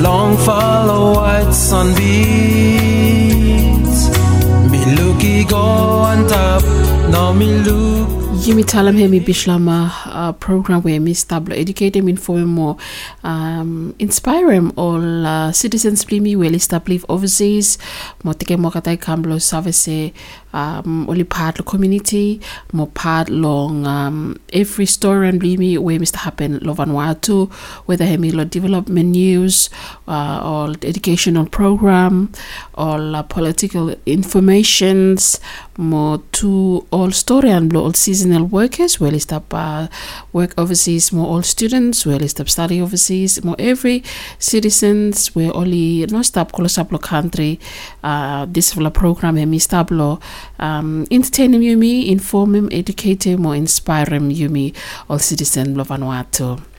Long 0.00 0.36
follow 0.38 1.14
white 1.14 1.52
sunbeams. 1.52 2.08
Me 4.70 4.80
looky 4.96 5.44
go 5.44 5.56
on 5.58 6.26
top. 6.26 6.62
Now 7.10 7.32
me 7.32 7.58
look. 7.58 8.21
Yumi 8.42 8.64
Talem 8.64 8.98
hemi 8.98 9.20
Bislama 9.20 9.92
uh, 10.06 10.32
program 10.32 10.82
where 10.82 10.98
mi 10.98 11.12
stablo 11.14 11.56
educate 11.56 11.92
them 11.92 12.08
inform 12.08 12.46
more 12.46 12.76
um, 13.22 13.94
inspire 14.00 14.50
them 14.50 14.72
all 14.74 15.24
uh, 15.24 15.52
citizens 15.52 16.04
plimi 16.04 16.36
well 16.36 16.52
establish 16.52 17.04
overseas 17.08 17.78
mo 18.24 18.32
tike 18.32 18.58
mo 18.58 18.68
katai 18.70 18.96
kamblo 18.98 19.40
service 19.40 20.10
um, 20.52 21.08
only 21.08 21.22
part 21.22 21.60
lo 21.60 21.64
community 21.64 22.40
mo 22.72 22.86
part 22.86 23.28
long 23.30 23.86
um, 23.86 24.36
every 24.52 24.86
story 24.86 25.28
and 25.28 25.40
blimi 25.40 25.78
where 25.78 26.00
Mr. 26.00 26.16
happen 26.16 26.58
lo 26.62 26.74
Vanuatu 26.74 27.48
whether 27.86 28.04
hemi 28.04 28.32
lo 28.32 28.42
development 28.42 29.10
news 29.10 29.70
uh, 30.08 30.42
or 30.42 30.74
educational 30.82 31.46
program 31.46 32.32
or 32.74 32.98
uh, 33.14 33.22
political 33.22 33.94
informations 34.04 35.38
mo 35.78 36.16
to 36.32 36.84
all 36.90 37.12
story 37.12 37.50
and 37.50 37.74
all 37.76 37.92
seasonal 38.32 38.48
workers 38.48 38.98
well 39.00 39.14
is 39.14 39.26
uh, 39.30 39.88
work 40.32 40.54
overseas 40.56 41.12
more 41.12 41.26
all 41.26 41.42
students 41.42 42.06
well 42.06 42.22
is 42.22 42.34
study 42.46 42.80
overseas 42.80 43.44
more 43.44 43.56
every 43.58 44.02
citizens 44.38 45.34
we 45.34 45.50
only 45.50 46.06
no 46.06 46.22
stop 46.22 46.52
close 46.52 46.76
kolosaplo 46.76 46.98
country 47.00 47.58
uh, 48.02 48.46
this 48.48 48.74
program 48.94 49.36
hemi 49.36 49.58
stablo 49.58 50.20
um, 50.58 51.06
entertain 51.10 51.52
yumi 51.52 52.06
inform 52.06 52.54
him 52.54 52.68
educate 52.72 53.24
him 53.24 53.44
or 53.46 53.54
inspire 53.54 54.06
him 54.06 54.30
yumi 54.30 54.74
all 55.08 55.18
citizen 55.18 55.74
lo 55.74 55.84
Vanuatu 55.84 56.71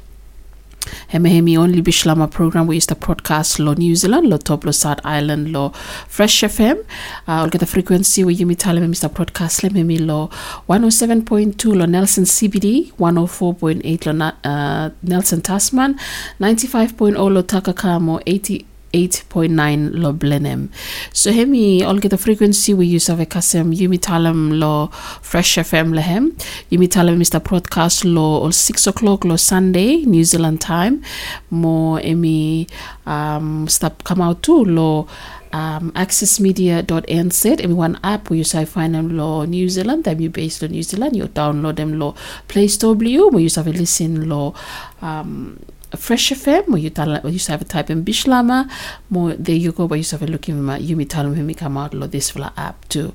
Heme 1.12 1.30
hemi 1.30 1.58
only 1.58 1.82
Bislama 1.82 2.30
program 2.30 2.68
we 2.68 2.76
used 2.78 2.90
to 2.90 2.96
broadcast 2.96 3.60
lo 3.60 3.74
New 3.74 3.96
Zealand 3.96 4.28
lo 4.28 4.38
top 4.38 4.66
lo 4.66 4.72
South 4.72 5.00
Island 5.06 5.52
lo 5.52 5.72
Fresh 6.08 6.44
FM 6.44 6.78
uh, 6.80 6.84
I'll 7.28 7.50
get 7.50 7.60
the 7.60 7.66
frequency 7.66 8.24
we 8.24 8.36
yumi 8.36 8.58
tale 8.58 8.80
me 8.80 8.88
Mr. 8.88 9.14
Broadcast 9.14 9.64
le 9.64 9.70
hemi 9.70 9.98
lo 9.98 10.30
107.2 10.68 11.76
lo 11.76 11.86
Nelson 11.86 12.26
CBD 12.26 12.92
104.8 13.00 14.06
lo 14.06 14.26
uh, 14.28 14.90
Nelson 15.04 15.42
Tasman 15.42 16.00
95.0 16.40 17.32
lo 17.32 17.42
Takaka 17.44 18.00
mo 18.02 18.20
80 18.26 18.73
8.9 18.94 19.92
lo 19.94 20.14
Blenheim. 20.14 20.70
So 21.12 21.32
hemi 21.32 21.84
all 21.84 21.98
get 21.98 22.10
the 22.10 22.18
frequency 22.18 22.74
we 22.74 22.86
use 22.86 23.10
of 23.10 23.20
a 23.20 23.26
kasem 23.26 23.76
yumi 23.76 24.00
talam 24.00 24.60
lo 24.60 24.88
fresh 25.22 25.56
FM 25.56 25.94
lehem. 25.94 26.32
Yumi 26.72 26.88
Talem 26.88 27.18
Mr. 27.18 27.44
Broadcast 27.44 28.06
lo 28.06 28.42
all 28.44 28.52
6 28.52 28.88
o'clock 28.88 29.26
lo 29.26 29.36
Sunday 29.36 30.06
New 30.06 30.24
Zealand 30.24 30.62
time. 30.62 31.02
Mo 31.50 31.98
emi 31.98 32.70
um 33.06 33.68
stop 33.68 34.04
come 34.04 34.22
out 34.22 34.44
too 34.44 34.64
lo 34.64 35.08
um, 35.54 35.92
accessmedia.nz 35.92 37.46
everyone 37.62 38.00
app 38.04 38.30
where 38.30 38.38
you 38.38 38.44
say 38.44 38.66
find 38.66 38.96
them 38.96 39.16
law 39.16 39.46
New 39.46 39.70
Zealand 39.70 40.04
them 40.04 40.20
you 40.20 40.30
based 40.30 40.64
on 40.64 40.72
New 40.72 40.84
Zealand 40.84 41.16
you 41.16 41.28
download 41.28 41.76
them 41.78 42.00
law 42.00 42.16
Play 42.48 42.68
Store 42.68 42.96
Blue 42.96 43.30
where 43.30 43.42
you 43.42 43.50
have 43.56 43.68
a 43.68 43.72
listen 43.72 44.28
law 44.28 44.54
um, 45.02 45.60
Fresh 45.96 46.32
FM 46.32 46.68
where 46.70 46.80
you 46.80 46.90
tell 46.90 47.20
where 47.20 47.32
you 47.32 47.40
have 47.48 47.62
a 47.62 47.66
type 47.66 47.90
in 47.90 48.04
Bislama 48.04 48.70
more 49.10 49.34
there 49.34 49.56
you 49.56 49.72
go 49.72 49.86
where 49.86 50.00
you 50.00 50.06
have 50.12 50.24
a 50.24 50.28
look 50.28 50.50
in 50.50 50.64
Yumi 50.66 51.06
Talem 51.06 51.36
him 51.36 51.54
come 51.54 51.78
out 51.78 51.94
lo 51.94 52.08
this 52.08 52.32
fla 52.32 52.52
app 52.58 52.88
too. 52.90 53.14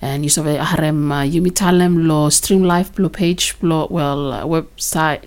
And 0.00 0.24
you 0.24 0.30
have 0.42 0.46
a 0.46 0.64
harem 0.64 1.12
uh, 1.12 1.22
Yumi 1.22 1.50
Talem 1.50 2.06
lo 2.06 2.30
stream 2.30 2.62
live 2.64 2.98
lo 2.98 3.08
page 3.08 3.54
lo 3.60 3.86
well 3.90 4.32
uh, 4.32 4.44
website 4.44 5.24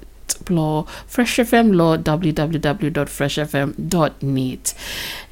lo 0.50 0.86
Fresh 1.08 1.40
FM 1.40 1.74
lo 1.74 1.98
www.freshfm.net. 1.98 4.74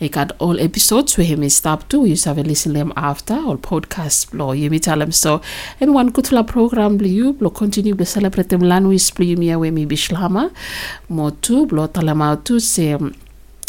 I 0.01 0.07
got 0.07 0.31
all 0.39 0.59
episodes 0.59 1.17
where 1.17 1.27
him 1.27 1.43
is 1.43 1.55
stop 1.55 1.87
to 1.89 2.05
you 2.05 2.15
have 2.25 2.37
a 2.37 2.43
listen 2.43 2.73
them 2.73 2.93
after. 2.95 3.33
All 3.33 3.57
podcast 3.57 4.33
lo 4.33 4.51
you 4.51 4.69
me 4.69 4.79
tell 4.79 4.99
them 4.99 5.11
so. 5.11 5.41
Everyone 5.79 6.11
good 6.11 6.31
la 6.31 6.43
program 6.43 6.99
you 7.01 7.35
lo 7.39 7.49
continue 7.49 7.95
to 7.95 8.05
celebrate 8.05 8.49
them. 8.49 8.61
Language 8.61 9.11
you 9.19 9.37
me 9.37 9.55
we 9.55 9.71
me 9.71 9.85
Bislama 9.85 10.51
mo 11.09 11.29
tu 11.29 11.65
lo 11.67 11.87
talama 11.87 12.43
tu 12.43 12.59
se 12.59 12.97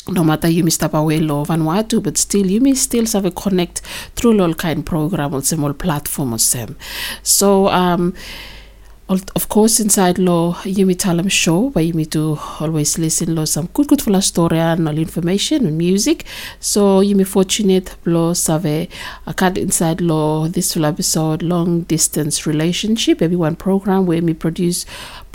no 0.08 0.22
matter 0.22 0.48
you 0.48 0.68
step 0.70 0.94
away 0.94 1.18
lo 1.18 1.44
Vanuatu, 1.44 2.02
but 2.02 2.16
still 2.16 2.46
you 2.46 2.60
may 2.60 2.74
still 2.74 3.06
have 3.06 3.24
a 3.24 3.30
connect 3.30 3.80
through 4.14 4.40
all 4.40 4.54
kind 4.54 4.86
program 4.86 5.34
or 5.34 5.42
some 5.42 5.74
platform 5.74 6.34
or 6.34 6.38
some. 6.38 6.76
So 7.22 7.68
um 7.68 8.14
of 9.08 9.48
course 9.48 9.78
inside 9.78 10.18
lo 10.18 10.54
Yumi 10.64 11.30
show 11.30 11.70
where 11.70 11.84
you 11.84 11.92
need 11.92 12.10
to 12.10 12.36
always 12.58 12.98
listen 12.98 13.36
law 13.36 13.44
some 13.44 13.68
good 13.72 13.86
good 13.86 14.02
full 14.02 14.20
story 14.20 14.58
and 14.58 14.88
all 14.88 14.98
information 14.98 15.64
and 15.64 15.78
music. 15.78 16.24
So 16.58 17.00
you 17.02 17.14
may 17.14 17.22
fortunate 17.22 17.94
lo 18.04 18.34
save 18.34 18.88
a 19.26 19.34
cut 19.34 19.58
inside 19.58 20.00
law 20.00 20.48
this 20.48 20.74
full 20.74 20.84
episode 20.84 21.42
long 21.42 21.82
distance 21.82 22.46
relationship 22.46 23.22
everyone 23.22 23.54
program 23.54 24.06
where 24.06 24.20
we 24.20 24.34
produce 24.34 24.84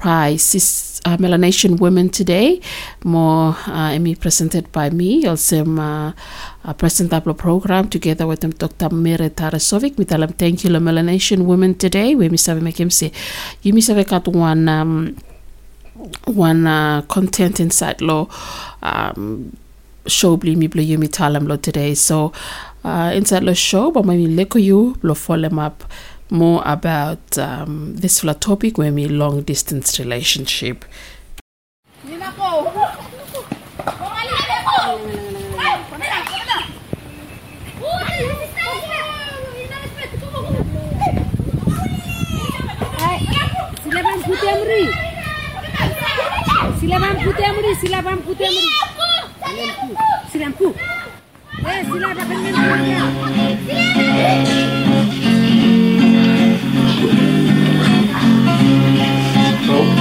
prize 0.01 0.99
uh, 1.05 1.17
Melanesian 1.19 1.77
Women 1.77 2.09
Today, 2.09 2.59
more 3.03 3.55
uh, 3.67 3.97
presented 4.19 4.71
by 4.71 4.89
me, 4.89 5.25
also 5.27 5.63
uh, 5.77 6.11
uh, 6.65 6.73
presentable 6.73 7.33
program 7.35 7.87
together 7.87 8.25
with 8.25 8.41
them, 8.41 8.51
Dr. 8.51 8.89
Mere 8.89 9.29
Tarasovic. 9.29 9.95
Tell 10.07 10.27
thank 10.27 10.63
you, 10.63 10.79
Melanesian 10.79 11.45
Women 11.45 11.75
Today, 11.75 12.15
we 12.15 12.35
save 12.37 12.61
make 12.61 12.79
him 12.79 12.89
say, 12.89 13.11
you 13.61 13.73
me 13.73 13.81
save 13.81 14.05
got 14.07 14.27
one 14.27 14.67
um, 14.67 15.15
one 16.25 16.65
uh, 16.65 17.01
content 17.03 17.59
inside 17.59 18.01
law 18.01 18.27
um, 18.81 19.55
show 20.07 20.35
bli 20.37 20.55
mi 20.55 20.67
blo 20.67 20.81
yumi 20.81 21.07
talam 21.07 21.47
lo 21.47 21.57
today 21.57 21.93
so 21.93 22.31
uh, 22.83 23.11
inside 23.13 23.45
the 23.45 23.53
show 23.53 23.91
but 23.91 24.03
maybe 24.05 24.25
leko 24.25 24.57
you 24.61 24.95
blo 25.01 25.13
follow 25.13 25.49
up 25.59 25.83
more 26.31 26.63
about 26.65 27.37
um, 27.37 27.93
this 27.97 28.21
topic 28.39 28.77
when 28.77 28.95
we 28.95 29.07
long 29.07 29.43
distance 29.43 29.99
relationship. 29.99 30.85
Silaban 43.83 44.23
putemri. 44.23 44.83
Silaban 46.79 47.15
putemri, 47.23 47.75
silaban 47.81 48.17
putemri. 48.23 48.67
Silampu. 50.31 50.75
Eh, 51.67 51.83
silaban 51.91 52.27
putemri. 52.27 53.21
I 59.73 60.00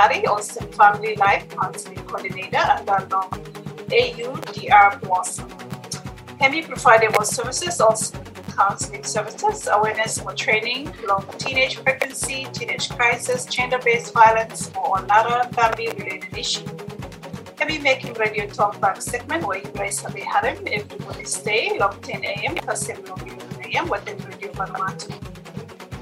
Also 0.00 0.64
Family 0.72 1.14
Life 1.16 1.46
Counseling 1.50 2.02
Coordinator, 2.06 2.56
our 2.56 3.06
long 3.10 3.28
AUDR 3.90 4.98
Blossom. 5.02 5.46
Hemi 6.40 6.62
provided 6.62 7.12
more 7.12 7.26
services, 7.26 7.82
also 7.82 8.18
counseling 8.56 9.04
services, 9.04 9.68
awareness 9.70 10.18
or 10.22 10.32
training, 10.32 10.90
long 11.06 11.26
teenage 11.36 11.76
pregnancy, 11.84 12.46
teenage 12.54 12.88
crisis, 12.88 13.44
gender-based 13.44 14.14
violence, 14.14 14.70
or 14.74 15.00
another 15.00 15.46
family-related 15.52 16.34
issue. 16.34 16.66
Hemi 17.58 17.76
making 17.78 18.14
radio 18.14 18.46
talk 18.46 18.80
back 18.80 19.02
segment 19.02 19.46
where 19.46 19.58
you 19.58 19.70
guys 19.74 20.00
have 20.00 20.16
a 20.16 20.24
harem 20.24 20.66
every 20.66 20.98
Wednesday, 21.06 21.76
long 21.78 22.00
10 22.00 22.24
a.m. 22.24 22.54
plus 22.54 22.86
7 22.86 23.04
a.m. 23.06 23.86
within 23.90 24.16
Radio 24.30 24.50
Vanuatu. 24.52 25.12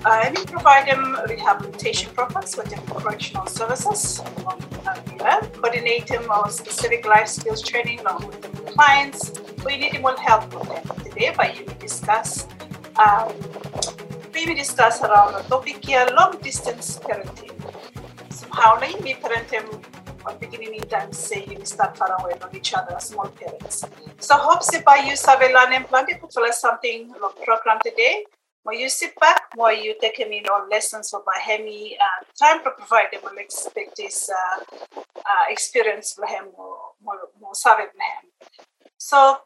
Uh, 0.04 0.22
Hemi 0.22 0.44
provide 0.46 0.86
them 0.86 1.16
rehabilitation 1.28 2.14
programs 2.14 2.56
within 2.56 2.78
correctional 2.86 3.47
services, 3.58 4.22
coordinate 5.54 6.06
them 6.06 6.30
specific 6.50 7.04
life 7.04 7.28
skills 7.28 7.60
training 7.60 7.98
along 8.00 8.26
with 8.28 8.40
the 8.40 8.72
clients. 8.72 9.32
We 9.64 9.76
need 9.76 10.00
more 10.00 10.16
help 10.16 10.54
with 10.54 10.68
them 10.68 10.84
today, 11.04 11.32
but 11.36 11.58
you 11.58 11.64
will 11.66 11.80
discuss 11.88 12.46
um, 13.04 13.32
will 14.46 14.54
discuss 14.54 15.02
around 15.02 15.32
the 15.34 15.42
topic 15.48 15.84
here 15.84 16.06
long 16.16 16.38
distance 16.40 16.98
parenting. 16.98 17.56
Somehow, 18.30 18.78
like 18.80 19.00
me 19.02 19.14
parenting 19.14 19.66
at 20.28 20.38
beginning 20.40 20.74
in 20.74 20.88
time 20.88 21.12
say 21.12 21.44
you 21.50 21.64
start 21.64 21.96
far 21.96 22.10
away 22.20 22.34
from 22.40 22.54
each 22.54 22.72
other 22.74 22.96
small 23.00 23.28
parents. 23.40 23.84
So 24.18 24.36
hope 24.36 24.62
by 24.84 24.98
you 25.06 25.14
Savela 25.14 25.66
and 25.66 25.84
plan 25.86 26.06
to 26.06 26.14
tell 26.32 26.44
us 26.44 26.60
something 26.60 27.12
long 27.20 27.32
program 27.44 27.78
today. 27.84 28.24
More 28.68 28.74
you 28.74 28.90
sit 28.90 29.18
back, 29.18 29.44
more 29.56 29.72
you 29.72 29.94
take 29.98 30.18
him 30.18 30.30
in 30.30 30.44
all 30.52 30.68
lessons 30.68 31.14
of 31.14 31.22
my 31.24 31.40
Hemi 31.40 31.96
uh, 31.96 32.24
time 32.38 32.62
to 32.64 32.70
provide 32.72 33.06
them 33.10 33.22
will 33.24 33.38
expect 33.38 33.96
this 33.96 34.28
uh, 34.28 34.62
uh, 35.16 35.44
experience 35.48 36.12
for 36.12 36.26
him 36.26 36.44
more 37.40 37.54
savvy 37.54 37.84
him. 37.84 38.24
So 38.98 39.38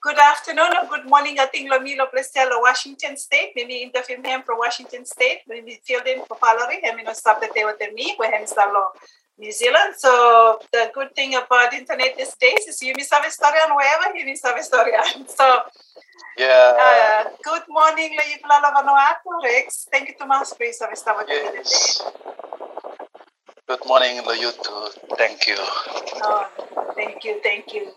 Good 0.00 0.18
afternoon 0.18 0.70
or 0.80 0.88
good 0.88 1.08
morning. 1.08 1.40
I 1.40 1.46
think 1.46 1.72
Lomilo 1.72 2.06
Plestiel 2.06 2.50
Washington 2.60 3.16
State. 3.16 3.50
Maybe 3.56 3.78
interview 3.78 4.22
him 4.22 4.42
from 4.42 4.58
Washington 4.58 5.04
State. 5.04 5.40
Maybe 5.48 5.80
filled 5.82 6.06
in 6.06 6.24
for 6.26 6.36
Valerie. 6.40 6.82
I 6.86 6.94
mean, 6.94 7.06
stop 7.14 7.40
the 7.40 7.48
day 7.52 7.64
with 7.64 7.80
me. 7.94 8.14
Where 8.16 8.30
him 8.30 8.46
stalo 8.46 8.94
New 9.38 9.52
Zealand. 9.52 9.94
So 9.98 10.58
the 10.72 10.90
good 10.94 11.14
thing 11.14 11.34
about 11.34 11.72
internet 11.74 12.16
these 12.16 12.34
days 12.40 12.66
is 12.68 12.82
you 12.82 12.94
miss 12.96 13.10
a 13.12 13.30
story 13.30 13.58
on 13.68 13.76
wherever 13.76 14.16
you 14.16 14.24
miss 14.24 14.42
a 14.44 14.62
story 14.62 14.92
on. 14.92 15.26
So 15.38 15.46
Yeah. 16.38 16.76
uh, 16.76 17.30
good 17.44 17.64
morning, 17.68 18.12
Laiflala 18.18 18.68
Vanuatu, 18.76 19.30
Rex. 19.42 19.86
Thank 19.90 20.08
you 20.08 20.14
for 20.52 20.64
your 20.64 20.72
service 20.72 21.02
with 21.04 21.28
yes. 21.28 22.02
Good 23.66 23.84
morning, 23.86 24.20
too. 24.52 24.88
Thank 25.16 25.46
you. 25.48 25.56
Oh, 25.58 26.46
thank 26.94 27.24
you, 27.24 27.40
thank 27.42 27.72
you. 27.74 27.90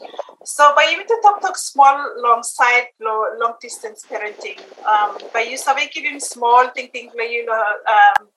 So, 0.43 0.73
by 0.73 0.85
you 0.95 1.03
to 1.05 1.17
talk 1.21 1.41
talk 1.41 1.57
small, 1.57 1.93
long 2.17 2.41
side, 2.43 2.87
lo- 2.99 3.27
long 3.37 3.53
distance 3.61 4.03
parenting. 4.09 4.57
Um, 4.87 5.17
by 5.33 5.41
you 5.41 5.57
sabi 5.57 5.87
giving 5.93 6.19
small 6.19 6.69
thing 6.73 6.87
thing 6.89 7.11
like 7.15 7.29
you 7.29 7.45
um, 7.95 8.27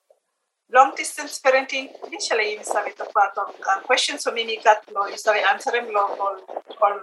long 0.73 0.91
distance 0.97 1.39
parenting. 1.39 1.93
Initially, 2.09 2.57
you 2.57 2.65
sabi 2.65 2.91
to 2.97 3.05
part 3.13 3.37
of 3.37 3.53
uh, 3.61 3.79
questions 3.85 4.25
so 4.25 4.33
many 4.33 4.57
got 4.57 4.81
lo 4.89 5.05
you 5.05 5.17
sabi 5.17 5.39
answer 5.45 5.71
them 5.71 5.93
lo 5.93 6.01
all 6.17 6.37
all 6.81 6.97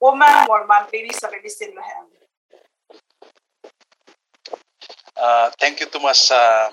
woman 0.00 0.46
or 0.46 0.66
man 0.70 0.86
baby 0.94 1.10
sabi 1.10 1.42
listen 1.42 1.74
lo 1.74 1.82
him. 1.82 2.06
Uh, 5.18 5.50
thank 5.58 5.80
you 5.82 5.90
much, 5.98 6.30
uh, 6.30 6.70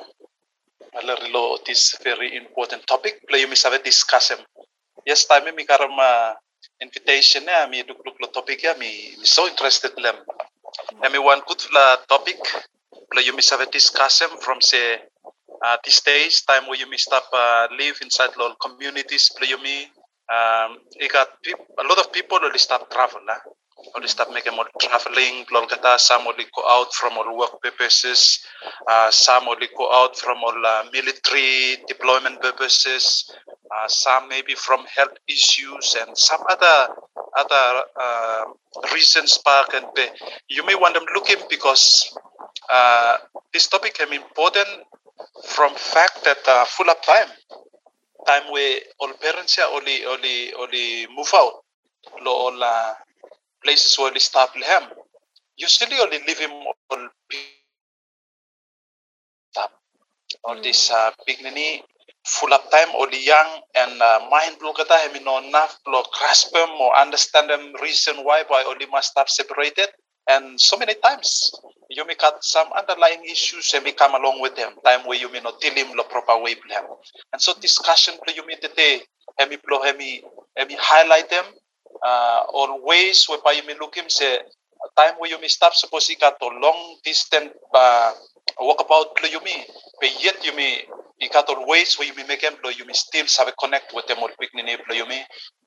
Valerilo, 0.93 1.57
this 1.65 1.97
very 2.03 2.37
important 2.37 2.85
topic. 2.85 3.25
Play 3.27 3.41
you 3.41 3.49
miss 3.49 3.65
discuss 3.83 4.29
him. 4.29 4.37
Yes, 5.01 5.25
time 5.25 5.49
mi 5.55 5.65
karam 5.65 5.97
uh, 5.97 6.37
invitation 6.77 7.41
ya 7.49 7.65
mi 7.65 7.81
duk 7.81 8.05
duk 8.05 8.21
lo 8.21 8.29
topic 8.29 8.61
ya 8.61 8.77
mi 8.77 9.17
mi 9.17 9.25
so 9.25 9.49
interested 9.49 9.97
lem. 9.97 10.13
Ya 11.01 11.09
mi 11.09 11.17
one 11.17 11.41
good 11.49 11.65
la 11.73 11.97
topic. 12.05 12.37
Play 13.09 13.25
you 13.25 13.33
miss 13.33 13.49
discuss 13.73 14.21
him 14.21 14.37
from 14.37 14.61
say 14.61 15.01
uh, 15.63 15.77
these 15.83 16.01
days 16.01 16.41
time 16.41 16.67
where 16.67 16.77
you 16.79 16.89
miss 16.89 17.07
up 17.11 17.25
uh, 17.33 17.67
live 17.77 17.99
inside 18.01 18.31
lo 18.37 18.55
communities. 18.61 19.31
Play 19.37 19.49
you 19.49 19.61
me. 19.61 19.87
Um, 20.25 20.79
you 20.99 21.07
got 21.09 21.27
a 21.47 21.83
lot 21.87 21.99
of 21.99 22.11
people 22.11 22.37
already 22.37 22.59
start 22.59 22.89
travel. 22.89 23.19
Nah? 23.25 23.37
Already 23.93 24.07
start 24.07 24.33
making 24.33 24.55
more 24.55 24.65
traveling. 24.81 25.45
Some 25.97 26.27
only 26.27 26.45
go 26.55 26.63
out 26.67 26.93
from 26.93 27.17
all 27.17 27.37
work 27.37 27.61
purposes. 27.61 28.39
Uh, 28.87 29.11
some 29.11 29.47
only 29.47 29.67
go 29.77 29.91
out 29.93 30.17
from 30.17 30.37
all 30.43 30.65
uh, 30.65 30.85
military 30.91 31.77
deployment 31.87 32.41
purposes. 32.41 33.29
Uh, 33.69 33.87
some 33.87 34.27
maybe 34.29 34.55
from 34.55 34.85
health 34.95 35.17
issues 35.27 35.95
and 36.01 36.17
some 36.17 36.41
other 36.49 36.95
other 37.37 37.81
uh, 38.01 38.43
reasons. 38.93 39.37
Park 39.37 39.73
and 39.75 39.85
you 40.49 40.65
may 40.65 40.75
want 40.75 40.95
them 40.95 41.05
looking 41.13 41.37
because 41.49 42.17
uh, 42.71 43.17
this 43.53 43.67
topic 43.67 43.97
is 43.99 44.11
important 44.11 44.67
from 45.43 45.73
fact 45.75 46.23
that 46.23 46.39
uh, 46.47 46.65
full 46.65 46.89
of 46.89 47.01
time 47.03 47.29
time 48.25 48.51
where 48.51 48.79
all 48.99 49.13
parents 49.21 49.57
are 49.59 49.69
only 49.73 50.05
only 50.05 50.53
only 50.53 51.07
move 51.15 51.31
out. 51.35 51.63
Lo 52.23 52.31
all 52.31 52.63
uh, 52.63 52.93
places 53.63 53.97
where 53.97 54.11
they 54.11 54.19
start 54.19 54.49
them 54.53 54.83
usually 55.57 55.97
only 55.99 56.19
live 56.27 56.39
in 56.41 56.51
all 56.51 57.07
stop 59.51 59.71
all 60.43 60.61
this 60.61 60.91
uh, 60.91 61.11
beginning 61.25 61.81
full 62.25 62.53
of 62.53 62.61
time 62.71 62.89
only 62.97 63.23
young 63.25 63.61
and 63.75 64.01
uh, 64.01 64.19
mind 64.29 64.57
blow 64.59 64.73
kata 64.73 64.97
hemi 64.97 65.19
no 65.23 65.39
enough 65.39 65.79
blow 65.85 66.03
grasp 66.11 66.51
them 66.51 66.69
or 66.81 66.91
understand 66.97 67.49
them 67.49 67.73
reason 67.81 68.17
why 68.23 68.43
why 68.47 68.63
only 68.67 68.85
must 68.91 69.11
stop 69.11 69.29
separated 69.29 69.87
and 70.27 70.59
so 70.59 70.77
many 70.77 70.95
times 70.95 71.51
you 71.89 72.05
may 72.05 72.15
got 72.15 72.43
some 72.43 72.67
underlying 72.77 73.23
issues 73.25 73.73
and 73.73 73.85
we 73.85 73.91
come 73.91 74.15
along 74.15 74.41
with 74.41 74.55
them 74.55 74.73
time 74.83 75.01
where 75.05 75.17
you 75.17 75.31
may 75.31 75.39
not 75.39 75.59
deal 75.61 75.73
him 75.73 75.95
the 75.95 76.03
proper 76.03 76.37
way 76.41 76.55
with 76.55 76.69
them. 76.69 76.85
And 77.33 77.41
so 77.41 77.53
discussion 77.59 78.15
play 78.25 78.33
you 78.35 78.45
may 78.47 78.55
today 78.55 79.01
hemi 79.37 79.57
blow 79.57 79.81
hemi 79.83 80.23
hemi 80.57 80.75
highlight 80.79 81.29
them 81.29 81.45
uh, 82.05 82.43
or 82.53 82.83
ways 82.85 83.25
whereby 83.29 83.51
you 83.53 83.65
may 83.67 83.75
look 83.79 83.95
him 83.95 84.09
say 84.09 84.39
time 84.97 85.15
where 85.19 85.29
you 85.29 85.39
may 85.41 85.47
stop 85.47 85.73
suppose 85.73 86.09
you 86.09 86.17
got 86.17 86.35
a 86.41 86.45
long 86.45 86.97
distance 87.03 87.51
uh, 87.73 88.13
walkabout 88.59 89.15
play 89.17 89.29
you 89.31 89.41
may 89.43 89.65
but 89.99 90.23
yet 90.23 90.43
you 90.45 90.55
may 90.55 90.83
you 91.19 91.29
got 91.29 91.47
all 91.49 91.67
ways 91.67 91.97
where 91.97 92.07
you 92.07 92.15
may 92.15 92.25
make 92.27 92.41
them 92.41 92.53
blow 92.61 92.71
you 92.71 92.85
may 92.85 92.93
still 92.93 93.25
have 93.37 93.47
a 93.47 93.51
connect 93.59 93.93
with 93.93 94.05
them 94.07 94.17
or 94.21 94.29
quick 94.37 94.51
play 94.51 94.97
you 94.97 95.07
may 95.07 95.21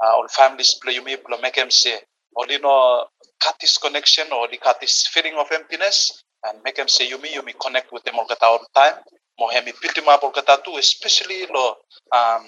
uh, 0.05 0.13
all 0.15 0.29
families 0.29 0.75
play 0.83 0.95
you 0.95 1.05
may 1.05 1.17
blow 1.17 1.39
make 1.41 1.55
them 1.55 1.71
say 1.71 1.99
or 2.35 2.47
you 2.49 2.61
know 2.61 3.05
cut 3.43 3.57
this 3.61 3.79
connection 3.79 4.27
or 4.33 4.49
they 4.49 4.57
cut 4.57 4.81
this 4.81 5.07
feeling 5.09 5.35
of 5.39 5.47
emptiness 5.53 6.25
and 6.45 6.63
make 6.63 6.77
them 6.77 6.89
say 6.89 7.09
you 7.09 7.21
me 7.21 7.33
you 7.33 7.43
me 7.43 7.55
connect 7.61 7.93
with 7.93 8.05
them 8.05 8.17
all 8.19 8.27
the 8.29 8.67
time. 8.75 8.95
Mo 9.39 9.49
hemi 9.49 9.73
build 9.81 9.95
them 9.95 10.09
up 10.09 10.23
all 10.23 10.31
kata 10.31 10.61
too 10.65 10.77
especially 10.79 11.47
lo 11.55 11.77
um, 12.13 12.47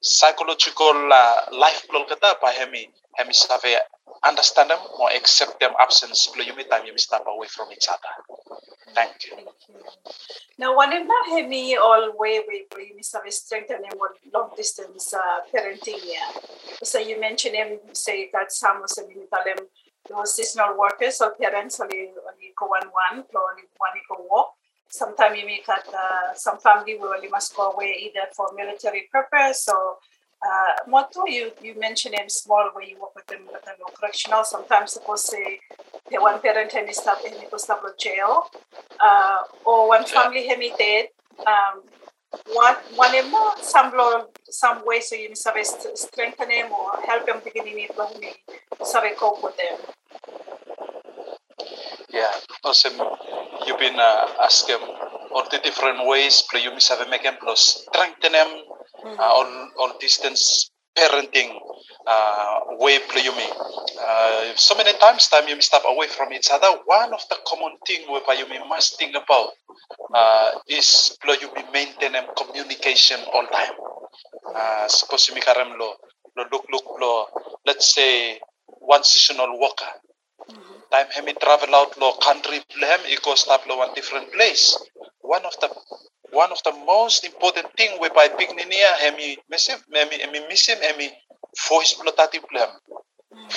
psychological 0.00 1.12
uh, 1.12 1.36
life 1.52 1.86
lo 1.92 2.04
kata 2.04 2.36
pa 2.40 2.50
hemi. 2.52 2.88
Hemi 3.16 3.32
save 3.32 3.76
understand 4.24 4.70
them 4.70 4.78
or 4.98 5.10
accept 5.10 5.60
them 5.60 5.72
absence. 5.78 6.30
Lo 6.36 6.42
you 6.42 6.56
me 6.56 6.64
time 6.64 6.86
you 6.86 6.92
me 6.92 6.98
step 6.98 7.24
away 7.26 7.48
from 7.48 7.68
each 7.72 7.88
other. 7.88 8.12
Thank 8.94 9.24
you. 9.26 9.36
Now, 10.58 10.76
one 10.76 10.92
of 10.92 11.06
the 11.06 11.20
heavy 11.30 11.76
all 11.76 12.12
way 12.16 12.40
we 12.46 12.66
we 12.76 12.92
miss 12.96 13.12
have 13.12 13.22
strengthening 13.32 13.90
what 13.96 14.12
long 14.32 14.50
distance 14.56 15.12
uh, 15.14 15.40
parenting 15.52 16.00
yeah. 16.04 16.30
So 16.82 16.98
you 16.98 17.20
mentioned 17.20 17.56
him 17.56 17.78
say 17.92 18.30
that 18.32 18.52
some 18.52 18.84
tell 18.86 19.44
them 19.44 19.66
those 20.08 20.34
seasonal 20.34 20.76
workers 20.78 21.20
or 21.20 21.34
parents 21.34 21.80
only 21.80 22.10
only 22.10 22.52
go 22.58 22.66
one 22.66 22.88
one 22.88 23.24
or 23.34 23.42
only 23.50 23.64
one 23.78 23.98
go 24.08 24.26
walk. 24.30 24.54
Sometimes 24.88 25.38
you 25.38 25.46
make 25.46 25.68
at 25.68 25.86
uh, 25.88 26.34
some 26.34 26.58
family 26.58 26.96
will 26.98 27.14
only 27.14 27.28
must 27.28 27.56
go 27.56 27.70
away 27.72 27.96
either 28.04 28.26
for 28.36 28.50
military 28.54 29.08
purpose 29.12 29.68
or 29.68 29.96
uh, 30.44 30.74
Moto, 30.88 31.24
you, 31.26 31.52
you 31.62 31.78
mentioned 31.78 32.16
him 32.16 32.28
small 32.28 32.70
where 32.72 32.84
you 32.84 33.00
work 33.00 33.14
with 33.14 33.26
them 33.26 33.46
with 33.52 33.62
them 33.64 33.76
correctional. 33.94 34.42
Sometimes 34.42 34.92
suppose 34.92 35.24
say 35.28 35.60
the 36.10 36.20
one 36.20 36.40
parent 36.40 36.72
hemi 36.72 36.92
stop 36.92 37.24
hemi 37.24 37.46
go 37.48 37.56
stop 37.56 37.82
jail. 37.98 38.50
Uh, 38.98 39.38
or 39.64 39.88
one 39.88 40.04
family 40.04 40.48
hemi 40.48 40.72
dead. 40.76 41.06
Um, 41.46 41.82
one 42.54 42.76
one 42.96 43.12
no 43.30 43.52
some 43.60 43.92
some 44.48 44.84
way 44.86 45.00
so 45.00 45.14
you 45.14 45.34
sabe 45.34 45.64
st- 45.64 45.96
strengthen 45.98 46.48
them 46.48 46.72
or 46.72 47.00
help 47.06 47.28
him 47.28 47.36
beginning 47.44 47.78
it 47.78 47.96
when 47.96 48.18
me 48.20 48.32
sabe 48.82 49.14
cope 49.16 49.42
with 49.44 49.56
them. 49.56 49.91
Yeah, 52.12 52.30
awesome. 52.64 53.00
You've 53.66 53.78
been 53.78 53.98
uh, 53.98 54.26
asking 54.44 54.76
all 55.32 55.48
the 55.50 55.58
different 55.64 56.06
ways, 56.06 56.44
miss 56.74 56.88
have 56.90 57.08
make 57.08 57.22
them 57.22 57.36
plus 57.40 57.86
strengthen 57.88 58.32
them, 58.32 58.48
uh, 59.06 59.22
all, 59.22 59.70
all 59.78 59.98
distance 59.98 60.70
parenting 60.96 61.56
uh, 62.06 62.60
way 62.76 62.98
play 63.08 63.22
you 63.24 63.34
me. 63.34 63.48
Uh, 63.98 64.52
so 64.56 64.74
many 64.74 64.92
times 64.98 65.28
time 65.28 65.48
you 65.48 65.58
step 65.62 65.82
away 65.86 66.06
from 66.08 66.34
each 66.34 66.48
other. 66.52 66.68
One 66.84 67.14
of 67.14 67.22
the 67.30 67.36
common 67.46 67.78
thing 67.86 68.04
whereby 68.10 68.34
you 68.34 68.46
must 68.68 68.98
think 68.98 69.16
about 69.16 69.50
uh, 70.14 70.50
is 70.68 71.16
play 71.22 71.36
you 71.40 71.48
maintain 71.72 72.12
communication 72.36 73.20
all 73.32 73.46
time. 73.46 73.72
Uh, 74.54 74.86
suppose 74.88 75.28
you 75.28 75.40
karam 75.40 75.78
lo 75.78 75.94
lo 76.36 76.44
look 76.52 76.66
look 76.70 76.84
lo 77.00 77.26
let's 77.64 77.94
say 77.94 78.38
one 78.66 79.02
seasonal 79.02 79.58
worker. 79.58 80.11
Time 80.92 81.08
hemi 81.16 81.32
travel 81.40 81.74
out 81.74 81.96
lo 81.96 82.12
country 82.20 82.60
plan 82.68 83.00
he 83.08 83.16
go 83.24 83.34
stop 83.34 83.64
lo 83.66 83.78
one 83.80 83.94
different 83.94 84.30
place. 84.30 84.76
One 85.22 85.40
of 85.46 85.56
the 85.60 85.72
one 86.32 86.52
of 86.52 86.60
the 86.64 86.72
most 86.84 87.24
important 87.24 87.72
thing 87.78 87.92
we 87.96 88.08
whereby 88.12 88.28
pigninia 88.36 88.92
hemi 89.00 89.38
misim 89.50 89.80
hemi 89.88 90.20
hemi 90.20 90.40
misim 90.52 90.76
hemi 90.84 91.08
voice 91.68 91.94
plo 91.96 92.12
tati 92.12 92.40
plan. 92.44 92.68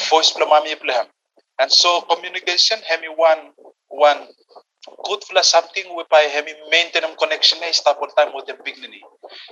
Voice 0.10 0.32
plo 0.32 0.48
mami 0.48 0.80
plan. 0.80 1.08
And 1.60 1.70
so 1.70 2.08
communication 2.08 2.80
hemi 2.88 3.12
one 3.12 3.52
one 3.90 4.28
good 5.04 5.22
for 5.28 5.44
something 5.44 5.92
whereby 5.94 6.32
hemi 6.32 6.54
maintain 6.72 7.04
connection 7.20 7.60
eh 7.64 7.72
stop 7.72 8.00
all 8.00 8.08
time 8.16 8.32
with 8.34 8.46
the 8.48 8.54
pignini. 8.54 9.04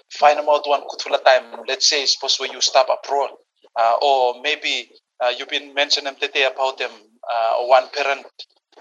Find 0.10 0.40
out 0.40 0.64
one 0.68 0.88
good 0.88 1.02
for 1.04 1.18
time. 1.20 1.68
Let's 1.68 1.90
say 1.90 2.06
suppose 2.06 2.40
when 2.40 2.54
you 2.54 2.62
stop 2.62 2.88
abroad. 2.88 3.32
Uh, 3.76 3.96
or 4.02 4.42
maybe 4.42 4.88
uh, 5.20 5.34
you've 5.36 5.50
been 5.50 5.74
mentioning 5.74 6.06
them 6.06 6.16
today 6.22 6.46
about 6.46 6.78
them 6.78 6.92
uh, 7.32 7.66
one 7.66 7.88
parent 7.94 8.26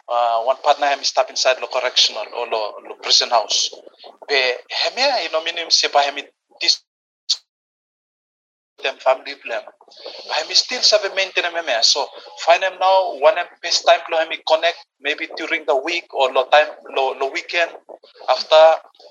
uh, 0.09 0.43
one 0.43 0.57
partner 0.63 0.87
him 0.89 1.03
stop 1.05 1.31
inside 1.31 1.57
the 1.61 1.67
correctional 1.67 2.25
or 2.37 2.47
the, 2.47 2.89
the 2.89 2.95
prison 3.03 3.31
house. 3.31 3.71
Be 4.29 4.35
hemi 4.71 5.03
you 5.25 5.31
know 5.33 5.43
minim 5.45 5.69
sepa 5.69 6.03
hemi 6.03 6.25
this 6.61 6.83
them 8.83 8.97
family 8.99 9.35
plan. 9.45 9.63
Hemi 10.31 10.55
still 10.55 10.83
have 10.91 11.11
a 11.11 11.15
maintain 11.15 11.45
him 11.45 11.55
so 11.83 12.07
find 12.45 12.63
him 12.63 12.73
now 12.81 13.15
one 13.19 13.39
him 13.39 13.47
best 13.63 13.87
time 13.87 14.01
lo 14.11 14.19
hemi 14.19 14.39
connect 14.49 14.79
maybe 15.01 15.29
during 15.37 15.65
the 15.67 15.77
week 15.77 16.13
or 16.15 16.33
lo 16.33 16.45
time 16.51 16.69
lo 16.97 17.13
lo 17.15 17.31
weekend 17.31 17.71
after 18.29 18.63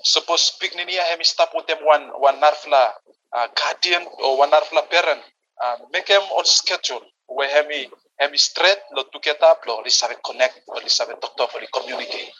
suppose 0.04 0.52
pignini 0.60 0.94
hemi 1.10 1.24
stop 1.24 1.50
with 1.54 1.66
them 1.66 1.78
one 1.84 2.10
one 2.20 2.38
narfla 2.40 2.92
uh, 3.32 3.46
guardian 3.56 4.04
or 4.22 4.38
one 4.38 4.50
narfla 4.50 4.82
parent 4.90 5.22
uh, 5.62 5.76
make 5.92 6.08
him 6.08 6.22
on 6.36 6.44
schedule 6.44 7.00
where 7.26 7.48
hemi 7.48 7.88
hemi 8.22 8.38
straight 8.38 8.78
lo 8.94 9.02
together 9.10 9.58
lo 9.66 9.82
li 9.82 9.90
sabe 9.90 10.14
connect 10.22 10.62
or 10.70 10.78
li 10.78 10.88
sabe 10.98 11.18
talk 11.18 11.34
talk 11.34 11.50
or 11.54 11.60
li 11.60 11.68
communicate 11.74 12.30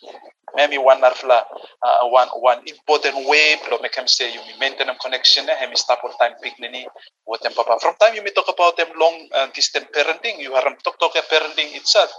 maybe 0.54 0.78
one 0.78 1.00
narfla 1.02 1.42
uh, 1.82 2.06
one 2.06 2.30
one 2.38 2.60
important 2.70 3.16
way 3.26 3.58
lo 3.70 3.78
make 3.82 3.96
him 3.98 4.06
say 4.06 4.30
you 4.34 4.40
maintain 4.62 4.86
them 4.86 4.96
connection 5.02 5.42
eh, 5.50 5.56
hemi 5.58 5.74
stop 5.76 5.98
all 6.04 6.14
time 6.22 6.34
pignini 6.42 6.86
with 7.26 7.40
them 7.42 7.52
papa. 7.58 7.78
From 7.82 7.94
time 7.98 8.14
you 8.14 8.22
may 8.22 8.30
talk 8.30 8.48
about 8.48 8.76
them 8.78 8.88
long 8.98 9.16
uh, 9.34 9.48
distant 9.54 9.90
parenting 9.92 10.38
you 10.38 10.54
are 10.54 10.64
talk 10.84 10.98
talk 11.02 11.14
parenting 11.26 11.74
itself. 11.74 12.10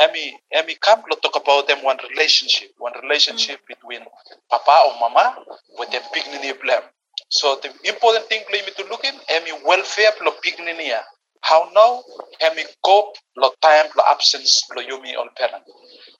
Hemi 0.00 0.32
hemi 0.50 0.74
come 0.80 1.02
lo 1.10 1.16
talk 1.20 1.36
about 1.36 1.68
them 1.68 1.84
one 1.84 1.98
relationship 2.10 2.72
one 2.78 2.96
relationship 3.04 3.60
between 3.68 4.00
papa 4.48 4.74
or 4.88 4.94
mama 5.00 5.36
with 5.78 5.90
them 5.92 6.02
pignini 6.16 6.56
plan 6.56 6.82
so 7.28 7.56
the 7.62 7.72
important 7.88 8.26
thing 8.28 8.42
for 8.44 8.52
me 8.52 8.72
to 8.76 8.84
look 8.90 9.04
in, 9.04 9.14
hemi 9.28 9.52
welfare 9.64 10.12
lo 10.20 10.32
pigninia. 10.44 11.00
How 11.42 11.68
now 11.74 12.02
hemi 12.40 12.64
cope 12.82 13.18
lo 13.36 13.52
time 13.60 13.90
lo 13.96 14.04
absence 14.08 14.62
lo 14.74 14.82
yumi 14.82 15.16
on 15.18 15.28
parent. 15.36 15.64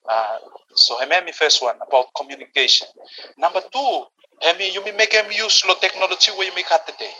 Uh, 0.08 0.38
so 0.74 0.98
hemi 0.98 1.32
first 1.32 1.62
one 1.62 1.76
about 1.86 2.06
communication. 2.16 2.88
Number 3.38 3.62
two, 3.72 4.04
hemi 4.40 4.72
you 4.72 4.84
may 4.84 4.92
make 4.92 5.12
him 5.12 5.30
use 5.30 5.64
lo 5.66 5.74
technology 5.80 6.32
where 6.32 6.46
you 6.46 6.54
make 6.54 6.70
at 6.70 6.86
the 6.86 6.92
day. 6.98 7.12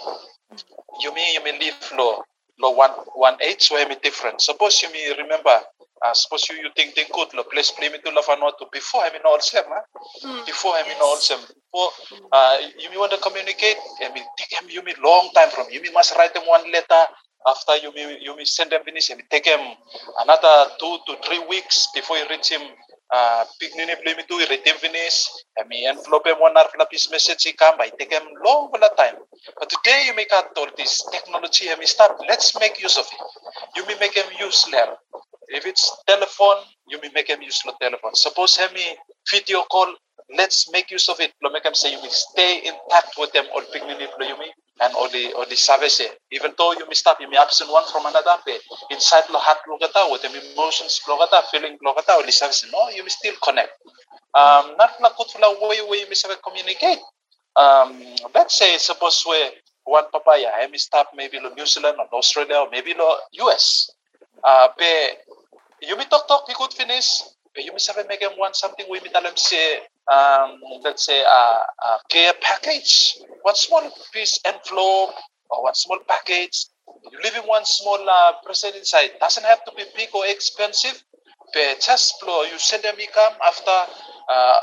You 1.00 1.14
may 1.14 1.34
you 1.34 1.44
may 1.44 1.58
live 1.58 1.92
lo 1.96 2.24
lo 2.58 2.70
one 2.70 2.90
one 3.14 3.36
age 3.40 3.62
so 3.62 3.76
hemi 3.76 3.96
different. 4.02 4.40
Suppose 4.40 4.82
you 4.82 4.92
may 4.92 5.14
remember 5.16 5.60
uh, 6.02 6.14
suppose 6.14 6.48
you, 6.50 6.56
you 6.56 6.70
think 6.74 6.94
think 6.94 7.12
good 7.12 7.32
lo 7.34 7.44
place 7.44 7.70
play 7.70 7.88
me 7.88 7.98
to 8.04 8.10
la 8.10 8.22
to 8.50 8.66
before 8.72 9.04
hemi 9.04 9.18
no 9.22 9.30
all 9.30 9.40
sem, 9.40 9.62
huh? 9.68 10.44
before 10.44 10.74
hemi 10.74 10.98
no 10.98 11.06
all 11.06 11.16
sem. 11.16 11.38
Before 11.38 11.90
uh, 12.32 12.58
you 12.78 12.90
may 12.90 12.96
want 12.96 13.12
to 13.12 13.18
communicate, 13.18 13.76
I 14.02 14.12
mean, 14.12 14.24
take 14.36 14.50
them, 14.50 14.68
you 14.68 14.82
may 14.82 14.94
long 15.02 15.30
time 15.34 15.50
from 15.50 15.66
you 15.70 15.80
must 15.92 16.16
write 16.16 16.34
them 16.34 16.42
one 16.46 16.70
letter. 16.72 17.06
After 17.46 17.76
you 17.76 17.92
may 17.94 18.18
you 18.20 18.36
may 18.36 18.44
send 18.44 18.70
them 18.70 18.82
finish, 18.84 19.10
may 19.10 19.24
take 19.30 19.46
him 19.46 19.60
another 20.20 20.70
two 20.78 20.98
to 21.06 21.16
three 21.26 21.44
weeks 21.48 21.88
before 21.94 22.16
you 22.16 22.24
reach 22.30 22.50
him. 22.50 22.62
Uh, 23.12 23.44
pignini 23.60 23.94
play 24.02 24.14
me 24.14 24.22
to 24.28 24.38
him 24.64 24.76
finish. 24.76 25.28
I 25.58 25.66
mean, 25.68 25.88
envelope 25.88 26.26
him 26.26 26.36
one 26.40 26.56
hour 26.56 26.70
piece 26.90 27.10
message 27.10 27.42
he 27.44 27.52
come 27.52 27.76
by 27.76 27.90
take 27.98 28.12
him 28.12 28.22
long 28.44 28.70
for 28.70 28.80
time. 28.96 29.16
But 29.58 29.68
today 29.68 30.04
you 30.06 30.14
make 30.14 30.32
out 30.32 30.56
all 30.56 30.68
this 30.76 31.04
technology. 31.12 31.68
I 31.70 31.76
mean, 31.76 31.86
start. 31.86 32.16
Let's 32.28 32.58
make 32.58 32.80
use 32.80 32.96
of 32.96 33.04
it. 33.04 33.20
You 33.76 33.86
may 33.86 33.98
make 33.98 34.14
him 34.14 34.24
use 34.40 34.66
learn. 34.72 34.96
If 35.48 35.66
it's 35.66 35.90
telephone, 36.06 36.64
you 36.88 36.98
may 37.02 37.10
make 37.14 37.28
him 37.28 37.42
use 37.42 37.60
the 37.64 37.74
telephone. 37.80 38.14
Suppose 38.14 38.56
him 38.56 38.70
video 39.30 39.62
call, 39.70 39.94
let's 40.36 40.70
make 40.72 40.90
use 40.90 41.08
of 41.08 41.20
it. 41.20 41.32
Lo 41.42 41.50
make 41.50 41.64
them 41.64 41.74
say 41.74 41.92
you 41.92 42.00
may 42.00 42.08
stay 42.08 42.62
in 42.64 42.72
touch 42.88 43.12
with 43.18 43.32
them 43.32 43.44
all 43.54 43.60
lo 43.60 44.26
you 44.26 44.38
may 44.38 44.52
and 44.80 44.94
all 44.94 45.08
the 45.10 45.32
all 45.34 45.46
the 45.48 45.56
service. 45.56 46.00
Even 46.30 46.52
though 46.56 46.72
you 46.72 46.86
may 46.88 46.94
stop, 46.94 47.18
you 47.20 47.28
may 47.28 47.36
absent 47.36 47.70
one 47.70 47.84
from 47.90 48.06
another. 48.06 48.36
But 48.44 48.60
inside 48.90 49.24
lo 49.30 49.38
heart 49.38 49.58
lo 49.68 49.78
kata 49.78 50.08
with 50.10 50.22
them 50.22 50.32
emotions 50.34 51.00
lo 51.08 51.18
kata, 51.18 51.46
feeling 51.50 51.78
lo 51.84 51.94
kata, 51.94 52.12
all 52.12 52.24
the 52.24 52.32
service. 52.32 52.64
No, 52.72 52.88
you 52.90 53.02
may 53.02 53.10
still 53.10 53.34
connect. 53.42 53.72
Um, 54.34 54.74
not 54.78 54.96
la 55.00 55.10
for 55.10 55.38
la 55.40 55.52
way 55.68 55.82
way 55.86 56.00
you 56.00 56.08
may 56.08 56.36
communicate. 56.42 56.98
Um, 57.54 58.00
let's 58.34 58.56
say 58.56 58.78
suppose 58.78 59.24
we 59.28 59.36
one 59.84 60.04
papaya, 60.12 60.48
I 60.56 60.66
may 60.68 60.78
stop 60.78 61.08
maybe 61.14 61.38
lo 61.38 61.52
New 61.54 61.66
Zealand 61.66 61.98
or 61.98 62.08
Australia 62.16 62.56
or 62.56 62.68
maybe 62.70 62.94
lo 62.94 63.16
US. 63.44 63.90
Uh, 64.42 64.68
but 64.76 65.36
you 65.82 65.96
may 65.96 66.04
talk 66.06 66.26
talk, 66.26 66.48
we 66.48 66.54
could 66.54 66.72
finish. 66.72 67.22
But 67.54 67.64
you 67.64 67.72
may 67.72 67.78
say 67.78 67.92
make 68.08 68.20
them 68.20 68.32
want 68.38 68.56
something 68.56 68.86
we 68.88 69.00
may 69.00 69.10
tell 69.10 69.22
them 69.22 69.36
say 69.36 69.80
um, 70.10 70.58
let's 70.82 71.06
say 71.06 71.20
a, 71.20 71.26
a 71.26 71.98
care 72.08 72.32
package, 72.40 73.18
one 73.42 73.54
small 73.54 73.90
piece 74.12 74.38
envelope 74.44 75.14
or 75.50 75.62
one 75.64 75.74
small 75.74 75.98
package. 76.08 76.66
You 77.10 77.18
leave 77.22 77.36
in 77.36 77.42
one 77.42 77.64
small 77.64 77.98
uh, 78.08 78.32
present 78.44 78.76
inside. 78.76 79.10
Doesn't 79.20 79.44
have 79.44 79.64
to 79.64 79.72
be 79.76 79.84
big 79.96 80.08
or 80.14 80.26
expensive, 80.26 81.02
but 81.54 81.80
just 81.84 82.20
blow. 82.20 82.42
You 82.42 82.58
send 82.58 82.82
them 82.82 82.96
come 83.14 83.32
after 83.46 83.92
uh, 84.28 84.54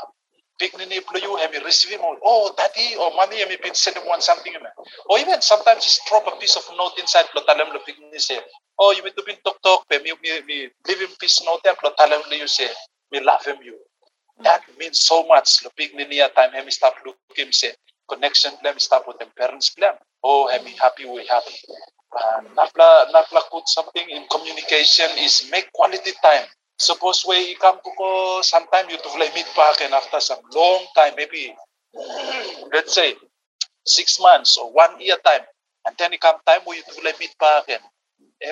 big 0.58 0.76
nini 0.78 1.00
you 1.22 1.36
have 1.36 1.54
you 1.54 1.64
receive 1.64 1.92
him. 1.92 2.00
Oh, 2.24 2.52
daddy 2.56 2.96
or 2.96 3.10
mommy, 3.16 3.40
have 3.40 3.48
been 3.62 3.74
send 3.74 3.96
them 3.96 4.06
one 4.06 4.20
something. 4.20 4.52
Or 5.08 5.18
even 5.18 5.40
sometimes 5.40 5.84
just 5.84 6.02
drop 6.06 6.26
a 6.26 6.36
piece 6.38 6.56
of 6.56 6.64
note 6.76 6.98
inside. 6.98 7.24
Blow 7.32 7.42
tell 7.46 7.56
them 7.56 7.68
the 7.72 7.80
big 7.86 7.96
nini 7.98 8.18
say, 8.18 8.38
oh, 8.78 8.92
you 8.92 9.02
need 9.02 9.16
to 9.16 9.22
be 9.26 9.34
talk 9.44 9.60
talk. 9.62 9.86
Me 9.90 9.98
me 10.04 10.40
me 10.46 10.68
leave 10.86 11.00
him 11.00 11.08
piece 11.18 11.42
note 11.44 11.60
there. 11.64 11.74
Blow 11.80 11.92
tell 11.96 12.10
them 12.10 12.22
you 12.30 12.46
say, 12.46 12.68
me 13.10 13.20
love 13.20 13.44
him 13.44 13.56
you 13.64 13.78
that 14.44 14.62
means 14.78 15.00
so 15.00 15.26
much. 15.26 15.62
Lo 15.64 15.70
big 15.76 15.92
niya 15.94 16.32
time 16.34 16.52
hemi 16.52 16.70
stop 16.70 16.94
looking 17.04 17.52
say 17.52 17.74
connection 18.08 18.56
plan 18.62 18.78
stop 18.78 19.06
with 19.06 19.18
them 19.18 19.30
parents 19.36 19.70
plan. 19.70 19.94
Oh, 20.22 20.48
hemi 20.48 20.72
happy 20.76 21.04
we 21.06 21.26
happy. 21.26 21.56
Uh, 22.10 22.40
napla 22.58 23.06
napla 23.14 23.40
put 23.50 23.68
something 23.68 24.06
in 24.10 24.26
communication 24.30 25.08
is 25.18 25.46
make 25.50 25.70
quality 25.72 26.12
time. 26.22 26.46
Suppose 26.78 27.24
we 27.28 27.54
come 27.60 27.76
to 27.84 27.90
ko 27.98 28.40
sometime 28.42 28.88
you 28.88 28.96
to 28.96 29.10
meet 29.18 29.48
back 29.56 29.80
and 29.84 29.92
after 29.94 30.20
some 30.20 30.40
long 30.54 30.86
time 30.96 31.12
maybe 31.16 31.54
let's 32.72 32.94
say 32.94 33.14
six 33.84 34.18
months 34.20 34.56
or 34.56 34.72
one 34.72 35.00
year 35.00 35.16
time 35.24 35.42
and 35.86 35.94
then 35.98 36.12
it 36.12 36.20
come 36.20 36.36
time 36.46 36.60
you 36.66 36.82
to 36.82 37.02
meet 37.20 37.34
back 37.38 37.64
and 37.68 37.82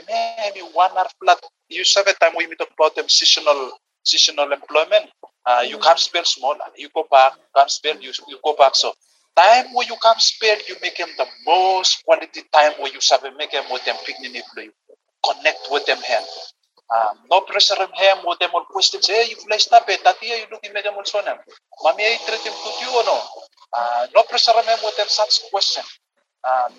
maybe 0.09 0.61
one 0.73 0.91
hour 0.97 1.07
flat 1.21 1.39
you 1.69 1.85
have 1.97 2.07
a 2.07 2.13
time 2.15 2.33
we 2.37 2.47
talk 2.57 2.69
about 2.79 2.95
them 2.97 3.09
seasonal 3.09 3.73
seasonal 4.05 4.53
employment 4.53 5.11
uh, 5.49 5.63
you 5.63 5.79
come 5.79 5.97
spend 5.97 6.27
small, 6.27 6.55
you 6.77 6.89
go 6.95 7.07
back, 7.11 7.33
come 7.57 7.69
spend, 7.69 8.05
you, 8.05 8.13
you 8.29 8.39
go 8.45 8.55
back. 8.55 8.75
So 8.75 8.93
time 9.35 9.73
where 9.73 9.87
you 9.87 9.97
come 10.03 10.19
spend, 10.19 10.61
you 10.69 10.77
make 10.83 10.99
them 10.99 11.09
the 11.17 11.27
most 11.47 12.05
quality 12.05 12.43
time 12.53 12.73
where 12.79 12.93
you 12.93 13.01
serve 13.01 13.23
make 13.39 13.53
them 13.53 13.65
with 13.73 13.85
them 13.87 13.97
picnic 14.05 14.45
you 14.57 14.73
connect 15.25 15.69
with 15.71 15.87
them 15.87 15.99
hand. 15.99 16.27
Um, 16.89 17.19
no 17.31 17.41
pressure 17.43 17.77
them 17.79 17.91
hand 17.95 18.21
with 18.25 18.39
them 18.39 18.51
all 18.55 18.65
questions. 18.65 19.07
Hey, 19.07 19.27
you 19.29 19.37
fly 19.37 19.59
stop 19.59 19.85
it. 19.89 20.03
Tati, 20.03 20.27
you 20.27 20.47
looking 20.51 20.73
make 20.73 20.85
them 20.85 20.95
also 20.97 21.23
them. 21.23 21.37
Mami, 21.85 22.01
I 22.01 22.17
treat 22.27 22.45
them 22.45 22.53
to 22.53 22.71
you 22.81 22.91
or 22.97 23.05
no? 23.05 23.21
Uh, 23.77 24.07
no 24.15 24.23
pressure 24.25 24.53
them 24.53 24.79
with 24.83 24.97
them 24.97 25.07
such 25.09 25.41
question. 25.51 25.85
Um, 26.45 26.73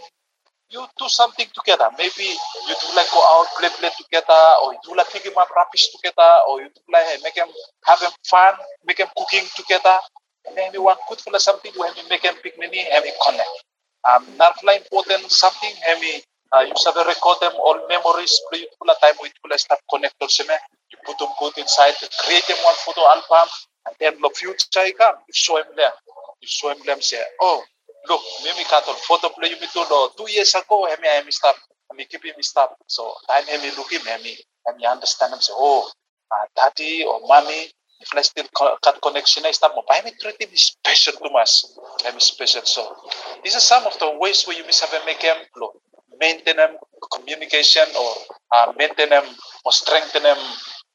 you 0.70 0.86
do 0.98 1.08
something 1.10 1.48
together. 1.54 1.90
Maybe 1.98 2.24
you 2.24 2.76
do 2.82 2.88
like 2.96 3.10
go 3.12 3.20
out, 3.20 3.48
play, 3.58 3.70
play 3.78 3.90
together, 3.98 4.42
or 4.64 4.74
you 4.74 4.80
do 4.86 4.96
like 4.96 5.10
pick 5.12 5.24
them 5.24 5.38
up 5.38 5.50
rubbish 5.56 5.90
together, 5.90 6.30
or 6.48 6.62
you 6.62 6.70
do 6.70 6.82
like 6.92 7.06
make 7.24 7.36
them 7.36 7.50
have 7.86 8.00
them 8.00 8.12
fun, 8.28 8.54
make 8.86 8.98
them 8.98 9.08
cooking 9.18 9.46
together. 9.56 9.98
And 10.48 10.56
then 10.58 10.72
maybe 10.72 10.80
one 10.80 10.98
good 11.08 11.20
for 11.20 11.38
something 11.40 11.72
when 11.76 11.94
you 11.96 12.04
make 12.10 12.24
them 12.24 12.36
picnic, 12.42 12.74
have 12.92 13.04
me 13.04 13.12
connect. 13.26 13.56
Um, 14.08 14.26
not 14.38 14.56
like 14.64 14.82
important 14.82 15.32
something, 15.32 15.74
have 15.86 16.00
me 16.00 16.24
uh, 16.52 16.62
you 16.62 16.74
have 16.74 16.96
record 17.06 17.38
them 17.42 17.54
all 17.62 17.78
memories, 17.88 18.42
play 18.50 18.60
it 18.60 18.70
full 18.80 18.90
time 19.02 19.14
with 19.22 19.34
full 19.42 19.56
start 19.58 19.80
connect 19.90 20.16
also, 20.20 20.44
you 20.44 20.98
put 21.06 21.18
them 21.20 21.30
good 21.40 21.54
inside, 21.58 21.94
create 22.26 22.46
them 22.48 22.58
one 22.64 22.76
photo 22.86 23.02
album, 23.06 23.50
and 23.86 23.96
then 24.00 24.14
the 24.22 24.30
future 24.34 24.86
you 24.88 24.96
come, 24.96 25.16
you 25.28 25.34
show 25.34 25.58
them 25.58 25.74
there. 25.76 25.92
You 26.42 26.48
show 26.48 26.70
them 26.70 26.80
them 26.86 27.02
say, 27.02 27.22
oh, 27.42 27.64
look, 28.08 28.22
me 28.44 28.52
mimi 28.52 28.64
katol 28.64 28.96
photo 29.08 29.30
play 29.30 29.50
yumi 29.50 29.68
to 29.72 29.82
lo 29.90 30.10
two 30.18 30.30
years 30.32 30.54
ago 30.56 30.88
hemi 30.88 31.08
hemi 31.08 31.32
stop 31.32 31.56
hemi 31.92 32.06
keep 32.06 32.24
him 32.24 32.36
stop. 32.42 32.76
So 32.88 33.14
time 33.28 33.46
hemi 33.46 33.76
look 33.76 33.92
him 33.92 34.02
hemi 34.02 34.38
hemi 34.68 34.86
understand 34.86 35.34
him 35.34 35.42
say 35.42 35.54
oh 35.56 35.90
uh, 36.32 36.46
daddy 36.56 37.04
or 37.04 37.22
mommy 37.28 37.72
if 38.02 38.08
I 38.16 38.22
still 38.22 38.46
cut 38.56 39.02
connection 39.02 39.46
I 39.46 39.52
stop 39.52 39.76
pa 39.76 39.94
hemi 39.94 40.12
treat 40.22 40.42
him 40.42 40.50
special 40.56 41.14
to 41.14 41.30
mas 41.34 41.66
hemi 42.04 42.20
special. 42.20 42.64
So 42.64 42.96
these 43.44 43.56
are 43.56 43.66
some 43.66 43.86
of 43.86 43.98
the 44.00 44.12
ways 44.18 44.46
where 44.46 44.58
you 44.58 44.66
miss 44.66 44.80
have 44.82 44.94
make 45.06 45.22
him 45.22 45.38
lo 45.58 45.74
maintain 46.20 46.58
them 46.58 46.76
communication 47.12 47.88
or 47.98 48.12
uh, 48.52 48.74
maintain 48.78 49.10
them 49.10 49.24
or 49.66 49.72
strengthen 49.72 50.24
them 50.24 50.38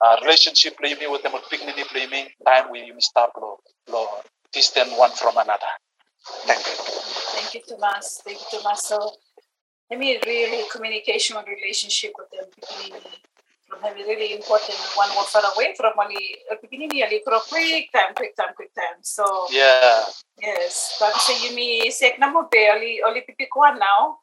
uh, 0.05 0.17
relationship 0.23 0.77
play 0.79 0.95
me 0.95 1.07
with 1.07 1.23
them 1.23 1.35
or 1.35 1.41
picnic 1.51 1.77
play 1.89 2.07
me 2.07 2.29
time 2.47 2.71
where 2.71 2.85
you 2.85 2.95
stop 2.99 3.33
lo 3.41 3.59
lo 3.89 4.07
distant 4.53 4.91
one 4.99 5.11
from 5.13 5.37
another. 5.37 5.73
Thank 6.47 6.67
you. 6.67 6.75
Thank 7.35 7.55
you, 7.55 7.61
Tomas. 7.69 8.21
Thank 8.25 8.39
you, 8.41 8.59
Tomas. 8.59 8.83
So, 8.87 9.13
I 9.93 9.97
mean, 9.97 10.19
really, 10.27 10.65
communication 10.71 11.37
and 11.37 11.47
relationship 11.47 12.13
with 12.17 12.31
them 12.31 12.49
beginning 12.55 13.01
from 13.69 13.81
having 13.83 14.07
really 14.07 14.35
important 14.35 14.79
one 14.95 15.09
more 15.15 15.25
far 15.25 15.43
away 15.55 15.75
from 15.77 15.93
only 15.99 16.37
uh, 16.51 16.57
beginning 16.61 16.91
really 16.93 17.21
for 17.25 17.35
a 17.35 17.41
quick 17.49 17.91
time, 17.93 18.15
quick 18.15 18.37
time, 18.37 18.55
quick 18.57 18.75
time. 18.75 19.01
So, 19.03 19.47
Yeah. 19.51 20.05
yes, 20.41 20.97
but 21.01 21.15
say 21.17 21.49
you 21.49 21.55
me 21.55 21.91
say 21.91 22.15
number 22.19 22.43
be 22.51 22.69
only 22.73 23.01
only 23.07 23.23
pick 23.23 23.55
one 23.55 23.79
now. 23.79 24.19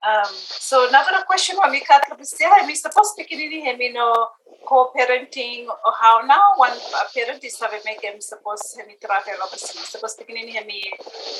Um, 0.00 0.32
so 0.32 0.88
another 0.88 1.24
question 1.26 1.56
on 1.60 1.72
me 1.72 1.80
kat 1.80 2.08
labis 2.08 2.32
I 2.40 2.66
mean, 2.66 2.76
suppose 2.76 3.12
beginning 3.18 3.68
I 3.68 3.76
mean, 3.76 3.92
no 3.92 4.28
co-parenting 4.64 5.68
or 5.68 5.92
how 6.00 6.24
now 6.24 6.56
one 6.56 6.72
uh, 6.72 7.04
parent 7.14 7.44
is 7.44 7.60
have 7.60 7.76
make 7.84 8.00
him 8.00 8.20
suppose 8.20 8.62
him 8.76 8.86
travel 8.96 9.44
overseas. 9.44 9.88
Suppose 9.88 10.16
beginning 10.16 10.48
him 10.48 10.64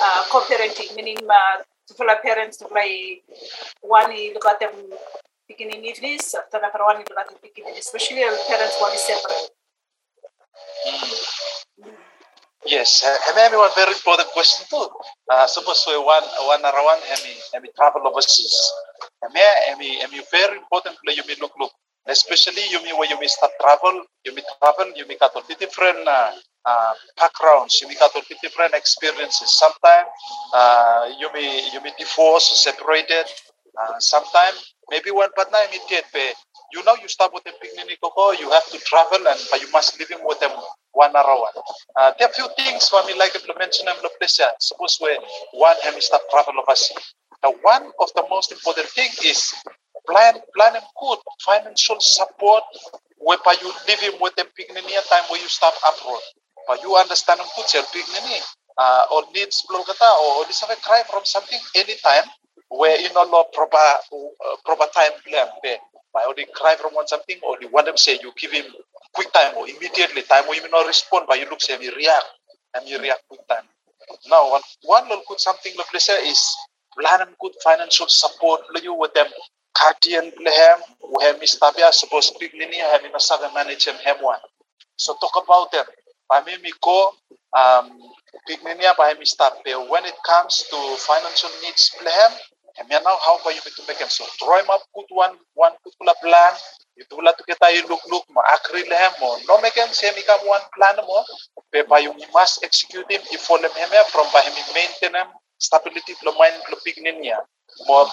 uh, 0.03 0.25
co-parenting 0.29 0.95
meaning 0.95 1.19
uh, 1.25 1.65
to 1.89 1.95
follow 1.95 2.17
parents 2.23 2.59
to 2.59 2.67
play 2.67 3.23
one 3.81 4.13
look 4.35 4.47
at 4.47 4.61
them 4.61 4.77
beginning 5.49 5.81
this 6.01 6.35
after 6.35 6.61
the 6.61 6.85
one 6.85 6.99
look 6.99 7.19
at 7.19 7.29
them 7.29 7.39
beginning 7.43 7.77
especially 7.79 8.21
parents 8.47 8.77
want 8.81 8.93
to 8.93 9.01
separate. 9.01 9.51
Yes, 12.67 13.03
and 13.29 13.37
then 13.37 13.57
one 13.57 13.71
very 13.75 13.93
important 13.93 14.29
question 14.31 14.67
too. 14.69 14.89
Uh, 15.31 15.47
suppose 15.47 15.83
we 15.89 15.97
one 15.97 16.25
one 16.45 16.61
around 16.63 17.01
hemi 17.09 17.35
hemi 17.55 17.69
travel 17.77 18.07
overseas. 18.07 18.53
Hemi 19.23 19.41
hemi 20.01 20.21
very 20.31 20.59
important 20.59 20.97
play 21.03 21.15
you 21.15 21.23
may 21.27 21.37
look 21.41 21.53
look. 21.59 21.73
Especially 22.07 22.63
you 22.69 22.83
may 22.83 22.93
when 22.93 23.09
you 23.09 23.19
may 23.19 23.29
start 23.29 23.53
travel, 23.61 24.05
you 24.25 24.35
may 24.35 24.43
travel, 24.61 24.93
you 24.95 25.07
may 25.07 25.17
got 25.17 25.33
different 25.59 26.07
uh, 26.07 26.33
uh, 26.67 26.93
backgrounds, 27.17 27.81
you 27.81 27.89
may 27.89 27.95
got 27.95 28.13
different 28.43 28.75
experiences. 28.75 29.49
Sometimes 29.59 30.09
uh, 30.53 31.11
you 31.19 31.33
may 31.33 31.65
you 31.73 31.81
may 31.81 31.93
divorce, 31.99 32.45
separated. 32.61 33.25
Uh, 33.81 33.99
Sometimes 34.01 34.75
maybe 34.91 35.11
one 35.11 35.33
partner 35.33 35.61
immediate. 35.69 36.05
You 36.75 36.85
know 36.85 36.95
you 37.01 37.09
start 37.09 37.33
with 37.33 37.47
a 37.47 37.53
picnic 37.61 37.99
you 38.39 38.51
have 38.51 38.67
to 38.71 38.79
travel 38.81 39.27
and 39.27 39.41
but 39.51 39.61
you 39.63 39.71
must 39.73 39.99
live 39.99 40.13
with 40.25 40.41
them 40.41 40.53
one 40.93 41.15
around. 41.15 41.55
Uh, 41.97 42.13
there 42.19 42.29
are 42.29 42.33
few 42.33 42.49
things 42.57 42.89
for 42.89 43.03
me 43.07 43.15
like 43.15 43.33
I 43.35 43.41
mentioned 43.59 43.89
them 43.89 43.97
the 44.03 44.11
place. 44.19 44.39
yeah. 44.39 44.51
Suppose 44.61 44.99
we 45.03 45.17
one 45.53 45.77
have 45.83 46.01
start 46.03 46.23
travel 46.31 46.55
overseas. 46.61 47.15
Now 47.43 47.55
one 47.63 47.91
of 48.01 48.11
the 48.15 48.25
most 48.31 48.53
important 48.53 48.89
thing 48.89 49.11
is 49.25 49.55
plan 50.09 50.35
plan 50.57 50.77
and 50.77 50.85
good 51.01 51.19
financial 51.45 52.01
support 52.01 52.65
whereby 53.19 53.55
you 53.61 53.69
live 53.89 54.03
in 54.03 54.21
with 54.21 54.35
them 54.37 54.47
picnic 54.57 54.85
time 55.11 55.25
where 55.31 55.41
you 55.41 55.49
start 55.49 55.75
abroad. 55.87 56.21
But 56.67 56.83
you 56.83 56.97
understand 56.97 57.41
good 57.57 57.69
self 57.69 57.93
picnic 57.93 58.43
uh, 58.79 59.03
or 59.13 59.25
needs 59.35 59.65
blow 59.69 59.83
kata 59.85 60.09
or 60.25 60.45
this 60.47 60.61
have 60.61 60.71
a 60.71 60.81
cry 60.81 61.03
from 61.11 61.25
something 61.25 61.59
anytime 61.77 62.25
where 62.71 62.99
you 63.01 63.13
know 63.13 63.25
law 63.25 63.45
proper 63.53 63.77
uh, 63.77 64.57
proper 64.65 64.87
time 64.95 65.13
plan 65.27 65.49
there. 65.63 65.79
By 66.13 66.23
only 66.27 66.47
cry 66.55 66.77
from 66.77 66.95
one 66.95 67.07
something 67.07 67.39
or 67.43 67.57
you 67.61 67.69
want 67.69 67.87
them 67.87 67.97
say 67.97 68.19
you 68.23 68.33
give 68.37 68.53
him 68.53 68.65
quick 69.15 69.33
time 69.33 69.57
or 69.57 69.69
immediately 69.69 70.23
time 70.23 70.45
or 70.49 70.55
you 70.55 70.63
may 70.63 70.69
not 70.71 70.87
respond 70.87 71.27
but 71.29 71.39
you 71.39 71.47
look 71.49 71.61
say 71.61 71.79
he 71.79 71.89
react 71.95 72.27
and 72.75 72.89
you 72.89 72.99
react 72.99 73.23
quick 73.29 73.47
time. 73.49 73.65
Now 74.29 74.51
one 74.51 74.63
one 74.83 75.05
little 75.09 75.23
good 75.29 75.41
something 75.41 75.73
the 75.77 75.85
place 75.91 76.09
is 76.09 76.57
plan 76.99 77.21
and 77.21 77.31
good 77.41 77.53
financial 77.63 78.07
support 78.09 78.63
you 78.83 78.95
with 78.95 79.15
them 79.15 79.27
guardian 79.79 80.33
lehem 80.45 80.79
where 81.01 81.35
Mr. 81.35 81.75
Bia 81.77 81.93
supposed 81.93 82.37
to 82.39 82.45
have 82.45 83.05
in 83.05 83.13
a 83.15 83.55
manage 83.55 83.87
him 83.87 84.17
one. 84.21 84.39
So 84.97 85.15
talk 85.21 85.43
about 85.43 85.73
them. 85.73 85.85
Me 86.63 86.73
go 86.83 87.13
um 87.57 87.91
pigninia 88.49 88.97
by 88.97 89.15
Mr. 89.15 89.51
When 89.89 90.05
it 90.05 90.15
comes 90.27 90.65
to 90.71 90.77
financial 90.99 91.51
needs 91.63 91.91
lehem 92.05 92.33
and 92.81 92.89
me 92.89 92.97
now 93.05 93.17
how 93.25 93.37
about 93.37 93.55
you 93.55 93.61
to 93.61 93.83
make 93.87 94.01
them 94.01 94.09
so? 94.09 94.25
Him 94.25 94.67
up 94.73 94.83
good 94.97 95.07
one 95.13 95.37
good 95.85 95.95
plan 96.25 96.53
itu 97.01 97.17
lah 97.21 97.33
tu 97.33 97.45
kita 97.49 97.73
you 97.73 97.85
look 97.89 98.01
look 98.13 98.25
mo 98.29 98.45
akri 98.53 98.85
lehem 98.85 99.13
mo 99.25 99.37
no 99.49 99.57
make 99.65 99.77
him 99.77 99.89
say 99.93 100.13
me 100.13 100.21
come 100.25 100.45
one 100.45 100.65
plan 100.77 100.97
mo 101.01 101.25
pe 101.73 101.81
you 102.05 102.13
must 102.33 102.61
execute 102.61 103.09
him 103.09 103.21
if 103.33 103.41
for 103.45 103.57
them 103.57 103.73
him 103.73 103.93
from 104.13 104.29
maintain 104.77 105.17
him 105.17 105.29
stability 105.57 106.13
lo 106.25 106.37
mind 106.37 106.61
lo 106.69 106.77
pigninia 106.85 107.41
mo 107.89 108.05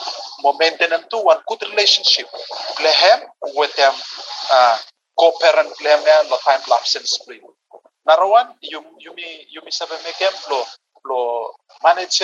mo 0.43 0.51
him 0.59 1.03
to 1.11 1.17
one 1.19 1.39
good 1.47 1.63
relationship. 1.71 2.27
Lehem 2.79 3.27
with 3.59 3.73
them 3.75 3.95
uh, 4.51 4.77
co-parent 5.19 5.71
lehem 5.83 6.01
ya 6.03 6.17
lo 6.31 6.37
time 6.47 6.63
absence 6.71 7.19
play 7.27 7.41
narawan 8.07 8.55
you 8.63 8.79
you 9.03 9.11
me 9.19 9.43
you 9.51 9.59
me 9.67 9.71
sabe 9.71 9.95
make 10.07 10.15
him 10.15 10.31
lo 10.47 10.63
lo 11.03 11.19
manage 11.83 12.23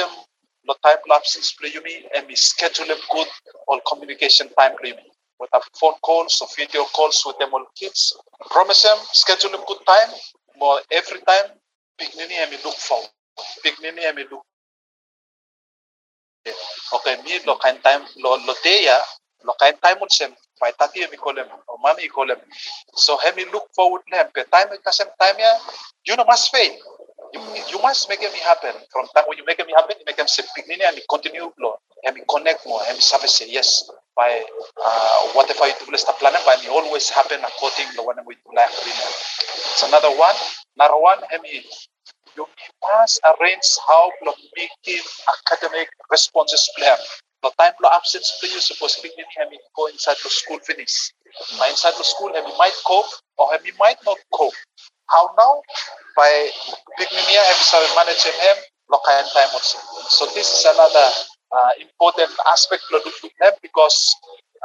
lo 0.68 0.74
time 0.84 1.02
lapses 1.10 1.54
play 1.60 1.72
you 1.74 1.82
me 1.84 2.06
and 2.16 2.28
me 2.28 2.36
schedule 2.36 2.96
good 3.12 3.28
all 3.68 3.80
communication 3.88 4.48
time 4.58 4.76
me 4.82 4.94
with 5.40 5.50
a 5.54 5.62
phone 5.80 5.94
calls 6.02 6.42
or 6.42 6.48
video 6.58 6.84
calls 6.96 7.24
with 7.26 7.38
them 7.38 7.54
all 7.54 7.66
kids. 7.76 8.16
Promise 8.50 8.84
them 8.84 8.98
schedule 9.12 9.52
good 9.68 9.86
time 9.86 10.10
more 10.58 10.80
every 10.92 11.20
time. 11.28 11.52
And 12.00 12.52
me 12.52 12.58
look 12.64 12.76
for 12.76 13.00
picnini 13.64 14.08
and 14.08 14.16
me 14.16 14.24
look. 14.32 14.44
Okay 16.94 17.16
me 17.24 17.40
lo 17.46 17.56
kain 17.56 17.80
time 17.82 18.04
lo 18.18 18.36
lo 18.36 18.54
ya 18.64 18.98
lo 19.44 19.54
kain 19.60 19.76
time 19.84 20.00
mo 20.00 20.08
sem 20.10 20.32
by 20.60 20.72
tati 20.72 21.00
mi 21.12 21.18
call 21.18 21.38
him 21.38 21.48
or 21.68 21.78
call 22.14 22.30
him 22.30 22.40
so 22.96 23.18
have 23.18 23.36
me 23.36 23.46
look 23.54 23.68
forward 23.76 24.02
him 24.08 24.28
pe 24.36 24.44
time 24.52 24.68
kasem 24.84 25.08
time 25.20 25.40
ya 25.40 25.52
you 26.06 26.16
know 26.16 26.26
must 26.26 26.52
fail 26.52 26.72
you, 27.34 27.42
you 27.72 27.82
must 27.82 28.10
make 28.10 28.22
it 28.22 28.34
happen 28.44 28.74
from 28.92 29.08
time 29.16 29.26
when 29.28 29.38
you 29.38 29.46
make 29.46 29.60
it 29.60 29.68
happen 29.76 29.96
you 30.00 30.06
make 30.06 30.18
them 30.18 30.28
say 30.28 30.44
picnini 30.58 30.84
and 30.88 31.00
continue 31.10 31.52
lo 31.60 31.78
and 32.06 32.18
connect 32.30 32.66
more 32.68 32.82
and 32.88 32.98
say 33.02 33.50
yes 33.50 33.90
by 34.16 34.44
uh, 34.86 35.20
whatever 35.34 35.68
you 35.68 35.74
do 35.80 35.92
let's 35.92 36.06
planning 36.20 36.42
but 36.46 36.64
it 36.64 36.70
always 36.70 37.10
happen 37.10 37.40
according 37.44 37.88
to 37.96 38.04
when 38.04 38.18
we 38.26 38.36
plan 38.52 38.70
it's 38.70 39.84
another 39.84 40.10
one 40.18 40.36
another 40.78 40.98
one 41.00 41.20
me 41.42 41.64
you 42.38 42.48
must 42.82 43.20
arrange 43.26 43.70
how 43.88 44.12
to 44.24 44.34
making 44.58 45.04
academic 45.52 45.90
responses 46.10 46.70
plan. 46.78 46.98
The 47.44 47.52
time 47.60 47.74
to 47.82 47.90
absence 47.94 48.38
play 48.40 48.50
you 48.50 48.60
supposed 48.62 48.98
to 48.98 49.04
be 49.04 49.12
I 49.20 49.46
go 49.76 49.88
inside 49.88 50.16
the 50.24 50.30
school 50.30 50.60
finish. 50.60 51.12
Inside 51.70 51.94
the 51.98 52.04
school 52.04 52.32
he 52.34 52.58
might 52.58 52.74
cope 52.88 53.06
or 53.38 53.48
he 53.64 53.72
might 53.80 53.98
not 54.06 54.18
cope. 54.34 54.54
How 55.14 55.30
now? 55.38 55.62
By 56.18 56.50
have 57.46 57.62
some 57.62 57.86
manage 57.96 58.24
him 58.24 58.58
local 58.90 59.22
time 59.34 59.52
also. 59.54 59.78
So 60.10 60.26
this 60.34 60.50
is 60.52 60.66
another 60.66 61.08
uh, 61.52 61.72
important 61.82 62.32
aspect 62.52 62.84
to 62.90 62.98
look 62.98 63.32
at 63.42 63.62
because 63.62 64.16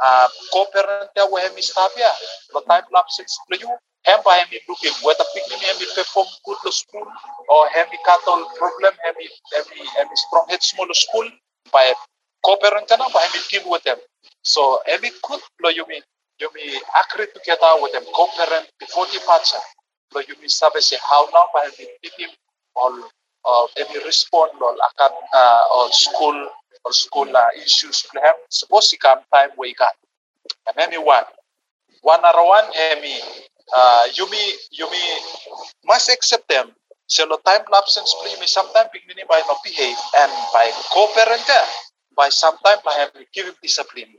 uh, 0.03 0.27
co-parent 0.53 1.11
ya 1.15 1.25
where 1.29 1.49
he 1.55 1.61
stop 1.61 1.91
ya. 1.97 2.11
The 2.53 2.61
time 2.67 2.89
absence 2.95 3.37
play 3.47 3.59
you 3.61 3.71
hem 4.05 4.19
by 4.25 4.37
hemi 4.41 4.59
looking 4.67 4.93
whether 5.03 5.25
picnic 5.35 5.59
hemi 5.61 5.85
perform 5.95 6.27
good 6.45 6.57
lo 6.65 6.71
school 6.71 7.05
or 7.49 7.67
hemi 7.75 7.97
cattle 8.05 8.43
problem 8.57 8.93
hemi 9.05 9.27
hemi 9.53 9.79
hemi 9.97 10.15
strong 10.15 10.45
head 10.49 10.63
small 10.63 10.87
school 10.93 11.27
by 11.71 11.93
co-parent 12.45 12.89
na 12.89 13.07
by 13.13 13.21
hemi 13.27 13.41
deal 13.51 13.65
with 13.69 13.83
them 13.83 13.99
so 14.43 14.79
good 15.27 15.41
lo 15.61 15.69
you 15.69 15.85
mean 15.91 16.03
you 16.39 16.49
mean 16.55 16.79
agree 17.03 17.27
together 17.35 17.71
with 17.81 17.91
them 17.91 18.05
co-parent 18.15 18.65
before 18.79 19.05
departure 19.11 19.61
lo 20.13 20.21
you 20.27 20.35
mean 20.39 20.49
sabe 20.51 20.79
say 20.81 20.97
how 21.03 21.25
now 21.33 21.45
by 21.53 21.65
hemi 21.77 22.09
team 22.17 22.31
all 22.75 22.95
uh, 23.45 23.65
hemi 23.77 23.97
respond 24.05 24.51
lo 24.59 24.73
akan 24.93 25.13
uh, 25.33 25.63
or 25.77 25.87
school 25.93 26.37
or 26.85 26.91
school 26.93 27.29
uh, 27.29 27.51
issues 27.59 28.03
to 28.07 28.17
him 28.19 28.35
suppose 28.49 28.89
he 28.91 28.97
come 28.97 29.21
time 29.33 29.51
we 29.57 29.73
got 29.73 29.93
and 30.69 30.75
hemi 30.79 30.97
one 30.97 31.25
one 32.01 32.21
arawan 32.23 32.65
hemi 32.73 33.17
uh, 33.75 34.03
you 34.15 34.29
may 34.29 34.47
you 34.71 34.89
may 34.89 35.07
must 35.85 36.09
accept 36.09 36.47
them. 36.49 36.71
So 37.07 37.25
the 37.25 37.37
time 37.45 37.65
absence 37.75 38.13
play 38.21 38.33
me 38.39 38.45
sometimes 38.45 38.89
beginning 38.93 39.25
by 39.27 39.41
not 39.47 39.57
behave 39.63 39.97
and 40.19 40.31
by 40.53 40.69
co-parent 40.93 41.41
ka, 41.45 41.61
by 42.15 42.29
sometimes 42.29 42.81
by 42.85 42.93
having 42.93 43.25
giving 43.33 43.57
discipline. 43.61 44.13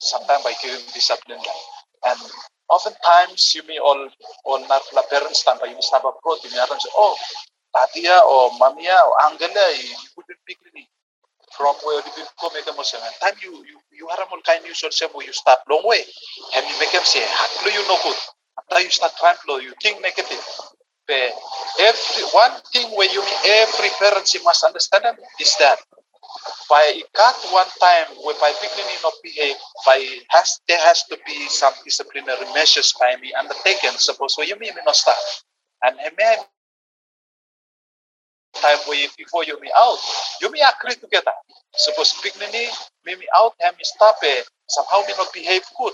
Sometimes 0.00 0.42
by 0.44 0.54
giving 0.62 0.80
discipline. 0.92 1.40
And 2.04 2.20
oftentimes 2.74 3.54
you 3.54 3.62
may 3.68 3.78
all 3.78 4.02
all 4.44 4.60
not 4.68 4.82
la 4.94 5.02
parents 5.10 5.44
by 5.44 5.68
you 5.70 5.76
must 5.76 5.92
have 5.94 6.04
abroad 6.04 6.38
you 6.44 6.50
may 6.50 6.58
say 6.84 6.90
oh 6.98 7.14
tatia 7.74 8.16
or 8.32 8.50
mamia 8.60 8.96
or 9.06 9.14
angela 9.26 9.66
you 9.78 9.96
couldn't 10.14 10.42
pick 10.46 10.58
me 10.74 10.82
from 11.56 11.74
where 11.84 12.02
the 12.02 12.10
people 12.10 12.50
make 12.54 12.64
them 12.66 12.74
say, 12.82 12.98
time 13.22 13.38
you 13.42 13.52
you 13.64 13.78
you 13.94 14.08
have 14.10 14.26
all 14.30 14.40
kind 14.42 14.62
news 14.64 14.82
or 14.82 14.90
say 14.90 15.06
you 15.06 15.32
start 15.32 15.58
long 15.70 15.82
way. 15.84 16.02
And 16.56 16.66
you 16.66 16.74
make 16.80 16.92
them 16.92 17.04
say, 17.04 17.22
how 17.22 17.46
you 17.70 17.82
know 17.86 17.98
good. 18.02 18.16
After 18.58 18.82
you 18.82 18.90
start 18.90 19.12
to 19.18 19.52
you 19.62 19.72
think 19.80 20.02
negative. 20.02 20.42
But 21.06 21.32
every 21.80 22.24
one 22.32 22.52
thing 22.72 22.90
where 22.96 23.10
you 23.12 23.22
every 23.46 23.90
parent 24.00 24.32
you 24.34 24.42
must 24.42 24.64
understand 24.64 25.04
is 25.40 25.54
that 25.60 25.78
by 26.70 27.02
cut 27.14 27.36
one 27.50 27.68
time 27.80 28.06
whereby 28.24 28.52
beginning 28.60 28.98
not 29.02 29.12
behave 29.22 29.56
by 29.86 29.98
has 30.30 30.60
there 30.68 30.80
has 30.80 31.04
to 31.04 31.18
be 31.26 31.48
some 31.48 31.72
disciplinary 31.84 32.46
measures 32.54 32.92
by 32.98 33.16
me 33.20 33.32
undertaken. 33.34 33.92
Suppose 33.96 34.34
where 34.36 34.46
you 34.46 34.56
me 34.58 34.70
not 34.84 34.96
start 34.96 35.18
and 35.82 35.96
he 36.00 36.08
may 36.16 36.36
time 38.60 38.78
where 38.86 39.08
before 39.18 39.44
you 39.44 39.60
me 39.60 39.70
out 39.76 39.98
you 40.40 40.50
me 40.50 40.62
agree 40.62 40.94
together. 40.94 41.32
Suppose 41.76 42.14
beginning 42.22 42.70
me 43.06 43.16
me 43.16 43.26
out 43.36 43.54
him 43.60 43.74
stop 43.82 44.16
it 44.22 44.46
somehow 44.68 45.02
me 45.06 45.14
not 45.18 45.32
behave 45.32 45.62
good. 45.78 45.92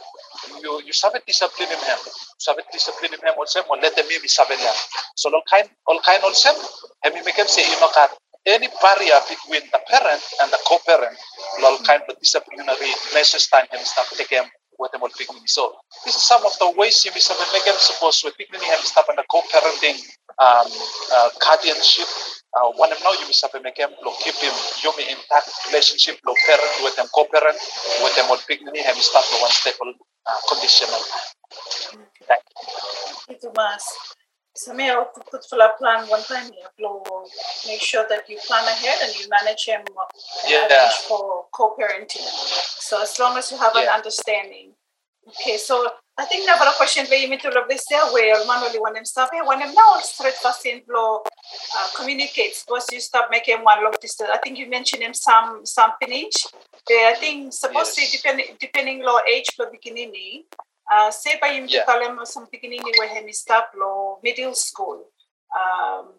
You 0.62 0.83
you 0.87 0.92
sabe 0.92 1.20
discipline 1.26 1.68
him. 1.68 1.98
Sabe 2.38 2.61
discipline 2.72 3.12
him 3.12 3.35
also 3.38 3.62
mo 3.68 3.76
let 3.83 3.96
them 3.96 4.07
me 4.09 4.16
sabe 4.29 4.57
him 4.57 4.76
so 5.16 5.31
all 5.33 5.42
kind 5.50 5.68
all 5.87 6.00
kind 6.00 6.22
also 6.24 6.50
and 7.05 7.14
me 7.14 7.22
make 7.24 7.37
him 7.37 7.46
say 7.48 7.64
you 7.68 7.81
know 7.81 7.90
any 8.46 8.68
barrier 8.81 9.20
between 9.29 9.62
the 9.72 9.81
parent 9.88 10.22
and 10.42 10.50
the 10.53 10.59
co-parent 10.66 11.16
will 11.61 11.79
kind 11.85 12.03
of 12.09 12.18
disciplinary 12.18 12.92
measures 13.12 13.46
time 13.48 13.66
and 13.72 13.81
stuff 13.85 14.09
taken 14.16 14.44
with 14.79 14.90
them 14.92 15.03
all 15.03 15.12
picking. 15.12 15.37
So 15.46 15.76
this 16.05 16.16
is 16.16 16.22
some 16.22 16.44
of 16.46 16.57
the 16.59 16.72
ways 16.72 17.05
you 17.05 17.12
miss 17.12 17.29
make 17.53 17.64
them 17.64 17.76
suppose 17.76 18.24
with 18.24 18.37
picking 18.38 18.61
and 18.64 18.81
stuff 18.81 19.07
and 19.09 19.18
the 19.18 19.24
co-parenting 19.31 20.00
um, 20.40 20.68
uh, 21.12 21.29
guardianship. 21.44 22.09
Uh, 22.57 22.72
one 22.74 22.90
of 22.90 22.98
now 23.05 23.12
you 23.12 23.26
miss 23.29 23.44
make 23.62 23.76
them 23.76 23.90
keep 24.24 24.35
him 24.40 24.55
you 24.83 24.90
may 24.96 25.07
intact 25.12 25.53
relationship 25.68 26.18
lo 26.26 26.35
parent 26.48 26.72
with 26.83 26.96
them 26.96 27.07
co-parent 27.14 27.55
with 28.03 28.16
them 28.16 28.26
all 28.31 28.40
picking 28.48 28.66
and 28.66 28.96
stuff 28.98 29.22
one 29.40 29.53
stable 29.53 29.92
uh, 30.26 30.40
conditional. 30.48 31.03
Thank 32.26 32.42
you. 32.48 33.37
Itu 33.37 33.48
mas. 33.55 33.85
Sa 33.85 34.20
for 34.64 35.59
a 35.61 35.70
plan 35.79 36.09
one 36.09 36.23
time. 36.25 36.51
Lo, 36.79 37.03
make 37.66 37.81
sure 37.81 38.05
that 38.09 38.29
you 38.29 38.38
plan 38.46 38.64
ahead 38.64 38.99
and 39.03 39.12
you 39.18 39.29
manage 39.29 39.66
him 39.66 39.81
uh, 39.96 40.05
and 40.44 40.53
Yeah. 40.53 40.66
arrange 40.68 40.94
for 41.09 41.46
co-parenting. 41.53 42.27
So 42.81 43.01
as 43.03 43.18
long 43.18 43.37
as 43.38 43.51
you 43.51 43.59
have 43.59 43.75
an 43.77 43.88
understanding. 43.88 44.73
Okay, 45.29 45.59
so 45.59 45.87
I 46.18 46.25
think 46.25 46.44
na 46.46 46.57
para 46.57 46.73
question 46.77 47.07
ba 47.07 47.14
yung 47.16 47.31
mitulog 47.31 47.68
this 47.68 47.85
there 47.88 48.03
where 48.12 48.35
manually 48.44 48.81
one 48.81 48.96
him 48.96 49.05
stop 49.05 49.31
here 49.33 49.44
one 49.44 49.61
him 49.61 49.73
now 49.73 50.01
straight 50.03 50.35
fast 50.35 50.66
in 50.66 50.81
flow 50.83 51.23
uh, 51.77 51.87
communicates 51.94 52.64
once 52.68 52.90
you 52.90 53.01
stop 53.01 53.29
making 53.31 53.62
one 53.62 53.79
long 53.85 53.94
distance. 54.01 54.29
I 54.33 54.38
think 54.38 54.59
you 54.59 54.66
mentioned 54.68 55.03
him 55.03 55.14
some 55.14 55.64
some. 55.64 55.92
Yeah, 56.88 57.12
I 57.12 57.16
think 57.20 57.53
supposed 57.53 57.94
to 57.94 58.03
Yes. 58.03 58.12
depending 58.16 58.57
depending 58.59 58.99
lo 59.05 59.20
age 59.29 59.49
for 59.55 59.70
beginning. 59.70 60.44
Uh, 60.90 61.11
say 61.11 61.38
by 61.40 61.55
yung 61.55 61.68
Yeah. 61.70 61.87
yeah. 61.87 62.11
mo 62.11 62.26
sa 62.26 62.42
beginning 62.50 62.83
where 62.98 63.07
he 63.07 63.33
stop 63.33 63.70
middle 64.26 64.55
school. 64.59 65.07
Um, 65.55 66.11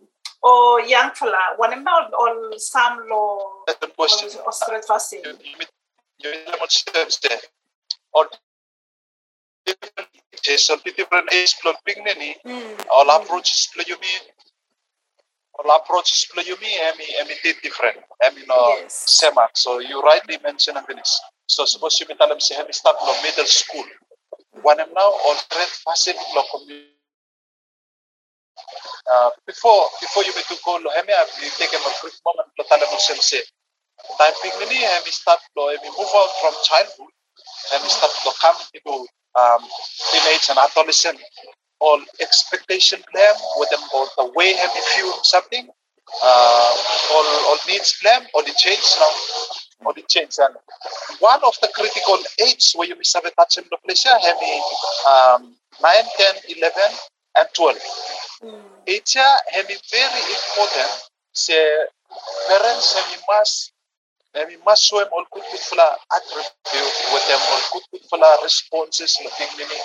o 0.43 0.79
young 0.87 1.11
fella, 1.11 1.59
one 1.59 1.83
now 1.83 2.07
all 2.15 2.55
some 2.57 3.03
lo 3.11 3.63
That's 3.67 3.79
the 3.83 3.91
question. 3.91 4.31
o 4.47 4.51
straight 4.51 4.85
fast 4.87 5.13
in. 5.13 5.27
You 5.27 5.35
you 5.35 5.67
you 6.23 6.29
lemon. 6.31 7.39
Or 8.13 8.27
different 9.65 10.07
different 10.97 11.27
age 11.33 11.55
beginning. 11.85 12.35
Mm. 12.45 12.85
all 12.91 13.09
approaches 13.15 13.69
play 13.73 13.85
you 13.87 13.95
mean 13.99 14.21
all 15.59 15.75
approaches 15.75 16.27
play 16.33 16.43
you 16.45 16.57
mean 16.61 16.77
I 16.81 16.91
mean 16.97 17.09
I 17.19 17.27
mean 17.27 17.37
different 17.63 17.97
I 18.23 18.33
mean 18.33 18.45
no 18.47 18.81
same 18.87 19.37
so 19.53 19.79
you 19.79 20.01
rightly 20.01 20.39
mentioned 20.43 20.77
finish 20.87 21.11
so 21.45 21.65
suppose 21.65 21.99
you 21.99 22.07
mean 22.07 22.17
tell 22.17 22.29
them 22.29 22.39
say 22.39 22.55
have 22.55 22.67
start 22.71 22.97
from 22.99 23.15
middle 23.23 23.45
school 23.45 23.85
when 24.63 24.79
I'm 24.79 24.93
now 24.93 25.11
on 25.29 25.35
red 25.55 25.71
facet 25.83 26.15
lo 26.35 26.43
community. 26.51 26.87
Uh, 29.11 29.29
before 29.47 29.85
before 29.99 30.23
you 30.23 30.33
meet 30.35 30.45
to 30.45 30.57
go 30.63 30.77
lo 30.77 30.89
hemi 30.95 31.13
you 31.41 31.49
take 31.57 31.73
a 31.73 31.79
quick 32.01 32.13
moment 32.25 32.49
lo 32.57 32.63
tell 32.69 32.79
them 32.79 32.99
say 32.99 33.41
time 34.17 34.35
ping 34.41 34.53
ni 34.69 34.81
hemi 34.81 35.11
start 35.11 35.39
hemi 35.55 35.89
move 35.97 36.13
out 36.15 36.31
from 36.41 36.53
childhood 36.63 37.13
hemi 37.71 37.89
start 37.89 38.13
lo 38.25 38.31
come 38.41 38.57
into 38.73 39.07
um, 39.35 39.61
teenage 40.11 40.49
and 40.49 40.59
adolescent. 40.59 41.19
All 41.79 41.99
expectation 42.21 43.01
plan 43.11 43.35
with 43.57 43.69
them 43.71 43.81
or 43.95 44.05
the 44.17 44.31
way 44.35 44.53
him 44.53 44.69
view 44.95 45.11
something 45.23 45.67
uh, 46.23 46.73
all, 47.11 47.25
all 47.49 47.57
needs 47.67 47.97
plan 48.01 48.21
or 48.35 48.43
the 48.43 48.53
change 48.57 48.83
now 48.99 49.09
or 49.85 49.93
the 49.93 50.03
change. 50.07 50.35
And 50.39 50.55
one 51.19 51.39
of 51.43 51.55
the 51.61 51.69
critical 51.73 52.17
age 52.45 52.73
where 52.75 52.87
you 52.87 52.95
miss 52.97 53.13
have 53.13 53.25
a 53.25 53.31
touch 53.31 53.57
in 53.57 53.65
the 53.69 53.93
here 53.93 54.19
hemi 54.19 54.61
um, 55.07 55.55
9 55.81 56.03
10 56.17 56.35
11 56.57 56.81
and 57.39 57.47
12 57.53 57.77
Mm. 58.41 58.59
age 58.87 59.13
hemi 59.53 59.75
very 59.91 60.21
important. 60.33 60.91
Say 61.33 61.61
parents 62.47 62.93
hemi 62.93 63.21
must 63.29 63.71
hemi 64.33 64.57
must 64.65 64.83
show 64.83 64.99
him 64.99 65.07
all 65.13 65.25
good 65.31 65.43
good 65.51 65.59
fula 65.59 65.95
attribute 66.15 66.97
with 67.13 67.27
them 67.27 67.39
all 67.51 67.61
good 67.73 67.83
good 67.91 68.01
fula 68.09 68.37
responses 68.43 69.17
looking 69.23 69.47
mini 69.57 69.79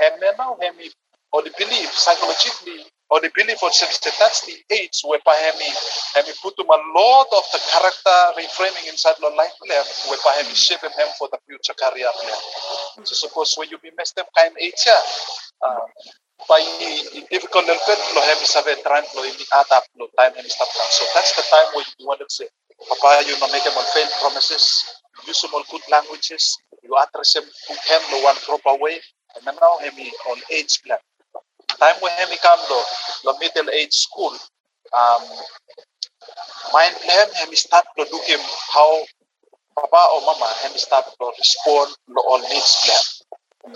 hemi 0.00 0.26
now 0.38 0.56
hemi 0.60 0.90
or 1.32 1.42
the 1.42 1.52
belief 1.56 1.92
psychologically 1.92 2.84
or 3.10 3.20
the 3.20 3.30
belief 3.34 3.58
sense 3.74 3.98
that 3.98 4.14
that's 4.18 4.46
the 4.46 4.54
age 4.70 5.02
whereby 5.04 5.34
hemi 5.34 5.70
hemi 6.14 6.32
put 6.42 6.54
him. 6.58 6.70
A 6.70 6.78
lot 6.94 7.26
of 7.34 7.44
the 7.52 7.60
character 7.70 8.18
reframing 8.38 8.86
inside 8.88 9.18
the 9.18 9.30
life 9.34 9.54
plan 9.58 9.84
whereby 10.08 10.32
hemi 10.38 10.54
shape 10.54 10.82
him 10.82 11.10
for 11.18 11.28
the 11.30 11.38
future 11.46 11.74
career 11.74 12.10
plan 12.22 12.40
so 13.04 13.14
suppose 13.14 13.54
when 13.58 13.68
you 13.68 13.78
be 13.78 13.90
messed 13.98 14.18
up 14.18 14.28
kind 14.36 14.54
age 14.60 14.86
uh, 14.86 15.84
by 16.48 16.60
the 16.78 17.26
difficult 17.30 17.66
little 17.66 17.82
bit 17.86 18.00
lo 18.14 18.22
hemi 18.22 18.46
sabe 18.46 18.72
trying 18.86 19.06
lo 19.18 19.26
ini 19.26 19.44
adapt 19.58 19.90
lo 19.98 20.06
time 20.14 20.32
hemi 20.38 20.48
stop 20.48 20.70
down. 20.70 20.88
so 20.88 21.04
that's 21.14 21.34
the 21.34 21.44
time 21.50 21.68
where 21.74 21.84
you 21.98 22.06
want 22.06 22.22
to 22.22 22.28
say 22.30 22.46
papa 22.88 23.26
you 23.26 23.34
know 23.42 23.50
make 23.50 23.64
them 23.66 23.76
fail 23.92 24.08
promises. 24.22 24.86
Use 25.28 25.44
all 25.52 25.60
good 25.68 25.84
languages. 25.92 26.56
You 26.80 26.96
address 26.96 27.36
them 27.36 27.44
put 27.68 27.76
him 27.84 28.02
lo 28.14 28.24
one 28.24 28.38
proper 28.46 28.72
way. 28.80 28.96
And 29.36 29.44
now 29.44 29.78
hemi 29.84 30.08
on 30.32 30.38
age 30.50 30.80
plan 30.80 30.98
time 31.78 31.96
hemi 32.18 32.36
come 32.38 32.62
lo 32.70 32.80
lo 33.24 33.30
middle 33.38 33.70
age 33.70 33.92
school 33.94 34.32
um 34.96 35.22
mind 36.72 36.94
plan 37.04 37.28
hemi 37.38 37.56
start 37.56 37.84
to 37.96 38.02
look 38.12 38.24
him 38.24 38.40
how 38.72 38.90
papa 39.76 40.00
or 40.14 40.20
mama 40.26 40.48
hemi 40.62 40.78
start 40.78 41.04
to 41.18 41.26
respond 41.38 41.90
lo 42.08 42.20
all 42.26 42.40
needs 42.50 42.74
plan. 42.84 43.04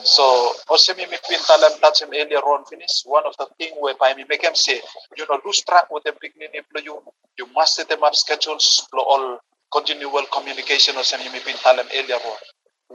So 0.02 0.54
me 0.96 1.06
me 1.06 1.18
pintalam 1.28 1.78
touch 1.80 2.02
him 2.02 2.10
earlier 2.14 2.40
on 2.40 2.64
finish 2.64 3.02
one 3.04 3.24
of 3.26 3.36
the 3.36 3.46
thing 3.58 3.74
whereby 3.78 4.14
me 4.14 4.24
make 4.28 4.42
him 4.42 4.54
say 4.54 4.80
you 5.16 5.26
know 5.28 5.38
lose 5.44 5.60
track 5.62 5.90
with 5.90 6.04
them 6.04 6.14
beginning 6.20 6.50
you 6.82 7.02
you 7.38 7.46
must 7.54 7.76
set 7.76 7.88
them 7.88 8.02
up 8.02 8.14
schedules 8.14 8.88
lo 8.94 9.02
all 9.02 9.38
continual 9.70 10.24
communication 10.32 10.94
me 10.96 11.28
me 11.30 11.40
pintalam 11.40 11.86
earlier 11.94 12.16
on 12.16 12.38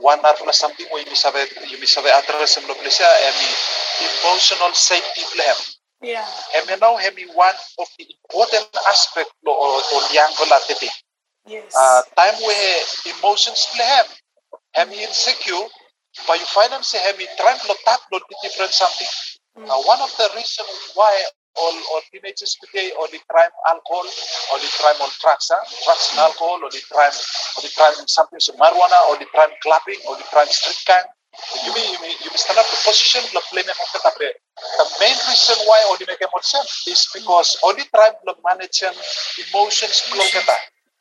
one 0.00 0.20
other 0.24 0.52
something 0.52 0.86
where 0.90 1.04
you 1.06 1.14
sabe 1.16 1.40
you 1.68 1.86
sabe 1.86 2.08
address 2.08 2.56
him 2.56 2.64
lo 2.68 2.74
place 2.74 3.00
emi 3.28 3.48
emotional 4.08 4.72
safety 4.74 5.22
plan 5.34 5.56
Yeah. 6.00 6.24
emi 6.56 6.80
now 6.80 6.96
emi 6.96 7.28
one 7.36 7.58
of 7.78 7.88
the 7.98 8.04
important 8.08 8.66
aspect 8.88 9.30
lo 9.44 9.52
o 9.52 9.66
o 9.76 9.96
yang 10.12 10.32
volatile 10.40 10.90
Yes. 11.46 11.74
uh, 11.76 12.02
time 12.16 12.36
where 12.46 12.76
emotions 13.16 13.68
play 13.74 13.84
hem 13.84 14.06
hemi 14.76 15.02
insecure 15.04 15.66
but 16.26 16.38
you 16.40 16.46
find 16.46 16.72
them 16.72 16.82
say 16.82 16.98
hemi 17.00 17.26
trying 17.36 17.58
to 17.60 17.74
tap 17.84 18.00
lo 18.12 18.18
different 18.42 18.72
something. 18.72 19.08
Uh, 19.56 19.78
one 19.84 20.00
of 20.00 20.10
the 20.16 20.28
reasons 20.36 20.68
why 20.94 21.12
all, 21.56 21.74
all 21.92 22.02
teenagers 22.12 22.56
today 22.62 22.92
only 22.98 23.18
crime 23.28 23.50
alcohol 23.68 24.06
only 24.54 24.70
crime 24.78 24.98
on 25.02 25.10
drugs 25.18 25.50
huh? 25.50 25.62
drugs 25.84 26.06
and 26.14 26.20
alcohol 26.20 26.60
only 26.62 26.82
crime 26.90 27.16
only 27.58 27.70
crime 27.74 27.94
something 28.06 28.38
so 28.38 28.52
marijuana 28.54 28.98
only 29.10 29.26
crime 29.34 29.50
clubbing 29.62 29.98
only 30.06 30.24
crime 30.30 30.48
street 30.48 30.78
gang. 30.86 31.06
You 31.64 31.72
mean 31.74 31.86
you 31.94 32.00
mean 32.02 32.16
you 32.22 32.30
mean 32.30 32.42
stand 32.42 32.58
up 32.58 32.66
the 32.66 32.78
position 32.82 33.22
the 33.34 33.42
play 33.50 33.62
of 33.62 33.66
the 33.66 34.30
the 34.78 34.86
main 35.00 35.16
reason 35.30 35.56
why 35.66 35.78
only 35.88 36.04
make 36.06 36.18
them 36.18 36.30
sense 36.42 36.84
is 36.86 37.08
because 37.14 37.56
only 37.64 37.84
tribe 37.94 38.18
lo 38.26 38.34
managing 38.44 38.94
emotions 39.46 40.00
flow 40.10 40.26
kata 40.34 40.56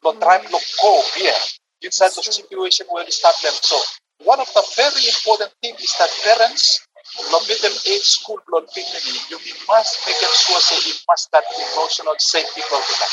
lo 0.06 0.14
tribe 0.22 0.46
lo 0.54 0.60
cope 0.82 1.10
here 1.18 1.42
inside 1.82 2.12
the 2.16 2.24
situation 2.24 2.86
where 2.90 3.04
they 3.04 3.12
start 3.12 3.36
them. 3.44 3.54
So 3.62 3.78
one 4.24 4.40
of 4.40 4.48
the 4.54 4.64
very 4.76 5.04
important 5.08 5.52
thing 5.62 5.76
is 5.80 5.94
that 5.98 6.10
parents 6.24 6.86
lo 7.32 7.39
middle 7.47 7.77
age 7.88 8.08
school 8.17 8.39
lo 8.49 8.62
dignity 8.73 9.19
you 9.29 9.38
must 9.67 9.99
make 10.08 10.19
them 10.19 10.34
sure 10.34 10.62
say 10.62 10.77
it 10.89 10.99
must 11.08 11.32
that 11.32 11.43
emotional 11.58 12.15
safety 12.19 12.62
kata 12.62 13.08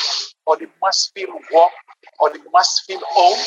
or 0.46 0.56
they 0.56 0.68
must 0.82 1.12
feel 1.14 1.32
warm 1.52 1.72
or 2.20 2.30
they 2.30 2.40
must 2.52 2.84
feel 2.86 3.00
home, 3.12 3.38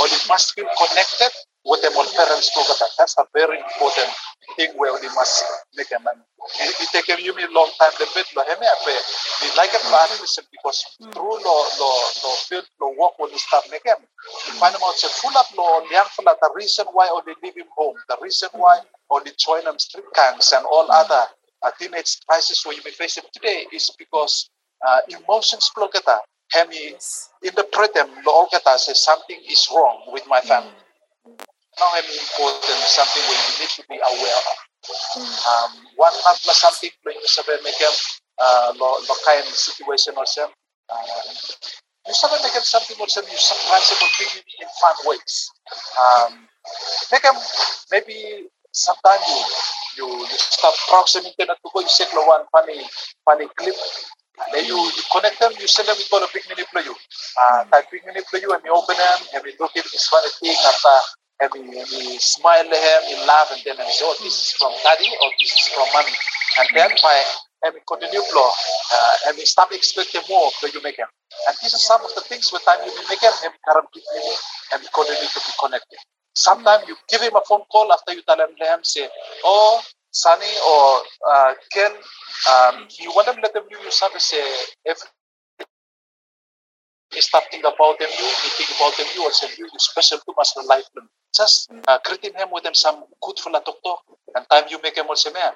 or 0.00 0.08
they 0.08 0.22
must 0.28 0.54
feel 0.54 0.66
connected 0.78 1.30
all 1.66 2.06
parents 2.14 2.50
go 2.54 2.62
kata. 2.62 2.86
That's 2.98 3.16
a 3.18 3.26
very 3.34 3.58
important 3.58 4.10
thing 4.56 4.70
where 4.76 4.94
we 4.94 5.08
must 5.14 5.44
make 5.76 5.90
a 5.90 5.98
man. 5.98 6.22
It 6.60 6.88
take 6.94 7.08
you 7.18 7.34
me 7.34 7.42
long 7.50 7.70
time 7.78 7.90
the 7.98 8.06
bit 8.14 8.26
lo 8.36 8.42
ape. 8.46 8.94
We 9.42 9.48
like 9.58 9.74
a 9.74 9.82
plan 9.82 10.08
because 10.50 10.78
through 11.12 11.38
lo 11.42 11.56
lo 11.78 11.90
lo 12.22 12.30
field 12.46 12.66
lo 12.80 12.94
work 12.94 13.18
when 13.18 13.32
we 13.32 13.38
start 13.38 13.64
make. 13.70 13.82
We 13.84 14.52
find 14.58 14.74
them 14.74 14.82
out 14.86 14.94
say 14.94 15.08
full 15.08 15.36
up 15.36 15.46
lo 15.56 15.82
liang 15.90 16.06
full 16.14 16.24
the 16.24 16.50
reason 16.54 16.86
why 16.92 17.10
or 17.10 17.22
they 17.26 17.34
leave 17.42 17.56
him 17.56 17.70
home, 17.76 17.96
the 18.08 18.16
reason 18.22 18.48
why 18.52 18.80
or 19.10 19.22
they 19.24 19.32
join 19.38 19.64
them 19.64 19.78
street 19.78 20.06
gangs 20.14 20.52
and 20.54 20.64
all 20.66 20.86
other 20.90 21.24
uh, 21.62 21.70
teenage 21.78 22.18
crisis 22.28 22.64
where 22.64 22.76
you 22.76 22.82
may 22.84 22.92
face 22.92 23.16
it 23.16 23.26
today 23.32 23.66
is 23.72 23.90
because 23.98 24.50
uh, 24.86 24.98
emotions 25.08 25.68
flow 25.74 25.88
kata. 25.88 26.20
Hemi 26.52 26.94
interpret 27.42 27.92
them 27.94 28.08
lo 28.24 28.32
all 28.32 28.46
kata 28.46 28.78
say 28.78 28.94
something 28.94 29.40
is 29.50 29.66
wrong 29.74 30.06
with 30.12 30.22
my 30.28 30.40
family. 30.40 30.70
Now 31.76 31.92
I'm 31.92 32.08
important 32.08 32.80
something 32.88 33.20
you 33.20 33.36
need 33.60 33.72
to 33.76 33.84
be 33.84 34.00
aware 34.00 34.40
of. 34.40 34.56
Um, 34.88 35.72
one 36.00 36.16
not 36.24 36.40
na 36.48 36.54
something 36.56 36.88
when 37.04 37.20
you 37.20 37.28
sabi 37.28 37.52
them 37.60 37.94
uh, 38.40 38.72
lo 38.80 38.96
lo 38.96 39.14
kind 39.28 39.44
situation 39.52 40.16
also. 40.16 40.48
Um, 40.88 41.36
you 42.08 42.14
sabi 42.16 42.40
them 42.40 42.64
something 42.64 42.96
also 42.96 43.20
you 43.28 43.36
sometimes 43.36 43.92
will 43.92 44.08
bring 44.16 44.32
it 44.40 44.46
in 44.56 44.68
fun 44.80 44.96
ways. 45.04 45.34
Um, 46.00 46.48
them 47.12 47.36
maybe 47.92 48.48
sometimes 48.72 49.24
you 49.28 49.42
you 50.00 50.06
you 50.24 50.38
start 50.40 50.72
browsing 50.88 51.28
internet 51.28 51.60
to 51.60 51.68
go 51.68 51.84
you 51.84 51.92
lo 52.16 52.24
one 52.24 52.48
funny 52.56 52.80
funny 53.28 53.52
clip 53.60 53.76
then 54.52 54.64
you, 54.64 54.76
you 54.76 55.02
connect 55.12 55.40
them, 55.40 55.52
you 55.58 55.66
send 55.66 55.88
them 55.88 55.96
to 55.96 56.04
the 56.20 56.28
picnic 56.32 56.60
play 56.70 56.84
you. 56.84 56.94
Uh, 57.40 57.64
type 57.72 57.88
picnic 57.90 58.24
play 58.28 58.40
you 58.44 58.52
and 58.52 58.60
you 58.64 58.72
open 58.72 58.96
them, 58.96 59.18
and 59.32 59.42
we 59.44 59.56
look 59.58 59.72
at 59.76 59.84
this 59.84 60.08
funny 60.08 60.28
thing 60.40 60.56
after 60.60 60.96
and 61.40 61.50
we, 61.52 61.60
we 61.68 62.18
smile 62.18 62.64
at 62.64 62.72
him, 62.72 63.00
we 63.10 63.16
laugh, 63.26 63.48
and 63.52 63.60
then 63.64 63.76
we 63.78 63.92
say, 63.92 64.04
oh, 64.04 64.16
this 64.22 64.32
is 64.32 64.50
from 64.56 64.72
daddy 64.82 65.10
or 65.20 65.28
this 65.40 65.52
is 65.52 65.68
from 65.68 65.86
mommy. 65.92 66.16
And 66.58 66.68
then 66.74 66.90
by 67.02 67.22
and 67.64 67.74
we 67.74 67.80
continue 67.88 68.20
flow, 68.28 68.48
uh, 68.48 69.14
and 69.28 69.36
we 69.36 69.44
stop 69.44 69.72
expecting 69.72 70.20
more 70.28 70.48
of 70.48 70.74
you 70.74 70.82
make 70.82 70.96
him. 70.96 71.08
And 71.48 71.56
these 71.62 71.74
are 71.74 71.80
some 71.80 72.04
of 72.04 72.12
the 72.14 72.20
things 72.20 72.52
with 72.52 72.62
time 72.64 72.78
you 72.84 72.92
make 73.08 73.20
him, 73.20 73.32
current 73.66 73.88
picnic, 73.92 74.38
and 74.72 74.82
we 74.82 74.88
continue 74.92 75.28
to 75.28 75.40
be 75.40 75.52
connected. 75.60 75.98
Sometimes 76.34 76.84
you 76.86 76.96
give 77.08 77.22
him 77.22 77.34
a 77.34 77.40
phone 77.48 77.64
call 77.72 77.92
after 77.92 78.12
you 78.12 78.22
tell 78.28 78.38
him, 78.38 78.52
him 78.60 78.80
say, 78.82 79.08
oh, 79.44 79.80
Sunny 80.12 80.52
or 80.64 81.02
uh, 81.28 81.52
Ken, 81.72 81.92
um, 81.92 82.88
you 83.00 83.10
want 83.16 83.26
them 83.26 83.36
let 83.42 83.52
them 83.52 83.64
know 83.70 83.80
you 83.82 83.90
something 83.90 84.20
say 84.20 84.40
if 84.84 84.98
you 87.14 87.22
start 87.22 87.44
thinking 87.50 87.68
about 87.68 87.98
them, 87.98 88.08
you, 88.08 88.28
think 88.56 88.70
about 88.76 88.96
them, 88.96 89.06
you 89.14 89.22
also 89.22 89.46
you, 89.58 89.64
you 89.64 89.78
special 89.78 90.18
to 90.18 90.60
in 90.60 90.66
life. 90.66 90.84
Just 91.36 91.70
uh, 91.86 91.98
greeting 92.04 92.34
him 92.34 92.48
with 92.50 92.64
them 92.64 92.74
some 92.74 93.04
good 93.22 93.38
for 93.38 93.50
la 93.50 93.60
talk 93.60 93.82
talk. 93.82 94.00
And 94.34 94.46
time 94.50 94.64
you 94.70 94.78
make 94.82 94.96
him 94.96 95.06
also 95.08 95.32
man. 95.32 95.52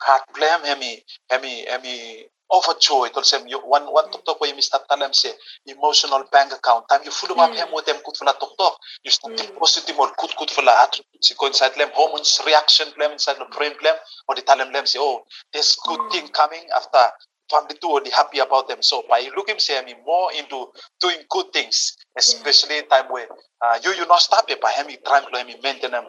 Heart 0.00 0.22
blame 0.34 0.62
hemi 0.64 1.02
hemi 1.28 1.64
hemi 1.66 2.26
overjoyed 2.52 3.12
also 3.14 3.38
you 3.46 3.58
one 3.58 3.86
one 3.92 4.10
talk 4.10 4.24
talk 4.24 4.40
where 4.40 4.54
you 4.54 4.62
start 4.62 4.82
tell 4.88 4.98
them 4.98 5.12
say 5.12 5.32
emotional 5.66 6.24
bank 6.30 6.52
account. 6.52 6.88
Time 6.88 7.00
you 7.04 7.10
full 7.10 7.38
up 7.40 7.50
mm. 7.50 7.56
him 7.56 7.68
with 7.72 7.86
them 7.86 7.96
good 8.04 8.16
for 8.16 8.24
la 8.24 8.32
talk 8.32 8.56
talk. 8.56 8.78
You 9.04 9.10
start 9.10 9.36
think 9.38 9.58
positive 9.58 9.98
or 9.98 10.12
good 10.18 10.30
good 10.38 10.50
for 10.50 10.62
la 10.62 10.84
attributes. 10.84 11.32
Go 11.38 11.46
inside 11.46 11.74
them 11.76 11.90
hormones 11.92 12.40
reaction 12.46 12.88
blame 12.96 13.12
inside 13.12 13.36
the 13.38 13.46
brain 13.56 13.72
blame 13.80 13.98
or 14.28 14.34
they 14.36 14.42
tell 14.42 14.58
them 14.58 14.72
them 14.72 14.86
say 14.86 14.98
oh 15.00 15.22
there's 15.52 15.76
good 15.86 15.98
mm. 16.00 16.12
thing 16.12 16.28
coming 16.28 16.66
after 16.76 17.10
family 17.50 17.76
too 17.80 18.00
they 18.04 18.10
happy 18.10 18.38
about 18.38 18.68
them. 18.68 18.82
So 18.82 19.02
by 19.08 19.28
looking 19.36 19.58
say 19.58 19.78
I 19.78 19.84
mean 19.84 19.96
more 20.06 20.30
into 20.32 20.66
doing 21.00 21.18
good 21.28 21.46
things, 21.52 21.96
especially 22.16 22.78
in 22.78 22.88
time 22.88 23.06
where 23.10 23.26
uh, 23.64 23.78
you 23.82 23.90
you 23.94 24.06
not 24.06 24.20
stop 24.20 24.50
it 24.50 24.60
by 24.60 24.70
having 24.70 24.96
trying 25.06 25.26
to 25.30 25.36
having 25.36 25.56
maintain 25.62 25.90
them 25.90 26.04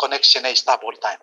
connection 0.00 0.44
and 0.46 0.56
stop 0.56 0.80
all 0.82 0.92
the 0.92 1.00
time. 1.00 1.18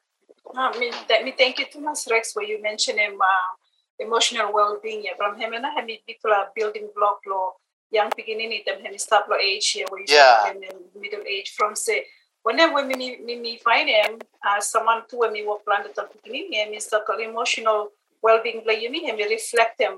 Uh, 0.56 0.72
me, 0.80 0.92
that, 1.10 1.24
me 1.24 1.34
thank 1.38 1.58
you 1.60 1.66
too 1.72 1.82
much, 1.82 2.00
Rex, 2.10 2.36
where 2.36 2.46
you 2.46 2.62
mentioned 2.62 3.00
him 3.00 3.18
uh, 3.20 4.06
emotional 4.06 4.54
well-being. 4.54 5.04
Yeah, 5.04 5.16
from 5.18 5.40
him 5.40 5.54
and 5.54 5.66
him 5.66 5.88
particular 6.06 6.46
building 6.56 6.90
block 6.96 7.20
law, 7.28 7.54
young 7.92 8.12
beginning 8.16 8.52
it 8.52 8.66
them 8.66 8.82
him 8.84 8.98
start 8.98 9.30
law 9.30 9.38
age 9.38 9.72
here 9.72 9.86
where 9.90 10.02
you 10.02 10.08
Yeah. 10.10 10.52
in 10.52 10.62
middle 11.00 11.24
age 11.28 11.54
from 11.56 11.76
say 11.76 12.06
whenever 12.44 12.84
me 12.86 12.96
me, 12.96 13.18
me, 13.24 13.40
me 13.40 13.58
find 13.58 13.88
him 13.90 14.20
uh, 14.46 14.60
someone 14.60 15.04
too 15.10 15.20
when 15.20 15.32
me 15.32 15.46
work 15.46 15.64
plan 15.66 15.84
the 15.84 16.08
beginning 16.14 16.52
him 16.54 16.74
is 16.74 16.88
the 16.90 17.00
emotional 17.20 17.90
well-being 18.24 18.62
play 18.64 18.78
you 18.84 18.90
mean 18.96 19.06
him 19.10 19.18
reflect 19.38 19.80
him 19.86 19.98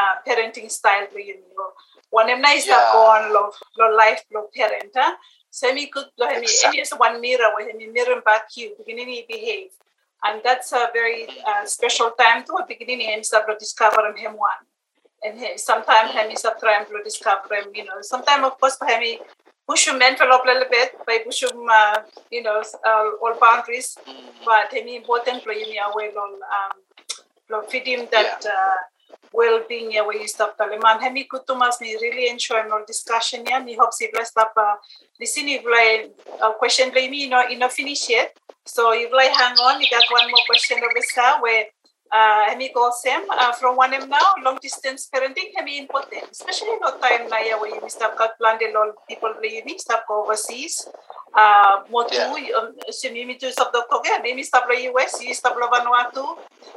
uh, 0.00 0.14
parenting 0.26 0.70
style 0.70 1.06
play 1.12 1.24
you 1.30 1.36
know 1.58 1.70
when 2.10 2.28
him 2.28 2.40
nice 2.40 2.66
Yeah. 2.66 2.78
yeah. 2.80 2.92
go 2.96 3.00
on 3.16 3.32
love 3.38 3.54
lo 3.78 3.86
life 4.02 4.22
lo 4.34 4.42
parent 4.56 4.92
huh? 5.02 5.14
so 5.50 5.72
me 5.78 5.86
good 5.94 6.08
lo 6.18 6.28
him 6.34 6.42
Exactly. 6.42 6.80
is 6.80 6.92
one 7.06 7.20
mirror 7.20 7.50
where 7.56 7.68
him 7.70 7.92
mirror 7.98 8.20
back 8.30 8.44
you 8.56 8.68
beginning 8.78 9.08
he 9.16 9.24
behave 9.34 9.70
and 10.26 10.40
that's 10.46 10.72
a 10.72 10.88
very 10.98 11.26
uh, 11.50 11.64
special 11.76 12.10
time 12.22 12.44
to 12.44 12.58
beginning 12.68 13.00
him 13.08 13.22
start 13.30 13.46
to 13.50 13.56
discover 13.64 14.02
him 14.24 14.32
one 14.50 14.62
and 15.24 15.38
he, 15.40 15.48
sometimes 15.58 16.10
him 16.16 16.30
is 16.30 16.44
trying 16.60 16.84
to 16.86 16.96
discover 17.08 17.54
him 17.58 17.68
you 17.74 17.84
know 17.88 17.98
sometimes 18.12 18.44
of 18.50 18.58
course 18.60 18.76
him 18.90 19.00
he 19.08 19.12
push 19.68 19.86
him 19.88 20.00
envelope 20.02 20.42
a 20.44 20.48
little 20.52 20.68
bit 20.70 20.90
by 21.06 21.18
push 21.26 21.42
him 21.44 21.58
uh, 21.78 21.98
you 22.30 22.42
know 22.46 22.58
uh, 22.90 23.04
all 23.22 23.34
boundaries 23.44 23.88
but 24.44 24.72
him 24.72 24.88
important 24.88 25.42
for 25.42 25.52
him 25.52 25.70
away 25.88 26.08
long 26.18 26.34
um 26.58 26.74
him 27.86 28.08
that 28.10 28.44
uh, 28.46 28.76
well-being 29.32 29.92
yeah, 29.92 30.02
where 30.02 30.16
you 30.16 30.28
stop 30.28 30.56
telling 30.56 30.80
man 30.80 31.00
hemi 31.00 31.26
kutumas 31.26 31.80
ni 31.80 31.96
really 31.96 32.28
enjoy 32.28 32.62
more 32.68 32.84
discussion 32.86 33.44
yeah. 33.46 33.58
Ni 33.58 33.74
hope 33.74 33.92
si 33.92 34.08
bless 34.12 34.32
uh, 34.36 34.76
listen 35.20 35.48
if 35.48 35.64
like 35.64 36.14
uh, 36.42 36.52
question 36.54 36.90
play 36.90 37.08
me 37.08 37.24
you 37.24 37.30
know 37.30 37.42
you 37.48 37.58
know 37.58 37.68
finish 37.68 38.08
yet 38.08 38.36
so 38.64 38.92
if 38.92 39.12
like 39.12 39.32
hang 39.32 39.56
on 39.58 39.80
you 39.80 39.88
got 39.90 40.04
one 40.10 40.30
more 40.30 40.44
question 40.46 40.78
over 40.78 40.94
there 40.94 41.42
where 41.42 41.64
uh, 42.14 42.42
hemi 42.48 42.70
goes 42.70 43.02
him 43.02 43.26
uh, 43.30 43.52
from 43.58 43.74
one 43.76 43.92
him 43.92 44.06
now 44.08 44.28
long 44.46 44.58
distance 44.62 45.10
parenting 45.10 45.50
hemi 45.56 45.78
important 45.82 46.24
especially 46.30 46.78
no 46.78 46.94
time 47.02 47.26
na 47.26 47.42
where 47.58 47.74
you 47.74 47.90
stop 47.90 48.14
got 48.16 48.38
plan 48.38 48.56
the 48.62 48.70
lot 48.70 48.94
people 49.10 49.34
you 49.42 49.62
stop 49.82 50.06
go 50.06 50.22
overseas 50.22 50.86
uh, 51.34 51.82
mo 51.90 52.06
tu 52.06 52.14
Yeah. 52.14 52.30
um, 52.58 52.70
si 52.94 53.10
mimi 53.10 53.34
tu 53.34 53.50
stop 53.50 53.74
doctor 53.74 53.98
yeah 54.06 54.22
mimi 54.22 54.46
stop 54.46 54.64
la 54.70 54.76
US 54.94 55.18
you 55.20 55.34
stop 55.34 55.58
la 55.58 55.66
Vanuatu 55.66 56.22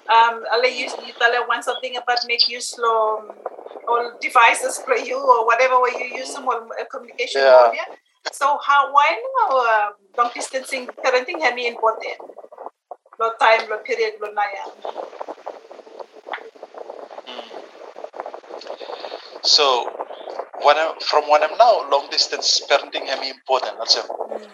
um, 0.10 0.36
I'll 0.52 0.66
you, 0.66 0.90
you 1.06 1.14
tell 1.22 1.32
her 1.34 1.46
one 1.48 1.62
something 1.62 1.94
about 1.98 2.20
make 2.28 2.50
use 2.50 2.74
slow 2.74 3.22
um, 3.22 3.32
all 3.88 4.18
devices 4.20 4.82
for 4.84 4.98
you 4.98 5.16
or 5.22 5.46
whatever 5.46 5.80
way 5.80 5.94
you 6.02 6.18
use 6.18 6.34
them 6.34 6.48
or 6.50 6.66
uh, 6.66 6.86
communication 6.92 7.42
Yeah. 7.46 7.72
yeah. 7.78 7.90
So 8.34 8.60
how 8.60 8.92
why 8.92 9.16
now 9.16 9.50
uh, 9.58 9.88
long 10.18 10.32
distancing 10.36 10.88
parenting 11.06 11.40
me 11.56 11.68
important? 11.68 12.18
Lo 13.20 13.34
time, 13.40 13.68
lo 13.70 13.78
period, 13.82 14.14
lo 14.22 14.30
na 14.32 14.46
yan. 14.54 14.70
Mm. 17.26 17.50
So 19.42 19.90
when 20.62 20.78
I'm, 20.78 21.00
from 21.02 21.30
when 21.30 21.42
I'm 21.44 21.58
now 21.58 21.90
long 21.90 22.10
distance 22.12 22.62
parenting 22.70 23.06
hemi 23.06 23.30
important. 23.30 23.78
Also, 23.80 24.02
mm. 24.02 24.46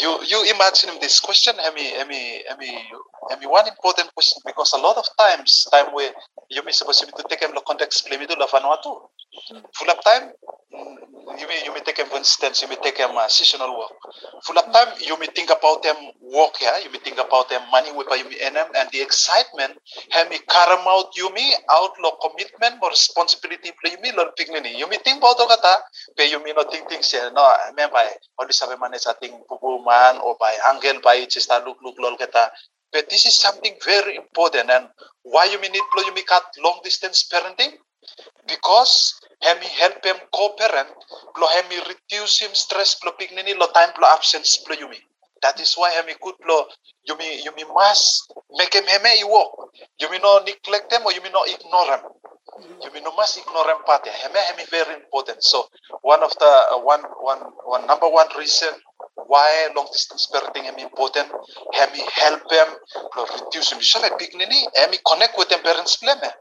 you 0.00 0.20
you 0.28 0.44
imagine 0.52 0.90
this 1.00 1.20
question 1.20 1.54
hemi 1.56 1.84
hemi 1.96 2.42
hemi 2.48 2.84
hemi 3.30 3.46
one 3.46 3.66
important 3.68 4.12
question 4.14 4.42
because 4.44 4.72
a 4.72 4.78
lot 4.78 4.96
of 4.96 5.06
times 5.18 5.66
time 5.72 5.92
where 5.94 6.12
you 6.50 6.62
may 6.64 6.72
supposed 6.72 7.00
to 7.00 7.24
take 7.28 7.40
him 7.40 7.52
the 7.54 7.60
context 7.62 8.06
play 8.06 8.18
me 8.18 8.26
to 8.26 8.34
la 8.34 8.46
Vanuatu. 8.46 9.08
Full 9.74 9.90
of 9.90 10.02
time 10.04 10.32
you 11.38 11.46
may 11.48 11.64
you 11.64 11.72
may 11.74 11.80
take 11.80 11.98
him 11.98 12.06
for 12.06 12.18
instance 12.18 12.62
you 12.62 12.68
may 12.68 12.76
take 12.76 13.00
um, 13.00 13.10
him 13.12 13.16
uh, 13.18 13.28
seasonal 13.28 13.78
work. 13.78 13.92
Full 14.44 14.58
of 14.58 14.72
time 14.72 14.94
you 15.00 15.18
may 15.18 15.26
think 15.26 15.50
about 15.50 15.82
them 15.82 15.96
work 16.20 16.56
here 16.58 16.72
you 16.82 16.90
may 16.90 16.98
think 16.98 17.18
about 17.18 17.48
them 17.48 17.62
money 17.70 17.92
with 17.92 18.06
you 18.10 18.28
may 18.28 18.38
earn 18.46 18.54
them 18.54 18.68
and 18.76 18.88
the 18.92 19.00
excitement 19.00 19.76
hemi 20.10 20.38
carry 20.48 20.78
out 20.86 21.10
you 21.16 21.32
may 21.34 21.54
outlaw 21.70 22.12
commitment 22.22 22.82
or 22.82 22.90
responsibility 22.90 23.72
play 23.80 23.92
you 23.92 24.00
may 24.02 24.12
learn 24.16 24.28
pignini 24.38 24.76
you 24.78 24.88
may 24.88 24.98
think 25.04 25.18
about 25.18 25.36
kata 25.36 25.82
but 26.16 26.30
you 26.30 26.42
may 26.42 26.52
not 26.52 26.70
think 26.72 26.88
things 26.88 27.10
here 27.10 27.30
no 27.34 27.42
I 27.42 27.72
mean 27.76 27.88
by 27.92 28.08
all 28.38 28.46
this 28.46 28.60
have 28.60 28.72
manage 28.80 29.06
I 29.06 29.14
think 29.14 29.34
man 29.84 30.18
or 30.24 30.36
by 30.40 30.56
angle 30.72 31.00
by 31.02 31.24
just 31.26 31.50
a 31.50 31.62
look 31.64 31.78
look 31.82 31.96
lol 31.98 32.16
kata 32.16 32.50
but 32.92 33.10
this 33.10 33.26
is 33.26 33.36
something 33.36 33.74
very 33.84 34.16
important 34.16 34.70
and 34.70 34.88
why 35.22 35.44
you 35.46 35.60
may 35.60 35.68
need 35.68 35.82
you 35.96 36.14
may 36.14 36.22
cut 36.22 36.44
long 36.62 36.80
distance 36.84 37.28
parenting? 37.28 37.74
Because 38.46 39.18
hemi 39.40 39.66
help 39.66 40.04
him 40.04 40.16
co-parent 40.32 40.88
lo 41.36 41.46
hemi 41.46 41.76
reduce 41.80 42.40
him 42.44 42.54
stress 42.54 42.96
plo 43.00 43.12
pignini 43.18 43.54
lo 43.54 43.66
time 43.72 43.92
plo 43.92 44.06
absence 44.08 44.58
plo 44.64 44.74
yumi. 44.74 44.98
That 45.42 45.60
is 45.60 45.76
why 45.76 45.90
hemi 45.92 46.14
good 46.20 46.36
plo 46.40 46.66
yumi 47.08 47.44
yumi 47.44 47.64
must 47.74 48.32
make 48.56 48.74
him 48.74 48.84
heme 48.84 49.06
i 49.20 49.24
work 49.24 49.52
yumi 50.00 50.20
no 50.22 50.40
neglect 50.40 50.90
them 50.90 51.04
or 51.04 51.12
yumi 51.12 51.30
no 51.32 51.44
ignore 51.44 51.92
him. 51.96 52.04
Yumi 52.82 53.02
no 53.04 53.12
must 53.14 53.36
ignore 53.38 53.68
him 53.70 53.84
part 53.84 54.04
heme 54.04 54.36
hemi 54.36 54.64
very 54.70 54.94
important. 54.94 55.42
So 55.44 55.68
one 56.02 56.22
of 56.22 56.32
the 56.38 56.52
uh, 56.72 56.78
one 56.80 57.02
one 57.20 57.42
one 57.64 57.86
number 57.86 58.08
one 58.08 58.28
reason 58.38 58.72
why 59.26 59.68
long 59.76 59.88
distance 59.92 60.28
parenting 60.32 60.64
hemi 60.64 60.82
important 60.82 61.28
hemi 61.74 62.00
help 62.14 62.42
lo 63.16 63.26
reduce 63.26 63.72
him. 63.72 63.82
So 63.82 64.00
pignini 64.16 64.64
hemi 64.74 64.98
connect 65.06 65.36
with 65.36 65.50
them 65.50 65.60
parents 65.60 65.96
pleme 65.96 66.32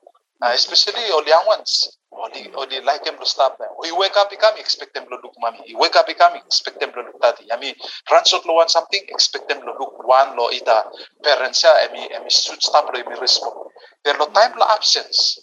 uh, 0.41 0.51
especially 0.53 1.03
all 1.11 1.25
young 1.25 1.45
ones 1.47 1.97
or 2.11 2.29
the 2.29 2.51
or 2.55 2.65
the 2.67 2.81
like 2.85 3.03
them 3.03 3.17
to 3.19 3.25
stop 3.25 3.57
them. 3.57 3.67
you 3.83 3.97
wake 3.97 4.15
up 4.17 4.29
become 4.29 4.55
expect 4.57 4.93
them 4.93 5.03
to 5.05 5.15
look 5.21 5.33
mommy. 5.39 5.59
You 5.65 5.77
wake 5.77 5.95
up 5.95 6.07
become 6.07 6.35
expect 6.35 6.79
them 6.79 6.91
to 6.93 7.01
look 7.01 7.21
daddy. 7.21 7.51
I 7.51 7.59
mean, 7.59 7.75
run 8.11 8.23
shot 8.25 8.45
lo 8.45 8.55
want 8.55 8.69
something, 8.71 9.01
expect 9.09 9.49
them 9.49 9.59
to 9.61 9.73
look 9.77 10.07
one 10.07 10.37
lo 10.37 10.49
ita 10.49 10.83
parents 11.23 11.65
I 11.65 11.91
mean, 11.91 12.09
I 12.15 12.19
mean, 12.19 12.29
should 12.29 12.61
stop 12.61 12.89
lo 12.93 12.99
imi 12.99 13.19
respond. 13.19 13.55
There 14.03 14.17
lo 14.17 14.27
time 14.27 14.53
lo 14.57 14.65
absence. 14.69 15.39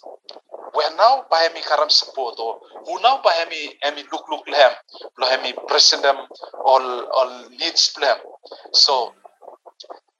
Where 0.73 0.95
now 0.95 1.25
by 1.29 1.49
me 1.53 1.61
karam 1.61 1.89
support 1.89 2.35
or 2.39 2.59
who 2.85 2.99
now 3.01 3.21
by 3.23 3.45
me 3.49 3.77
I 3.83 3.93
mean 3.93 4.05
look 4.11 4.25
look 4.29 4.45
lehem 4.47 4.73
lo 5.19 5.27
I 5.29 5.41
mean 5.41 5.53
present 5.67 6.01
them 6.01 6.17
all 6.65 6.85
all 7.13 7.49
needs 7.49 7.93
them. 7.93 8.17
So 8.73 9.13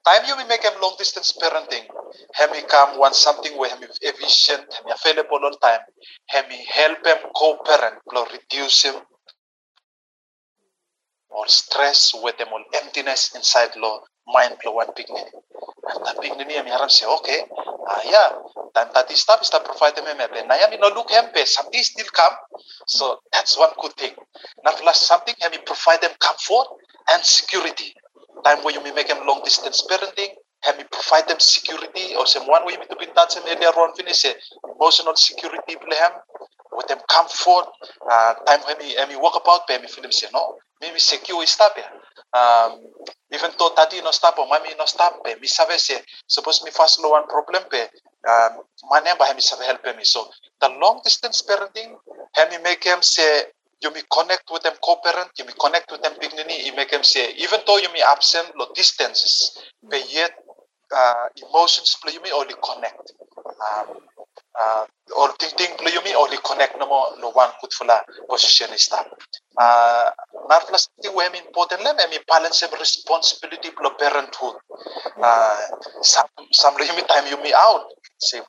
time 0.04 0.22
you 0.26 0.36
may 0.36 0.46
make 0.46 0.62
them 0.62 0.74
long 0.82 0.94
distance 0.98 1.32
parenting, 1.40 1.84
hemi 2.34 2.62
come 2.68 2.98
want 2.98 3.14
something 3.14 3.56
where 3.58 3.70
hemi 3.70 3.86
efficient, 4.02 4.64
hemi 4.74 4.92
available 4.92 5.40
all 5.42 5.56
time, 5.62 5.80
hemi 6.26 6.64
help 6.72 7.02
them 7.02 7.16
co-parent, 7.34 7.96
reduce 8.32 8.82
him 8.84 8.94
or 11.30 11.48
stress 11.48 12.14
with 12.22 12.36
them 12.38 12.48
all 12.52 12.64
emptiness 12.82 13.34
inside 13.34 13.70
lo 13.76 14.00
mind 14.26 14.56
lo 14.64 14.72
one 14.72 14.88
dignity. 14.94 15.30
And 15.90 16.04
that 16.06 16.20
dignity 16.20 16.54
hemi 16.54 16.70
haram 16.70 16.88
say, 16.88 17.06
okay, 17.06 17.40
ah 17.88 18.00
yeah, 18.04 18.28
time 18.74 18.92
that 18.94 19.10
is 19.10 19.20
stop, 19.20 19.44
stop 19.44 19.64
provide 19.64 19.96
them 19.96 20.04
hemi. 20.06 20.46
Now 20.46 20.58
hemi 20.58 20.76
no 20.76 20.88
look 20.88 21.10
hempe, 21.10 21.46
something 21.46 21.82
still 21.82 22.06
come. 22.12 22.32
So 22.86 23.20
that's 23.32 23.58
one 23.58 23.70
good 23.80 23.94
thing. 23.94 24.14
Not 24.64 24.84
last 24.84 25.06
something 25.06 25.34
hemi 25.40 25.58
provide 25.58 26.02
them 26.02 26.12
comfort 26.20 26.68
and 27.10 27.24
security 27.24 27.94
time 28.44 28.62
where 28.64 28.74
you 28.74 28.82
may 28.82 28.92
make 28.92 29.08
them 29.08 29.26
long 29.26 29.42
distance 29.44 29.82
parenting, 29.88 30.30
have 30.62 30.76
me 30.78 30.84
provide 30.90 31.28
them 31.28 31.40
security 31.40 32.14
or 32.16 32.26
some 32.26 32.46
one 32.46 32.64
way 32.66 32.72
you 32.72 32.86
to 32.88 32.96
be 32.96 33.06
touch 33.14 33.34
them 33.34 33.44
earlier 33.48 33.68
on 33.68 33.94
finish 33.96 34.24
emotional 34.76 35.14
security 35.16 35.76
them 35.76 36.12
with 36.72 36.86
them 36.88 36.98
comfort, 37.08 37.66
uh, 38.10 38.34
time 38.46 38.60
when 38.66 38.78
me 38.78 38.96
me 39.08 39.16
walk 39.16 39.40
about 39.40 39.66
pe 39.68 39.78
me 39.78 39.86
them 39.86 40.12
say 40.12 40.26
no, 40.32 40.56
me 40.80 40.98
secure 40.98 41.46
stop 41.46 41.76
ya. 41.76 41.86
Um, 42.34 42.80
even 43.32 43.50
though 43.58 43.70
tati 43.76 44.00
no 44.02 44.10
stop 44.10 44.38
or 44.38 44.46
mami 44.46 44.76
no 44.76 44.84
stop 44.84 45.24
pe, 45.24 45.34
me 45.40 45.46
sabe 45.46 45.78
say 45.78 46.00
suppose 46.26 46.62
me 46.64 46.70
fast 46.70 47.00
low 47.00 47.10
one 47.10 47.26
problem 47.28 47.62
pe, 47.70 47.82
um, 48.28 48.62
mane 48.90 49.14
ba 49.18 49.32
me 49.34 49.40
sabe 49.40 49.62
help 49.64 49.84
me. 49.96 50.04
So 50.04 50.26
the 50.60 50.68
long 50.80 51.00
distance 51.04 51.42
parenting, 51.42 51.94
have 52.34 52.50
me 52.50 52.58
make 52.62 52.82
them 52.82 53.02
say 53.02 53.44
you 53.84 53.92
may 53.92 54.02
connect 54.10 54.48
with 54.50 54.62
them 54.62 54.72
co-parent, 54.82 55.30
you 55.38 55.44
may 55.44 55.52
connect 55.60 55.90
with 55.92 56.02
them 56.02 56.14
dignity, 56.20 56.64
you 56.64 56.74
make 56.74 56.90
them 56.90 57.04
say, 57.04 57.32
even 57.36 57.60
though 57.66 57.76
you 57.78 57.92
may 57.92 58.02
absent 58.02 58.48
lo 58.56 58.66
distances, 58.74 59.58
but 59.82 60.02
yet 60.12 60.32
uh, 60.96 61.26
emotions 61.48 61.96
play 62.02 62.14
you 62.14 62.22
may 62.22 62.32
only 62.32 62.54
connect. 62.64 63.12
Um, 63.44 64.00
uh, 64.60 64.86
or 65.16 65.32
thinking 65.38 65.76
play 65.76 65.92
you 65.92 66.02
may 66.04 66.14
only 66.14 66.38
connect 66.46 66.78
no 66.78 66.86
more 66.86 67.06
no 67.20 67.30
one 67.32 67.50
could 67.60 67.70
fula 67.72 68.00
position 68.30 68.72
is 68.72 68.86
that. 68.88 69.06
Uh, 69.58 70.10
narfla 70.50 70.78
something 70.78 71.14
where 71.14 71.28
important 71.34 71.82
lem 71.82 71.96
I 71.98 72.18
balance 72.28 72.62
responsibility 72.80 73.70
for 73.70 73.90
parenthood. 73.98 74.54
Uh, 75.22 75.56
some 76.02 76.26
some 76.52 76.76
time 76.76 77.26
you 77.28 77.36
may 77.42 77.52
out. 77.52 77.86
Say, 78.18 78.40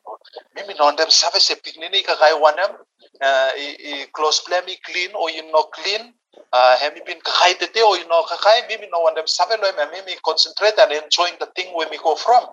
mimi 0.55 0.75
non 0.75 0.95
dem 0.95 1.09
save 1.09 1.41
se 1.41 1.55
pignini 1.55 2.05
ka 2.05 2.15
kay 2.15 2.33
wanem 2.39 2.77
uh, 3.21 3.51
i, 3.55 3.77
i 3.93 4.05
close 4.13 4.39
clean 4.85 5.09
or 5.15 5.29
you 5.29 5.43
know 5.51 5.63
clean 5.63 6.13
uh, 6.55 6.73
hemi 6.79 7.01
bin 7.03 7.19
kakay 7.19 7.59
tete 7.59 7.83
or 7.83 7.97
you 7.99 8.07
know 8.07 8.23
kakay 8.23 8.63
mimi 8.71 8.87
no 8.91 9.03
one 9.03 9.15
them 9.15 9.27
save 9.27 9.59
lo 9.59 9.67
me 9.75 9.83
mimi 9.91 10.15
concentrate 10.23 10.79
and 10.79 10.91
enjoying 11.03 11.35
the 11.43 11.47
thing 11.55 11.67
where 11.75 11.87
we 11.91 11.97
go 11.99 12.15
from. 12.15 12.43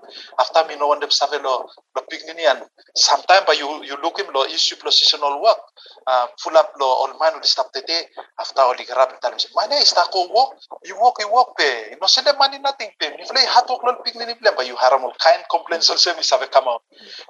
After 0.43 0.67
me 0.67 0.75
no 0.75 0.89
one 0.91 0.99
them 0.99 1.11
save 1.11 1.39
lo 1.39 1.71
lo 1.95 2.01
pignini 2.11 2.51
and 2.51 2.67
sometime 2.97 3.47
but 3.47 3.55
you 3.59 3.69
you 3.87 3.95
look 4.03 4.19
him 4.19 4.27
lo 4.35 4.43
issue 4.51 4.77
positional 4.83 5.39
work. 5.43 5.63
Uh, 6.07 6.27
full 6.43 6.57
up 6.59 6.75
lo 6.81 6.87
all 6.87 7.15
man 7.23 7.39
will 7.39 7.47
stop 7.47 7.71
tete 7.73 8.11
after 8.43 8.63
all 8.67 8.75
the 8.75 8.85
grab 8.85 9.15
tal 9.23 9.31
me 9.39 9.47
mane 9.55 9.79
ista 9.79 10.03
ko 10.11 10.27
walk 10.35 10.59
you 10.85 10.99
walk 10.99 11.17
you 11.23 11.31
walk 11.31 11.55
pe. 11.57 11.95
No 12.01 12.07
send 12.11 12.27
the 12.27 12.35
money 12.35 12.59
nothing 12.59 12.91
pe. 12.99 13.15
Me 13.15 13.23
play 13.31 13.47
hat 13.47 13.71
walk 13.71 13.87
lo 13.87 13.95
pignini 14.03 14.35
play 14.35 14.51
but 14.57 14.67
you 14.67 14.75
haram 14.77 15.05
all 15.07 15.15
kind 15.23 15.47
complaints 15.51 15.91
also 15.91 16.11
me 16.19 16.23
save 16.27 16.51
come 16.51 16.67
out. 16.67 16.83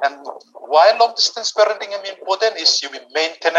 And 0.05 0.17
why 0.73 0.97
long 0.99 1.13
distance 1.15 1.53
parenting 1.53 1.93
is 1.93 2.09
important 2.09 2.57
is 2.57 2.81
you 2.83 2.89
maintain 3.13 3.53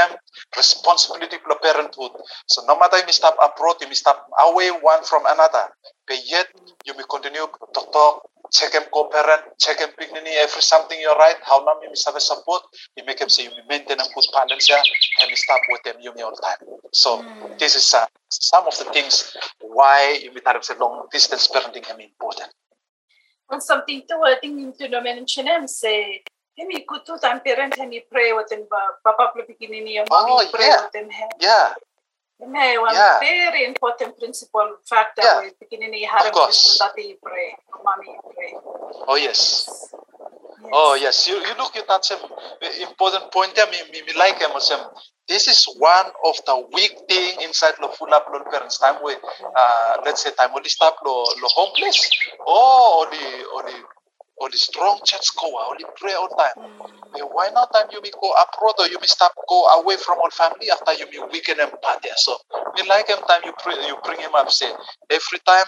responsibility 0.57 1.37
for 1.43 1.57
parenthood. 1.61 2.11
So 2.47 2.63
no 2.65 2.77
matter 2.79 2.97
you 3.03 3.07
may 3.07 3.11
stop 3.11 3.35
abroad, 3.43 3.75
you 3.81 3.93
stop 3.93 4.29
away 4.47 4.69
one 4.71 5.03
from 5.03 5.23
another. 5.27 5.67
But 6.07 6.19
yet 6.25 6.47
you 6.85 6.95
may 6.95 7.03
continue 7.09 7.43
to 7.47 7.81
talk, 7.91 8.29
check 8.51 8.71
them 8.71 8.83
co-parent, 8.93 9.59
check 9.59 9.79
them 9.79 9.89
pignini 9.99 10.39
every 10.39 10.61
something 10.61 10.97
you're 11.01 11.15
right, 11.15 11.35
how 11.43 11.59
long 11.65 11.79
you 11.83 11.89
may 11.89 11.99
have 12.05 12.15
a 12.15 12.21
support, 12.21 12.63
you 12.95 13.03
make 13.05 13.19
them 13.19 13.27
say 13.27 13.43
you 13.43 13.49
may 13.51 13.77
maintain 13.77 13.97
them 13.97 14.07
good 14.15 14.25
balance 14.31 14.67
here, 14.67 14.81
and 15.21 15.29
you 15.29 15.35
stop 15.35 15.59
with 15.69 15.83
them 15.83 15.95
you 15.99 16.13
may 16.15 16.21
all 16.21 16.35
time. 16.35 16.57
So 16.93 17.21
this 17.59 17.75
is 17.75 17.93
uh, 17.93 18.05
some 18.29 18.65
of 18.67 18.77
the 18.77 18.85
things 18.85 19.35
why 19.59 20.19
you 20.23 20.33
may 20.33 20.41
have 20.45 20.63
say 20.63 20.75
long 20.79 21.07
distance 21.11 21.47
parenting 21.49 21.83
is 21.83 21.89
important. 21.99 22.53
And 23.49 23.61
something 23.61 24.01
to 24.07 24.15
I 24.23 24.35
think 24.39 24.77
to 24.77 25.01
mention 25.01 25.47
and 25.49 25.69
say 25.69 26.23
Hemi 26.57 26.85
kutu 26.85 27.19
time 27.19 27.41
parent 27.41 27.73
hemi 27.75 28.05
pray 28.11 28.31
with 28.33 28.47
them 28.49 28.67
papa 29.03 29.33
beginning 29.47 29.87
your 29.87 30.05
mommy 30.07 30.31
Oh, 30.33 30.49
pray 30.53 30.69
with 30.69 30.91
them 30.93 31.09
he 31.09 31.25
Yeah, 31.45 31.73
Hemi 32.43 32.77
one 32.77 32.95
Yeah. 32.95 33.19
very 33.19 33.65
important 33.65 34.17
principle 34.19 34.77
factor 34.89 35.23
Yeah. 35.23 35.41
with 35.41 35.59
beginning 35.59 35.93
you 35.93 36.07
have 36.07 36.31
course. 36.33 36.77
that 36.79 36.93
you 36.97 37.17
pray 37.23 37.55
mommy 37.83 38.17
pray 38.35 38.51
oh 39.07 39.15
yes. 39.15 39.67
Oh 40.71 40.95
yes, 40.95 41.27
you, 41.27 41.35
you 41.35 41.53
look 41.57 41.75
at 41.75 41.87
that 41.89 42.05
some 42.05 42.19
important 42.81 43.31
point 43.33 43.53
there. 43.53 43.67
Me, 43.67 43.77
me, 43.91 44.13
like 44.17 44.39
him. 44.39 44.51
Some, 44.59 44.79
this 45.27 45.47
is 45.49 45.65
one 45.77 46.05
of 46.25 46.35
the 46.45 46.55
weak 46.71 46.95
thing 47.09 47.41
inside 47.41 47.73
the 47.81 47.89
full 47.89 48.13
up 48.13 48.25
lo 48.31 48.39
parents 48.49 48.77
time 48.79 48.95
where 49.03 49.17
uh, 49.43 49.97
let's 50.05 50.23
say 50.23 50.31
time 50.39 50.51
only 50.55 50.69
stop 50.69 50.95
lo 51.05 51.25
lo 51.41 51.47
homeless. 51.59 52.09
Oh, 52.47 53.05
only 53.05 53.43
only 53.57 53.77
only 54.41 54.57
strong 54.57 54.99
church 55.05 55.27
go 55.39 55.51
only 55.69 55.85
pray 55.97 56.13
all 56.13 56.29
time. 56.29 56.71
Eh, 57.15 57.21
why 57.21 57.49
not 57.53 57.71
time 57.73 57.87
you 57.91 58.01
may 58.01 58.11
go 58.11 58.31
abroad 58.33 58.75
or 58.79 58.87
you 58.87 58.99
may 58.99 59.07
stop 59.07 59.33
go 59.47 59.65
away 59.79 59.97
from 59.97 60.17
all 60.17 60.29
family 60.31 60.69
after 60.71 60.93
you 60.93 61.05
may 61.11 61.27
weaken 61.31 61.59
and 61.59 61.71
bad. 61.81 62.01
So 62.17 62.37
me 62.75 62.87
like 62.87 63.07
him 63.07 63.19
time 63.27 63.41
you 63.45 63.53
pray 63.61 63.75
you 63.87 63.95
bring 64.03 64.19
him 64.19 64.35
up 64.35 64.49
say 64.49 64.71
every 65.09 65.39
time 65.45 65.65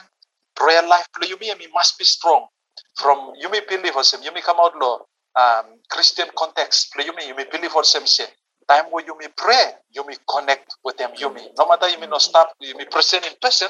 prayer 0.55 0.82
life 0.88 1.07
play 1.16 1.30
you 1.30 1.38
may 1.39 1.53
me 1.55 1.68
must 1.74 1.97
be 1.97 2.05
strong 2.05 2.47
from 2.95 3.34
you 3.39 3.49
may 3.49 3.61
believe 3.68 3.95
us 3.95 4.16
you 4.24 4.32
may 4.34 4.41
come 4.41 4.57
out 4.59 4.76
law 4.78 4.99
um, 5.36 5.80
Christian 5.89 6.28
context 6.38 6.91
play 6.93 7.05
you 7.05 7.16
may 7.16 7.28
you 7.28 7.36
may 7.36 7.45
believe 7.51 7.76
us 7.76 7.95
say 8.05 8.26
time 8.68 8.86
where 8.91 9.05
you 9.05 9.18
may 9.20 9.28
pray 9.38 9.72
you 9.91 10.05
may 10.07 10.16
connect 10.30 10.76
with 10.84 10.97
them 10.97 11.11
you 11.18 11.34
may 11.34 11.47
no 11.57 11.68
matter 11.68 11.88
you 11.89 11.99
may 11.99 12.07
not 12.07 12.22
stop 12.22 12.51
you 12.59 12.76
may 12.78 12.86
present 12.86 13.26
in 13.26 13.34
person 13.41 13.70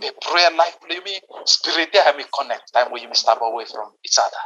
the 0.00 0.12
prayer 0.20 0.50
life 0.56 0.76
you 0.90 1.02
may 1.04 1.20
spirit 1.44 1.88
there 1.92 2.16
may 2.16 2.24
connect 2.38 2.72
time 2.72 2.90
where 2.90 3.00
you 3.00 3.08
may 3.08 3.14
step 3.14 3.38
away 3.40 3.64
from 3.64 3.90
each 4.04 4.18
other 4.18 4.42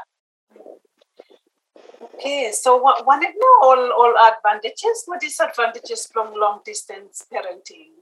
Okay, 2.19 2.51
so 2.53 2.77
one 2.79 3.25
of 3.25 3.35
know 3.35 3.55
all 3.63 3.93
all 3.93 4.15
advantages, 4.33 5.05
what 5.05 5.21
disadvantages 5.21 6.07
from 6.07 6.33
long 6.35 6.61
distance 6.65 7.27
parenting? 7.31 7.93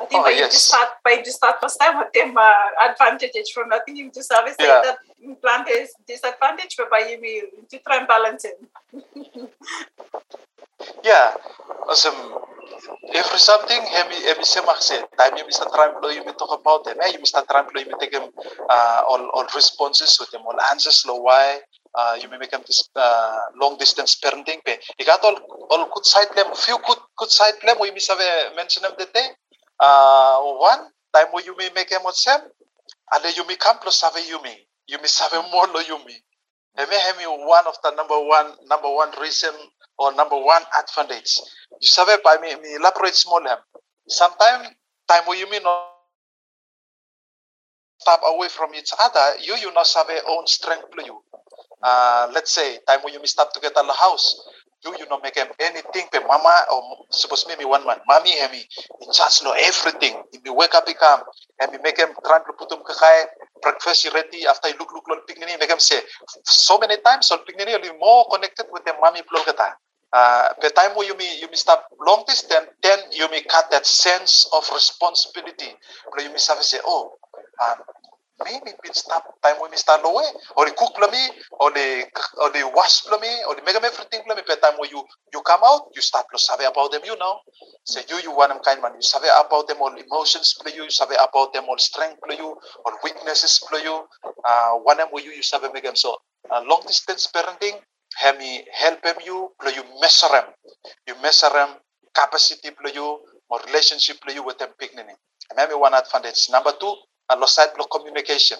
I 0.00 0.06
think 0.06 0.20
Oh, 0.20 0.24
by 0.24 0.30
you 0.30 0.38
yes. 0.38 0.52
just 0.52 0.68
start 0.68 0.88
by 1.04 1.22
you 1.24 1.30
start 1.30 1.56
first 1.60 1.78
time 1.78 1.98
with 1.98 2.12
them 2.14 2.34
uh, 2.36 2.88
advantages 2.88 3.50
from 3.50 3.72
I 3.72 3.80
think 3.84 3.98
you 3.98 4.10
just 4.10 4.32
always 4.32 4.56
say 4.56 4.66
that 4.66 4.96
implant 5.22 5.68
is 5.68 5.92
disadvantage, 6.08 6.74
but 6.78 6.90
by 6.90 7.00
you 7.00 7.48
to 7.70 7.78
try 7.86 7.98
and 7.98 8.08
balance 8.08 8.44
it. 8.44 8.58
Yeah, 11.04 11.34
awesome. 11.88 12.16
Every 13.12 13.38
something, 13.38 13.82
hemi 13.82 14.16
hemi 14.24 14.44
se. 14.44 15.04
Time 15.18 15.36
you 15.36 15.44
Mr. 15.44 15.68
Trump, 15.74 15.98
you 16.02 16.24
may 16.24 16.32
talk 16.32 16.58
about 16.58 16.84
them. 16.84 16.96
Hey, 17.02 17.12
you 17.12 17.18
Mr. 17.18 17.46
Trump, 17.46 17.68
you 17.76 17.84
may 17.84 17.98
take 18.00 18.12
them 18.12 18.30
uh, 18.68 19.02
all 19.08 19.28
all 19.34 19.46
responses 19.54 20.16
with 20.18 20.30
them, 20.30 20.42
all 20.46 20.56
answers, 20.72 21.04
lo 21.06 21.20
why. 21.20 21.60
Uh, 21.94 22.16
you 22.22 22.28
may 22.30 22.38
make 22.38 22.50
them 22.50 22.62
this 22.66 22.88
uh, 22.96 23.38
long 23.60 23.76
distance 23.76 24.16
parenting. 24.16 24.64
Pe, 24.64 24.76
you 24.98 25.04
got 25.04 25.20
all 25.22 25.36
all 25.70 25.90
good 25.92 26.06
side 26.06 26.28
them, 26.34 26.46
few 26.54 26.78
good 26.86 26.98
good 27.18 27.30
side 27.30 27.54
them. 27.62 27.76
We 27.80 27.90
may 27.90 28.00
have 28.08 28.56
mention 28.56 28.82
them 28.82 28.92
today. 28.98 29.28
Uh, 29.80 30.40
one 30.58 30.90
time 31.14 31.26
where 31.32 31.44
you 31.44 31.56
may 31.56 31.70
make 31.74 31.88
them 31.88 32.02
with 32.04 32.22
them, 32.24 32.40
and 33.12 33.36
you 33.36 33.46
may 33.46 33.56
come 33.56 33.78
plus 33.78 34.02
have 34.02 34.14
you 34.28 34.42
may 34.42 34.66
you 34.90 34.98
may 34.98 35.08
have 35.20 35.32
more 35.52 35.66
lo 35.68 35.80
you 35.80 35.98
may. 36.04 36.18
Hemi 36.76 37.24
one 37.24 37.66
of 37.66 37.74
the 37.82 37.90
number 37.94 38.18
one 38.20 38.52
number 38.66 38.90
one 38.92 39.10
reason 39.20 39.52
or 39.98 40.14
number 40.14 40.36
one 40.36 40.62
advantage. 40.78 41.38
You 41.80 41.88
save 41.88 42.22
by 42.22 42.36
me, 42.42 42.54
me 42.56 42.74
elaborate 42.74 43.14
small 43.14 43.42
hem. 43.46 43.58
Sometimes 44.08 44.68
you 45.36 45.50
mean 45.50 45.62
not 45.62 45.86
stop 47.98 48.20
away 48.24 48.48
from 48.48 48.74
each 48.74 48.90
other, 48.98 49.38
you 49.42 49.54
you 49.56 49.72
not 49.74 49.88
have 49.94 50.06
own 50.28 50.46
strength 50.46 50.90
to 50.96 51.04
you. 51.04 51.22
Uh, 51.82 52.30
let's 52.32 52.52
say 52.52 52.78
time 52.86 53.00
when 53.02 53.12
you 53.12 53.20
may 53.20 53.26
stop 53.26 53.52
together 53.52 53.80
the 53.86 53.92
house, 53.92 54.48
you 54.84 54.94
you 54.98 55.06
not 55.08 55.22
make 55.22 55.34
them 55.34 55.48
anything 55.60 56.06
pe 56.12 56.20
mama 56.26 56.64
or 56.72 57.04
suppose 57.10 57.46
me 57.46 57.56
me 57.56 57.64
one 57.64 57.84
man, 57.86 57.98
mommy 58.08 58.38
hemi 58.38 58.64
in 59.02 59.12
charge 59.12 59.42
know 59.42 59.52
everything. 59.52 60.22
If 60.32 60.42
you 60.44 60.54
wake 60.54 60.74
up 60.74 60.86
become 60.86 61.22
and 61.60 61.72
me 61.72 61.78
make 61.82 61.96
them 61.96 62.10
trying 62.24 62.44
to 62.46 62.52
put 62.58 62.68
them 62.68 62.80
kakay 62.86 63.24
breakfast 63.62 64.08
ready 64.14 64.46
after 64.46 64.68
you 64.68 64.76
look 64.78 64.92
look 64.92 65.04
look 65.08 65.26
picnic 65.28 65.48
make 65.58 65.68
them 65.68 65.78
say 65.78 66.00
so 66.44 66.78
many 66.78 66.96
times 67.04 67.26
so 67.28 67.38
picnic 67.38 67.68
will 67.68 67.82
be 67.82 67.96
more 67.98 68.26
connected 68.32 68.66
with 68.72 68.84
the 68.84 68.94
mommy 69.00 69.22
plug 69.28 69.44
kata 69.46 69.76
Uh, 70.12 70.50
the 70.60 70.70
time 70.70 70.90
where 70.96 71.06
you 71.06 71.16
may 71.16 71.38
you 71.38 71.46
may 71.46 71.54
stop 71.54 71.86
long 72.02 72.24
distance, 72.26 72.66
then 72.82 72.98
you 73.12 73.30
may 73.30 73.42
cut 73.42 73.70
that 73.70 73.86
sense 73.86 74.48
of 74.52 74.66
responsibility. 74.74 75.70
Where 76.10 76.26
you 76.26 76.34
to 76.34 76.38
say, 76.66 76.78
oh, 76.84 77.14
um, 77.62 77.78
maybe 78.44 78.72
it 78.84 78.96
stop 78.96 79.24
time 79.42 79.56
we 79.60 79.76
start 79.76 80.02
low 80.02 80.18
or 80.56 80.64
the 80.66 80.72
cook 80.76 80.96
me 81.12 81.22
or 81.60 81.70
the 81.72 82.04
or 82.40 82.50
the 82.50 82.62
wash 82.74 83.04
me 83.20 83.32
or 83.48 83.54
the 83.54 83.62
them 83.62 83.84
everything 83.84 84.22
me. 84.28 84.34
But 84.46 84.62
time 84.62 84.74
when 84.78 84.90
you 84.90 85.04
you 85.32 85.40
come 85.42 85.60
out, 85.64 85.88
you 85.94 86.02
start 86.02 86.26
to 86.32 86.38
sabe 86.38 86.62
about 86.68 86.92
them, 86.92 87.02
you 87.04 87.16
know. 87.18 87.38
So 87.84 88.00
you 88.08 88.20
you 88.22 88.32
want 88.36 88.52
them 88.52 88.60
kind 88.64 88.82
man, 88.82 88.94
you 88.94 89.02
sabe 89.02 89.28
about 89.28 89.68
them 89.68 89.78
all 89.80 89.94
emotions 89.94 90.54
play 90.60 90.72
you, 90.74 90.84
you 90.84 90.90
sabe 90.90 91.14
about 91.20 91.52
them 91.52 91.64
all 91.68 91.78
strength 91.78 92.20
play 92.26 92.36
you, 92.36 92.56
or 92.84 92.92
weaknesses 93.04 93.60
play 93.68 93.82
you. 93.82 94.04
Uh, 94.44 94.72
one 94.82 94.98
them 94.98 95.08
you 95.14 95.32
you 95.32 95.42
sabe 95.42 95.70
them 95.72 95.96
so 95.96 96.16
uh, 96.50 96.62
long 96.68 96.82
distance 96.86 97.26
parenting 97.34 97.76
hemi 98.16 98.64
help 98.72 99.02
them 99.02 99.16
you 99.24 99.50
play 99.60 99.72
you 99.74 99.84
measure 100.00 100.28
them 100.32 100.44
you 101.06 101.14
measure 101.22 101.50
them 101.50 101.70
capacity 102.14 102.70
play 102.70 102.92
you 102.94 103.18
or 103.50 103.60
relationship 103.66 104.20
play 104.20 104.34
you 104.34 104.44
with 104.44 104.58
them 104.58 104.70
picnic 104.78 105.06
maybe 105.56 105.74
one 105.74 105.94
advantage 105.94 106.48
number 106.50 106.72
two 106.80 106.94
uh, 107.30 107.36
low 107.38 107.46
side 107.46 107.70
block 107.76 107.90
communication 107.90 108.58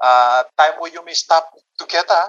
uh, 0.00 0.42
time 0.58 0.74
where 0.80 0.92
you 0.92 1.04
may 1.04 1.14
stop 1.14 1.48
together 1.78 2.22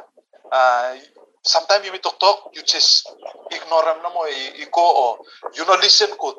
uh, 0.51 0.95
sometimes 1.43 1.86
you 1.86 1.91
may 1.91 1.99
talk 1.99 2.19
talk 2.19 2.51
you 2.53 2.61
just 2.63 3.11
ignore 3.51 3.84
them 3.84 3.97
no 4.03 4.13
more 4.13 4.27
you, 4.29 4.51
you 4.59 4.67
go 4.71 4.81
or 4.81 5.17
you 5.55 5.65
not 5.65 5.79
listen 5.81 6.09
good 6.19 6.36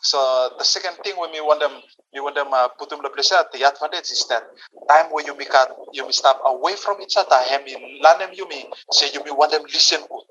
so 0.00 0.50
the 0.58 0.64
second 0.64 0.96
thing 1.02 1.14
when 1.18 1.32
we 1.32 1.40
want 1.40 1.60
them, 1.60 1.72
you 2.12 2.22
want 2.22 2.36
them 2.36 2.52
uh, 2.52 2.68
put 2.78 2.88
them 2.88 3.00
the 3.02 3.10
place. 3.10 3.30
The 3.30 3.66
advantage 3.66 4.10
is 4.10 4.26
that 4.28 4.44
time 4.88 5.10
where 5.10 5.26
you 5.26 5.36
make 5.36 5.52
a, 5.52 5.66
you 5.92 6.04
may 6.06 6.12
stop 6.12 6.40
away 6.44 6.76
from 6.76 7.00
each 7.02 7.16
other. 7.16 7.34
Hem 7.34 7.62
you 7.66 7.78
learn 8.02 8.18
them 8.20 8.30
you 8.32 8.48
may 8.48 8.64
say 8.92 9.08
you 9.12 9.24
may 9.24 9.32
want 9.32 9.50
them 9.52 9.62
listen 9.64 10.00
good. 10.00 10.24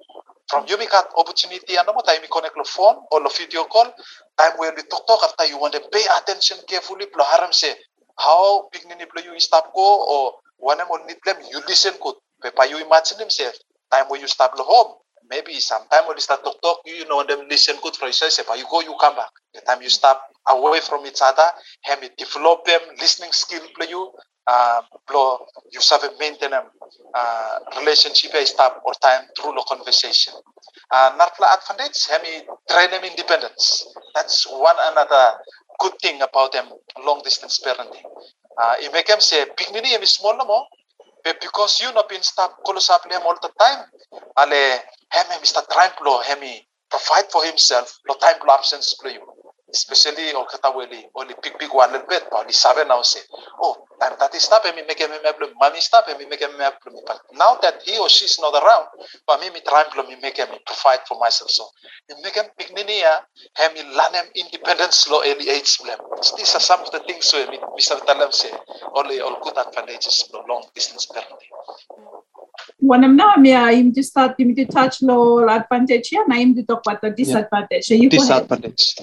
From 0.48 0.66
you 0.70 0.78
make 0.78 0.94
opportunity 1.18 1.76
and 1.76 1.86
more 1.88 2.02
time 2.04 2.20
you 2.24 2.30
connect 2.32 2.56
the 2.56 2.64
phone 2.64 2.96
or 3.12 3.22
the 3.22 3.34
video 3.38 3.66
call. 3.66 3.92
Time 4.38 4.54
where 4.58 4.74
we 4.74 4.84
talk 4.84 5.06
talk 5.06 5.20
after 5.24 5.46
you 5.46 5.60
want 5.60 5.74
them 5.74 5.84
pay 5.92 6.04
attention 6.18 6.58
carefully. 6.68 7.06
Plo 7.08 7.26
haram 7.26 7.52
say 7.52 7.74
how 8.18 8.70
big 8.72 8.86
nini 8.88 9.06
plo 9.06 9.24
you 9.24 9.40
stop 9.40 9.72
one 10.58 10.78
them 10.78 10.88
or 10.90 11.06
need 11.06 11.18
them 11.26 11.38
you 11.52 11.60
listen 11.68 11.94
good. 12.02 12.16
But 12.42 12.70
you 12.70 12.78
imagine 12.78 13.30
say 13.30 13.52
time 13.92 14.06
when 14.10 14.22
you 14.22 14.28
stop 14.28 14.56
the 14.56 14.64
home 14.64 14.96
maybe 15.30 15.54
sometime 15.60 16.08
when 16.08 16.18
you 16.18 16.22
start 16.22 16.44
talk 16.44 16.62
talk, 16.62 16.80
you, 16.86 17.06
know 17.08 17.24
them 17.24 17.48
listen 17.50 17.76
good 17.82 17.96
for 17.96 18.06
yourself, 18.08 18.48
but 18.48 18.58
you 18.58 18.66
go, 18.70 18.82
you 18.82 18.96
come 19.00 19.16
back. 19.16 19.30
The 19.54 19.62
time 19.62 19.82
you 19.82 19.90
stop 19.90 20.22
away 20.48 20.80
from 20.82 21.06
each 21.06 21.20
other, 21.22 21.44
have 21.84 22.02
develop 22.18 22.66
them, 22.66 22.80
listening 23.00 23.32
skill 23.32 23.62
play 23.76 23.88
you, 23.90 24.12
uh, 24.48 24.82
blow, 25.08 25.46
you 25.72 25.80
have 25.92 26.04
a 26.04 26.12
maintain 26.20 26.52
them, 26.52 26.64
uh, 27.14 27.60
relationship 27.80 28.32
I 28.34 28.44
stop 28.46 28.82
or 28.86 28.94
time 29.02 29.24
through 29.40 29.54
the 29.54 29.66
conversation. 29.68 30.34
Uh, 30.92 31.18
Narfla 31.18 31.58
advantage, 31.58 32.08
have 32.08 32.22
me 32.24 32.44
train 32.70 32.92
them 32.92 33.04
independence. 33.04 33.86
That's 34.16 34.46
one 34.50 34.76
another 34.80 35.34
good 35.80 35.94
thing 36.02 36.22
about 36.22 36.52
them 36.54 36.68
long 37.06 37.22
distance 37.24 37.60
parenting. 37.64 38.04
Uh, 38.62 38.76
it 38.80 38.92
make 38.94 39.08
them 39.08 39.20
say, 39.22 39.46
big 39.58 39.72
nini, 39.72 39.94
small 40.06 40.36
no 40.38 40.46
more. 40.46 40.66
But 41.24 41.42
because 41.42 41.82
you 41.82 41.92
not 41.94 42.10
been 42.10 42.24
stop 42.24 42.58
up 42.90 43.10
them 43.10 43.22
all 43.26 43.38
the 43.42 43.52
time, 43.60 43.86
ale 44.38 44.80
hemi 45.10 45.36
Mr. 45.42 45.62
Trimplo 45.68 46.24
hemi 46.24 46.68
provide 46.90 47.30
for 47.32 47.44
himself 47.44 48.00
lo 48.08 48.16
time 48.16 48.38
lo 48.48 48.54
absence 48.54 48.94
play 48.96 49.20
especially 49.78 50.34
or 50.34 50.46
kata 50.50 50.70
weli 50.78 51.02
only 51.14 51.36
big 51.44 51.54
big 51.62 51.70
one 51.74 51.94
bit 52.10 52.24
but 52.32 52.48
the 52.48 52.54
seven 52.54 52.88
now 52.90 53.02
say 53.06 53.22
oh 53.62 53.88
time 54.00 54.16
that 54.20 54.34
is 54.36 54.44
stop 54.44 54.64
hemi 54.66 54.82
make 54.88 55.00
him 55.00 55.10
problem. 55.22 55.52
Mommy 55.60 55.82
stop 55.82 56.06
hemi 56.08 56.26
make 56.26 56.42
him 56.42 56.52
problem. 56.82 57.04
But 57.06 57.22
now 57.34 57.58
that 57.62 57.82
he 57.84 57.98
or 57.98 58.10
she's 58.10 58.40
not 58.40 58.54
around 58.54 58.88
but 59.26 59.40
me 59.42 59.50
me 59.50 59.62
Trimplo 59.62 60.08
me 60.08 60.16
make 60.22 60.38
him 60.38 60.48
provide 60.66 61.00
for 61.08 61.20
myself. 61.20 61.50
So 61.52 61.68
me 62.10 62.16
make 62.24 62.36
him 62.36 62.46
nini 62.76 63.02
ya 63.02 63.20
hemi 63.54 63.84
learn 63.84 64.14
him 64.14 64.28
independence 64.36 65.08
lo 65.10 65.22
early 65.26 65.50
age 65.50 65.78
problem. 65.78 66.22
These 66.38 66.56
are 66.56 66.62
some 66.62 66.82
of 66.82 66.92
the 66.92 67.00
things 67.00 67.26
so 67.26 67.38
me 67.50 67.58
Mr. 67.78 68.00
Talam 68.06 68.34
say 68.34 68.52
only 68.96 69.20
all 69.20 69.40
good 69.42 69.58
advantages 69.58 70.30
lo 70.34 70.44
long 70.48 70.64
distance 70.76 71.06
parenting 71.08 71.54
Wanam 72.84 73.16
na 73.16 73.38
mi 73.38 73.54
uh, 73.54 73.72
im 73.72 73.94
to 73.94 74.04
start 74.04 74.40
im 74.40 74.56
to 74.56 74.66
touch 74.66 75.02
lo 75.02 75.48
advantage 75.48 76.12
ya 76.12 76.24
na 76.28 76.36
im 76.36 76.54
to 76.56 76.64
talk 76.64 76.82
about 76.86 77.02
the 77.02 77.12
disadvantage. 77.12 77.90
Go 77.90 78.10
disadvantage. 78.10 78.96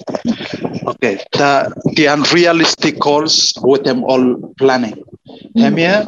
Okay, 0.86 1.18
the 1.32 1.72
the 1.96 2.06
unrealistic 2.06 2.98
goals 2.98 3.54
with 3.62 3.84
them 3.84 4.04
all 4.04 4.54
planning. 4.58 5.02
Hemia, 5.56 6.06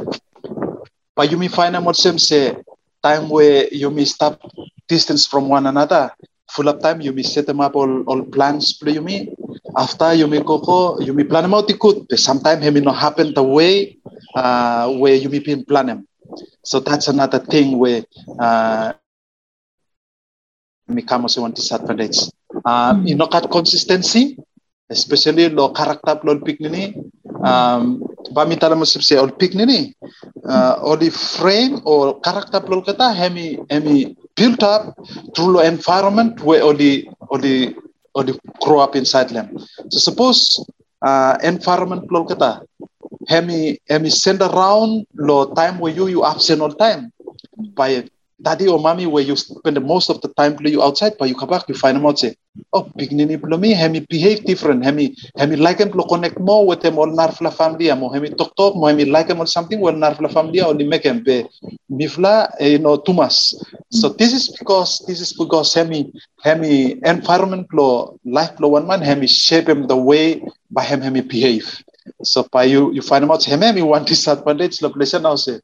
but 1.15 1.31
you 1.31 1.37
may 1.37 1.49
find 1.49 1.75
them 1.75 1.93
same 1.95 2.19
say 2.19 2.55
time 3.03 3.29
where 3.29 3.69
you 3.73 3.91
may 3.91 4.05
stop 4.05 4.41
distance 4.89 5.27
from 5.27 5.49
one 5.49 5.67
another. 5.67 6.11
Full 6.51 6.69
of 6.69 6.81
time, 6.81 7.01
you 7.01 7.13
may 7.13 7.23
set 7.23 7.47
them 7.47 7.61
up 7.61 7.75
all, 7.75 8.03
all 8.07 8.23
plans 8.23 8.75
play 8.75 8.95
you 8.95 9.03
may. 9.03 9.29
After 9.77 10.15
you 10.15 10.27
may 10.27 10.41
go, 10.41 10.99
you 11.01 11.13
may 11.13 11.25
plan 11.25 11.43
them 11.43 11.55
out. 11.55 11.71
Sometimes 12.15 12.65
it 12.65 12.73
may 12.73 12.81
not 12.81 12.97
happen 12.97 13.35
the 13.35 13.43
way 13.43 13.99
uh, 14.35 14.91
where 14.95 15.15
you 15.15 15.29
may 15.29 15.41
plan 15.41 15.87
them. 15.87 16.09
So 16.67 16.83
that's 16.83 17.07
another 17.07 17.39
thing 17.39 17.79
where 17.79 18.03
uh, 18.43 18.91
may 20.89 21.03
come 21.03 21.25
as 21.25 21.39
one 21.39 21.55
disadvantage. 21.55 22.27
Um, 22.67 23.07
you 23.07 23.15
know, 23.15 23.31
kat 23.31 23.47
consistency, 23.51 24.35
especially 24.91 25.47
lo 25.49 25.71
karakter 25.71 26.19
lo 26.27 26.35
pick 26.43 26.59
nini. 26.59 26.99
Um, 27.39 28.03
bami 28.35 28.59
tala 28.59 28.75
mo 28.75 28.83
sibse 28.83 29.15
ol 29.15 29.31
pick 29.31 29.55
nini. 29.55 29.95
Uh, 30.43 30.97
the 30.99 31.11
frame 31.11 31.79
or 31.87 32.19
karakter 32.21 32.59
lo 32.67 32.83
kata 32.83 33.15
hemi 33.15 33.63
hemi 33.71 34.19
built 34.35 34.63
up 34.67 34.99
through 35.39 35.55
lo 35.55 35.61
environment 35.63 36.43
where 36.43 36.67
only 36.67 37.07
only 37.31 37.79
only 38.19 38.35
grow 38.59 38.83
up 38.83 38.97
inside 38.99 39.31
them. 39.31 39.55
So 39.95 40.03
suppose 40.03 40.59
uh, 40.99 41.39
environment 41.47 42.11
lo 42.11 42.27
kata 42.27 42.67
hemi 43.27 43.79
hemi 43.89 44.11
send 44.11 44.41
around 44.43 45.07
lo 45.15 45.53
time 45.55 45.79
where 45.79 45.93
you 45.93 46.07
you 46.09 46.25
absent 46.25 46.61
all 46.61 46.73
time. 46.73 47.11
By 47.75 48.05
daddy 48.43 48.67
or 48.69 48.79
mommy 48.79 49.07
where 49.07 49.23
you 49.25 49.37
spend 49.37 49.77
the 49.77 49.81
most 49.81 50.11
of 50.11 50.21
the 50.21 50.29
time 50.37 50.57
play 50.57 50.71
you 50.71 50.83
outside 50.83 51.13
but 51.19 51.29
you 51.29 51.35
come 51.35 51.49
back 51.49 51.69
you 51.69 51.75
find 51.75 51.97
them 51.97 52.05
out 52.07 52.19
say 52.19 52.35
oh 52.73 52.87
big 52.97 53.13
nini 53.13 53.37
plo 53.37 53.59
me 53.59 53.73
hemi 53.73 54.01
behave 54.09 54.45
different. 54.45 54.85
Hemi 54.85 55.15
hemi 55.39 55.57
like 55.57 55.79
to 55.79 56.05
connect 56.09 56.39
more 56.41 56.67
with 56.67 56.81
them 56.83 56.99
all 56.99 57.07
narfla 57.07 57.53
family. 57.53 57.93
Mo 57.95 58.09
hemi 58.11 58.31
talk 58.31 58.55
talk 58.57 58.77
mo 58.77 58.87
hemi 58.87 59.05
like 59.07 59.29
them 59.29 59.41
or 59.41 59.47
something 59.47 59.81
well 59.81 59.95
narfla 59.95 60.33
family 60.33 60.61
only 60.61 60.87
make 60.87 61.03
them 61.05 61.23
be 61.23 61.45
mifla 61.91 62.51
eh, 62.61 62.69
you 62.77 62.79
know 62.79 62.99
tumas. 62.99 63.55
So 63.91 64.09
this 64.11 64.33
is 64.33 64.49
because 64.59 65.05
this 65.07 65.21
is 65.21 65.33
because 65.33 65.73
hemi 65.75 66.13
hemi 66.43 66.97
environment 67.05 67.67
lo 67.73 68.19
life 68.25 68.55
lo 68.61 68.69
one 68.69 68.87
man 68.87 69.01
hemi 69.01 69.27
shape 69.27 69.69
him 69.69 69.87
the 69.87 69.97
way 69.97 70.43
by 70.71 70.83
him 70.85 71.01
hemi 71.01 71.21
behave 71.23 71.83
so 72.23 72.47
by 72.53 72.65
you 72.65 72.93
you 72.93 73.03
find 73.03 73.25
out 73.31 73.45
hemi 73.45 73.67
hemi 73.67 73.83
one 73.83 74.05
disadvantage 74.05 74.83
lo 74.83 74.91
place 74.91 75.15
now 75.15 75.35
say 75.37 75.61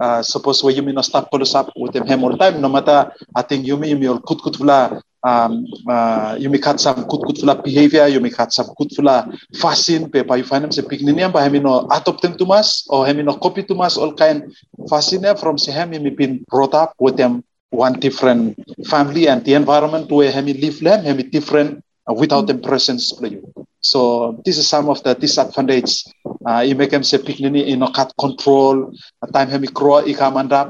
uh, 0.00 0.22
suppose 0.22 0.62
you 0.76 0.82
may 0.82 0.92
not 0.92 1.04
stop 1.04 1.30
close 1.30 1.54
up 1.54 1.70
with 1.76 1.92
them 1.92 2.06
him 2.06 2.24
all 2.24 2.36
time 2.36 2.60
no 2.60 2.68
matter 2.68 3.10
I 3.34 3.42
think 3.42 3.66
you 3.66 3.76
may 3.76 3.94
you 3.94 4.10
all 4.12 4.20
kut 4.20 4.40
kut 4.42 4.54
vla 4.54 5.00
um, 5.24 5.64
uh, 5.88 6.36
you 6.38 6.50
may 6.50 6.58
cut 6.58 6.80
some 6.80 7.04
kut 7.08 7.22
kut 7.26 7.38
vla 7.42 7.62
behavior 7.62 8.06
you 8.08 8.20
may 8.20 8.30
cut 8.30 8.52
some 8.52 8.66
kut 8.78 8.90
vla 8.98 9.26
fashion 9.60 10.10
pe 10.10 10.22
you 10.36 10.44
find 10.44 10.64
them 10.64 10.72
say 10.72 10.82
pigninia 10.82 11.32
ba 11.32 11.42
hemi 11.42 11.60
no 11.60 11.86
adopt 11.90 12.22
them 12.22 12.36
too 12.36 12.46
much 12.46 12.84
or 12.88 13.06
hemi 13.06 13.22
no 13.22 13.36
copy 13.38 13.62
too 13.62 13.74
much 13.74 13.96
all 13.96 14.14
kind 14.14 14.42
fashion 14.88 15.22
from 15.36 15.58
say 15.58 15.72
hemi 15.72 15.98
may 15.98 16.10
been 16.10 16.44
brought 16.50 16.74
up 16.74 16.94
with 16.98 17.16
them 17.16 17.42
one 17.70 17.98
different 18.00 18.56
family 18.86 19.26
and 19.28 19.44
the 19.44 19.54
environment 19.54 20.10
where 20.10 20.30
hemi 20.30 20.52
live 20.54 20.78
them 20.80 21.04
hemi 21.04 21.22
different 21.22 21.82
uh, 22.08 22.12
without 22.14 22.46
them 22.46 22.60
presence 22.60 23.12
play 23.12 23.38
so 23.82 24.40
this 24.44 24.56
is 24.58 24.66
some 24.68 24.88
of 24.88 25.02
the 25.02 25.14
disadvantage 25.14 26.04
uh, 26.46 26.62
i 26.62 26.72
make 26.72 26.90
them 26.90 27.02
say 27.02 27.18
pigninia 27.18 27.66
you 27.66 27.76
know 27.76 27.90
cut 27.90 28.12
control 28.18 28.76
at 29.22 29.32
time 29.34 29.50
hemi 29.50 29.66
crow 29.66 30.00
ikamanda 30.12 30.60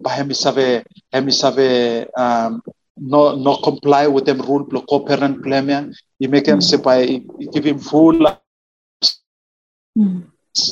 ba 0.00 0.10
hemi 0.10 0.34
save 0.34 0.82
hemi 1.12 1.32
save 1.32 2.08
um, 2.16 2.62
no 2.96 3.36
no 3.36 3.56
comply 3.68 4.06
with 4.06 4.24
them 4.24 4.40
rule 4.48 4.64
lo 4.72 4.80
co-parent 4.88 5.42
plan 5.44 5.92
you 6.18 6.28
make 6.28 6.44
them 6.46 6.60
say 6.60 6.78
by 6.78 6.98
give 7.52 7.64
him 7.64 7.78
full 7.78 8.16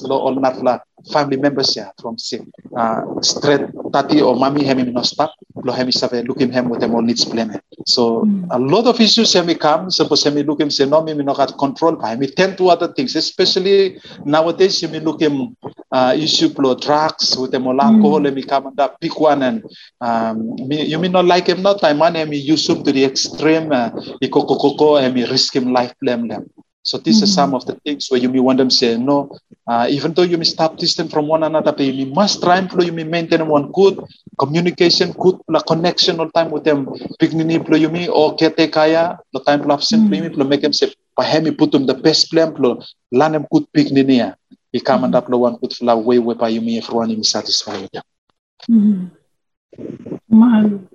lo 0.09 0.17
all 0.25 0.37
natla 0.45 0.81
family 1.09 1.37
members 1.37 1.77
ya 1.77 1.91
from 2.01 2.19
say 2.19 2.41
uh, 2.77 3.03
straight 3.23 3.65
tati 3.93 4.21
or 4.21 4.37
mommy 4.37 4.65
hemi 4.65 4.85
no 4.85 5.03
stop 5.03 5.33
lo 5.65 5.73
hemi 5.73 5.93
save 5.93 6.25
look 6.29 6.41
him 6.41 6.51
hem 6.53 6.69
with 6.69 6.81
them 6.81 6.95
all 6.95 7.03
needs 7.03 7.25
plan 7.25 7.61
so 7.87 8.27
a 8.51 8.59
lot 8.59 8.87
of 8.87 9.01
issues 9.01 9.33
hemi 9.33 9.55
come 9.55 9.91
suppose 9.91 10.25
hemi 10.25 10.43
look 10.43 10.61
him 10.61 10.71
say 10.71 10.87
no 10.87 11.03
me 11.03 11.15
no 11.15 11.35
got 11.35 11.57
control 11.59 11.97
by 11.97 12.11
hemi 12.11 12.27
tend 12.27 12.57
to 12.59 12.69
other 12.69 12.89
things 12.93 13.17
especially 13.17 13.99
nowadays 14.25 14.81
hemi 14.81 15.01
look 15.01 15.21
him 15.21 15.57
uh, 15.93 16.13
issue 16.17 16.53
lo 16.59 16.75
drugs 16.75 17.37
with 17.39 17.51
them 17.51 17.67
all 17.67 17.81
alcohol 17.81 18.23
hemi 18.25 18.43
come 18.43 18.73
that 18.77 18.99
big 19.01 19.15
one 19.17 19.43
and 19.43 19.65
um, 20.01 20.55
me, 20.69 20.85
you 20.85 20.99
may 20.99 21.09
not 21.09 21.25
like 21.25 21.47
him 21.47 21.63
not 21.63 21.81
time 21.81 21.99
man 21.99 22.15
hemi 22.15 22.37
use 22.37 22.69
him 22.69 22.83
to 22.85 22.93
the 22.93 23.05
extreme 23.05 23.73
uh, 23.73 23.91
ikoko 24.23 24.59
koko 24.59 24.97
hemi 24.97 25.25
risk 25.25 25.57
him 25.57 25.73
life 25.73 25.95
blame 26.01 26.29
them 26.29 26.45
so 26.83 26.99
these 26.99 27.23
are 27.23 27.27
some 27.27 27.55
of 27.55 27.65
the 27.67 27.75
things 27.85 28.09
where 28.11 28.21
you 28.21 28.29
may 28.29 28.41
want 28.41 28.59
them 28.59 28.69
to 28.69 28.75
say 28.75 28.97
no 28.97 29.31
Uh, 29.71 29.87
even 29.89 30.13
though 30.15 30.27
you 30.27 30.37
may 30.37 30.43
stop 30.43 30.77
distant 30.79 31.13
from 31.13 31.29
one 31.29 31.45
another, 31.45 31.71
but 31.71 31.87
you 31.87 32.07
must 32.07 32.43
try 32.43 32.59
and 32.59 32.67
you 32.83 32.91
may 32.91 33.05
maintain 33.05 33.47
one 33.47 33.71
good 33.71 34.03
communication, 34.37 35.13
good 35.13 35.39
la 35.47 35.61
connection 35.61 36.19
all 36.19 36.29
time 36.31 36.51
with 36.51 36.65
them. 36.65 36.87
Pignini 37.23 37.63
plo 37.63 37.79
you 37.79 37.89
may 37.89 38.09
or 38.09 38.35
kete 38.35 38.67
kaya, 38.73 39.17
the 39.33 39.39
time 39.47 39.63
plo 39.63 39.75
absent 39.75 40.11
plo 40.11 40.17
you 40.17 40.23
may 40.23 40.29
plo 40.35 40.49
make 40.49 40.63
them 40.63 40.73
say, 40.73 40.93
pahemi 41.17 41.57
put 41.57 41.71
them 41.71 41.87
the 41.87 41.95
best 41.95 42.33
plan 42.33 42.51
plo, 42.53 42.83
lanem 43.15 43.47
good 43.53 43.63
pignini 43.71 44.19
ya. 44.19 44.35
Ikaman 44.75 45.15
mm. 45.15 45.23
plo 45.23 45.39
one 45.39 45.57
good 45.63 45.73
fla 45.73 45.97
way 45.97 46.19
where 46.19 46.51
you 46.51 46.61
may 46.61 46.79
everyone 46.79 47.13
is 47.13 47.31
satisfied 47.31 47.83
with 47.83 47.93
them. 47.93 48.03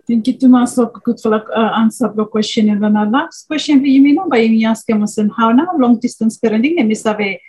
Thank 0.07 0.27
you 0.27 0.49
much 0.49 0.75
for 0.75 0.91
good 1.03 1.19
for 1.19 1.33
uh, 1.33 1.71
answer 1.79 2.11
the 2.13 2.25
question. 2.25 2.69
And 2.69 2.83
then 2.83 2.95
our 2.95 3.09
last 3.09 3.47
question 3.47 3.79
for 3.79 3.85
you, 3.87 4.13
know 4.13 4.27
by 4.29 4.37
you 4.37 4.67
ask 4.67 4.89
Emerson, 4.89 5.31
how 5.35 5.51
now 5.51 5.71
long 5.77 5.99
distance 5.99 6.37
parenting 6.39 6.79
and 6.79 6.91
Mr. 6.91 7.39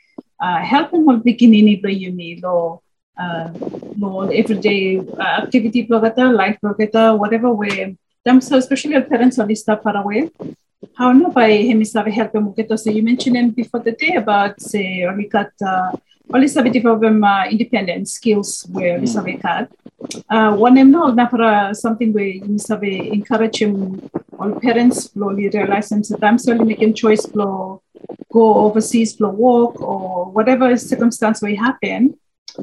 Uh, 0.40 0.58
helping 0.58 1.04
mo 1.04 1.16
beginning 1.16 1.80
ba 1.82 1.90
yun 1.92 2.16
ni 2.16 2.40
lo 2.42 2.82
uh, 3.18 3.48
lo 3.96 4.28
everyday 4.28 4.98
uh, 4.98 5.42
activity 5.42 5.86
plogata, 5.86 6.32
life 6.32 6.58
plogata, 6.62 7.16
whatever 7.18 7.52
way. 7.52 7.96
So 8.40 8.56
especially 8.58 8.96
our 8.96 9.02
parents 9.02 9.38
are 9.38 9.46
list 9.46 9.66
far 9.66 9.96
away. 9.96 10.30
How 10.94 11.12
na 11.12 11.30
by 11.30 11.50
him 11.50 11.80
is 11.80 11.94
help 11.94 12.34
mo 12.34 12.52
kito. 12.52 12.78
So 12.78 12.90
you 12.90 13.02
mentioned 13.02 13.54
before 13.54 13.80
the 13.80 13.92
day 13.92 14.14
about 14.16 14.60
say 14.60 15.04
only 15.04 15.28
got 15.28 15.52
uh, 15.64 15.92
only 16.32 16.48
sabi 16.48 16.70
develop 16.70 17.02
uh, 17.02 17.44
independent 17.50 18.08
skills 18.08 18.66
where 18.70 18.98
mm. 18.98 19.08
sabi 19.08 19.38
kat. 19.38 19.70
Uh, 20.28 20.54
one 20.54 20.76
em 20.78 20.90
no 20.90 21.08
na 21.14 21.26
para 21.26 21.74
something 21.74 22.12
where 22.12 22.34
sabi 22.58 23.10
encourage 23.12 23.62
him 23.62 24.02
all 24.38 24.52
parents 24.60 25.12
slowly 25.12 25.48
realize 25.48 25.88
them 25.88 26.04
sometimes 26.04 26.44
slowly 26.44 26.64
making 26.64 26.92
choice 26.92 27.24
flow 27.24 27.80
go 28.32 28.54
overseas 28.68 29.16
for 29.16 29.30
walk 29.30 29.80
or 29.80 30.26
whatever 30.30 30.76
circumstance 30.76 31.42
may 31.42 31.54
happen, 31.54 32.18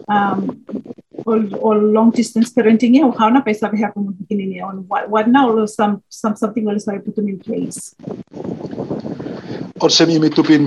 um, 0.08 0.64
or, 1.26 1.46
or 1.60 1.78
long 1.78 2.12
distance 2.12 2.52
parenting, 2.54 2.96
yeah, 2.96 3.10
how 3.18 3.30
na 3.30 3.42
pa 3.42 3.54
sabi 3.54 3.78
happen 3.82 4.06
mo 4.06 4.12
beginning 4.12 4.54
yeah, 4.54 4.66
on 4.66 4.88
what, 4.88 5.10
what 5.10 5.28
now 5.28 5.50
or 5.50 5.68
some, 5.68 6.04
some 6.10 6.36
something 6.36 6.66
will 6.66 6.80
start 6.80 7.06
put 7.06 7.16
them 7.16 7.28
in 7.28 7.40
place. 7.40 7.96
Also, 9.82 10.06
you 10.06 10.20
need 10.20 10.36
to 10.36 10.44
be 10.44 10.58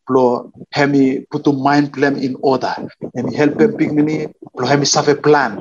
plo 0.08 0.50
hemi 0.72 1.20
putu 1.30 1.52
mind 1.52 1.92
plan 1.92 2.16
in 2.16 2.34
order. 2.40 2.74
Emi 3.16 3.34
help 3.34 3.60
em 3.60 3.76
pignini 3.76 4.32
plo 4.56 4.66
hemi 4.66 4.86
sabe 4.86 5.20
plan 5.20 5.60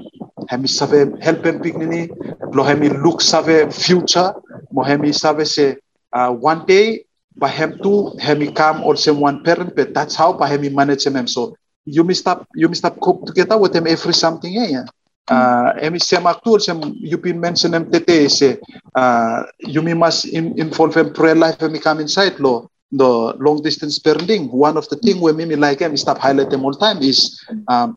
hemi 0.50 0.68
sabe 0.68 1.12
help 1.22 1.46
em 1.46 1.60
pignini. 1.60 2.10
Plo 2.52 2.64
hemi 2.64 2.90
look 2.90 3.22
sabe 3.22 3.72
future. 3.72 4.34
Mo 4.72 4.84
hemi 4.84 5.12
sabe 5.14 5.46
se 5.46 5.78
uh, 6.14 6.32
one 6.32 6.66
day 6.66 7.06
by 7.36 7.48
hem 7.48 7.78
to 7.80 8.12
hemi 8.20 8.52
come 8.52 8.84
also 8.84 9.14
one 9.14 9.44
parent 9.44 9.76
but 9.76 9.94
that's 9.94 10.16
how 10.16 10.34
by 10.34 10.48
hemi 10.48 10.70
manage 10.70 11.06
them 11.06 11.28
so 11.28 11.56
you 11.86 12.04
must 12.04 12.22
stop 12.22 12.46
you 12.56 12.68
must 12.68 12.80
stop 12.84 13.00
cope 13.00 13.26
together 13.26 13.58
with 13.58 13.72
them 13.74 13.88
every 13.88 14.14
something 14.14 14.52
yeah? 14.52 14.84
Uh, 15.32 15.72
emi 15.80 16.02
sem 16.02 16.28
aktual 16.28 16.60
sem 16.60 16.82
yupin 17.00 17.40
mention 17.40 17.74
em 17.74 17.86
tete 17.88 18.28
se 18.28 18.60
uh, 18.96 19.44
yumi 19.64 19.96
must 19.96 20.26
in, 20.26 20.52
involve 20.60 20.98
em 20.98 21.14
prayer 21.14 21.36
life 21.36 21.58
emi 21.64 21.80
come 21.80 22.02
inside 22.02 22.36
lo 22.40 22.68
the 22.92 23.32
long 23.40 23.62
distance 23.64 24.00
parenting. 24.00 24.52
One 24.52 24.76
of 24.76 24.90
the 24.90 24.98
thing 24.98 25.22
we 25.22 25.32
mimi 25.32 25.56
like 25.56 25.82
em 25.82 25.96
stop 25.96 26.18
highlight 26.18 26.50
them 26.50 26.66
all 26.66 26.74
time 26.76 27.00
is 27.02 27.40
um, 27.72 27.96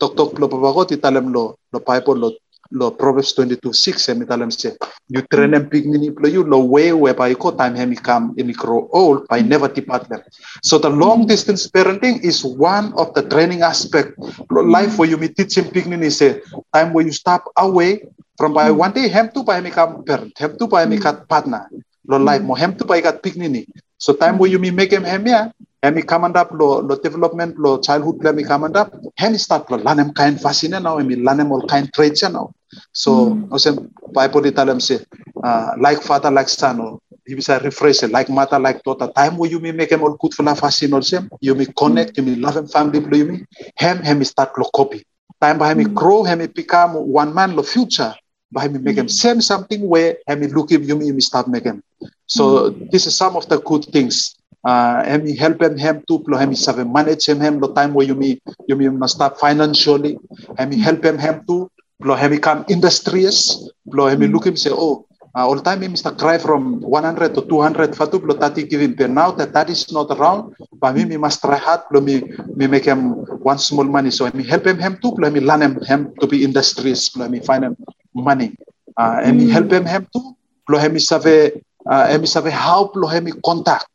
tok 0.00 0.16
tok 0.16 0.38
lo 0.40 0.48
pabagot 0.48 0.96
italem 0.96 1.28
lo 1.28 1.59
lo 1.72 1.80
bible 1.80 2.18
lo 2.18 2.28
lo 2.70 2.94
Proverbs 2.94 3.34
22, 3.34 3.74
6, 3.74 4.08
eh, 4.08 4.14
emi 4.14 4.24
talam 4.26 4.50
se, 4.50 4.78
you 5.10 5.22
train 5.26 5.50
them 5.50 5.66
big 5.66 5.86
mini 5.90 6.10
play 6.10 6.30
you, 6.30 6.46
lo 6.46 6.62
way 6.62 6.94
whereby 6.94 7.34
ko 7.34 7.50
time 7.50 7.74
hemi 7.74 7.98
come 7.98 8.30
and 8.38 8.54
grow 8.54 8.86
old 8.94 9.26
by 9.26 9.42
never 9.42 9.66
depart 9.66 10.06
them. 10.08 10.22
So 10.62 10.78
the 10.78 10.88
long 10.88 11.26
distance 11.26 11.66
parenting 11.66 12.22
is 12.22 12.44
one 12.46 12.94
of 12.94 13.12
the 13.14 13.26
training 13.26 13.62
aspect. 13.62 14.14
Life 14.50 14.98
where 14.98 15.10
you 15.10 15.18
meet 15.18 15.34
teaching 15.34 15.66
big 15.74 15.90
mini 15.90 16.10
say, 16.10 16.42
time 16.72 16.94
where 16.94 17.04
you 17.04 17.12
stop 17.12 17.50
away 17.58 18.06
from 18.38 18.54
by 18.54 18.70
one 18.70 18.94
day, 18.94 19.08
hem 19.08 19.34
to 19.34 19.42
by 19.42 19.60
become 19.60 20.04
parent, 20.06 20.32
hem 20.38 20.56
to 20.56 20.66
by 20.70 20.86
kat 20.96 21.26
partner. 21.26 21.66
Lo 22.06 22.16
life 22.18 22.42
mo 22.42 22.54
hem 22.54 22.78
to 22.78 22.86
by 22.86 23.02
kat 23.02 23.18
big 23.22 23.36
mini. 23.36 23.66
So 23.98 24.14
time 24.14 24.38
where 24.38 24.48
you 24.48 24.58
me 24.58 24.70
make 24.70 24.94
him 24.94 25.02
hem 25.02 25.26
ya, 25.26 25.50
hemi 25.82 26.02
kamandap 26.02 26.52
lo 26.52 26.80
lo 26.84 26.94
development 27.00 27.56
lo 27.56 27.80
childhood 27.80 28.20
plan 28.20 28.36
mi 28.36 28.44
kamandap 28.44 28.92
hemi 29.16 29.38
start 29.38 29.64
lo 29.70 29.78
lanem 29.80 30.12
kain 30.14 30.36
fascine 30.36 30.76
now 30.82 30.98
hemi 30.98 31.16
lanem 31.16 31.50
all 31.50 31.64
kain 31.66 31.88
traits 31.94 32.22
now. 32.22 32.52
So 32.92 33.34
mm. 33.34 33.52
ose 33.52 33.72
bible 34.12 34.42
di 34.42 34.52
talam 34.52 34.80
se 34.80 35.00
uh, 35.42 35.72
like 35.80 36.02
father 36.02 36.30
like 36.30 36.48
son 36.48 36.80
or 36.80 37.00
he 37.26 37.34
bisa 37.34 37.60
rephrase 37.60 38.04
like 38.12 38.28
mother 38.28 38.58
like 38.58 38.82
daughter. 38.84 39.08
Time 39.16 39.36
where 39.38 39.50
you 39.50 39.58
may 39.58 39.72
make 39.72 39.90
him 39.90 40.02
all 40.02 40.16
good 40.20 40.34
for 40.34 40.42
la 40.44 40.54
fascine 40.54 40.92
also 40.92 41.24
you 41.40 41.54
may 41.54 41.66
connect 41.76 42.16
you 42.16 42.24
may 42.24 42.36
love 42.36 42.56
him 42.56 42.68
family 42.68 43.00
you 43.00 43.24
may 43.24 43.40
hem 43.76 43.98
hemi 44.04 44.24
start 44.24 44.52
lo 44.58 44.68
copy. 44.74 45.02
Time 45.40 45.58
by 45.58 45.68
hemi 45.68 45.84
mm. 45.84 45.94
grow 45.94 46.22
hemi 46.22 46.46
become 46.46 46.92
one 46.94 47.32
man 47.32 47.56
lo 47.56 47.62
future. 47.62 48.14
By 48.52 48.68
hemi 48.68 48.78
make 48.78 48.96
him 48.96 49.08
same 49.08 49.40
something 49.40 49.88
where 49.88 50.18
hemi 50.28 50.48
look 50.48 50.70
him 50.70 50.82
you 50.84 50.96
may 50.96 51.20
start 51.20 51.48
make 51.48 51.64
him 51.64 51.82
so 52.26 52.70
mm. 52.70 52.90
this 52.90 53.06
is 53.06 53.16
some 53.16 53.36
of 53.36 53.48
the 53.48 53.58
good 53.60 53.84
things 53.94 54.34
uh, 54.64 55.04
hemi 55.04 55.36
help 55.36 55.62
him 55.62 55.76
hem 55.78 56.02
tu 56.06 56.20
plo 56.20 56.36
hemi 56.36 56.54
save 56.54 56.84
manage 56.84 57.24
him 57.28 57.40
hem 57.40 57.60
lo 57.60 57.72
time 57.72 57.94
where 57.94 58.06
you 58.06 58.14
me 58.14 58.40
you 58.68 58.76
me 58.76 58.88
must 58.88 59.16
start 59.16 59.38
financially. 59.40 60.18
Hemi 60.58 60.76
help 60.76 61.04
him 61.04 61.18
hem 61.18 61.44
tu 61.46 61.68
plo 62.02 62.16
hemi 62.16 62.38
come 62.38 62.64
industrious. 62.68 63.68
Plo 63.88 64.10
hemi 64.10 64.28
look 64.28 64.46
him 64.46 64.56
say 64.56 64.70
oh 64.72 65.06
uh, 65.36 65.46
all 65.48 65.60
time 65.60 65.80
him 65.82 65.96
start 65.96 66.18
cry 66.18 66.36
from 66.36 66.80
100 66.82 67.34
to 67.34 67.42
200 67.48 67.96
fatu 67.96 68.20
plo 68.20 68.36
tati 68.36 68.68
give 68.68 68.80
him 68.80 68.94
but 68.94 69.10
now 69.10 69.30
that 69.30 69.52
that 69.52 69.70
is 69.70 69.88
not 69.92 70.10
around 70.12 70.52
but 70.76 70.92
me 70.94 71.04
me 71.04 71.16
must 71.16 71.40
try 71.40 71.56
hard 71.56 71.80
plo 71.88 72.04
me 72.04 72.20
me 72.56 72.66
make 72.66 72.84
him 72.84 73.16
one 73.40 73.58
small 73.58 73.84
money. 73.84 74.10
So 74.10 74.26
hemi 74.26 74.44
help 74.44 74.66
him 74.66 74.78
hem 74.78 75.00
tu 75.00 75.12
plo 75.16 75.24
hemi 75.24 75.40
learn 75.40 75.62
him 75.62 75.80
hem 75.88 76.12
to 76.20 76.26
be 76.26 76.44
industrious 76.44 77.08
plo 77.08 77.24
hemi 77.24 77.40
find 77.40 77.64
him 77.64 77.76
money. 78.12 78.52
Uh, 78.96 79.24
hemi 79.24 79.46
mm. 79.48 79.52
help 79.56 79.72
him 79.72 79.88
hem 79.88 80.04
tu 80.12 80.20
plo 80.68 80.76
hemi 80.76 81.00
save 81.00 81.64
uh, 81.88 82.06
hemi 82.12 82.28
save 82.28 82.52
how 82.52 82.92
plo 82.92 83.08
hemi 83.08 83.32
contact 83.40 83.88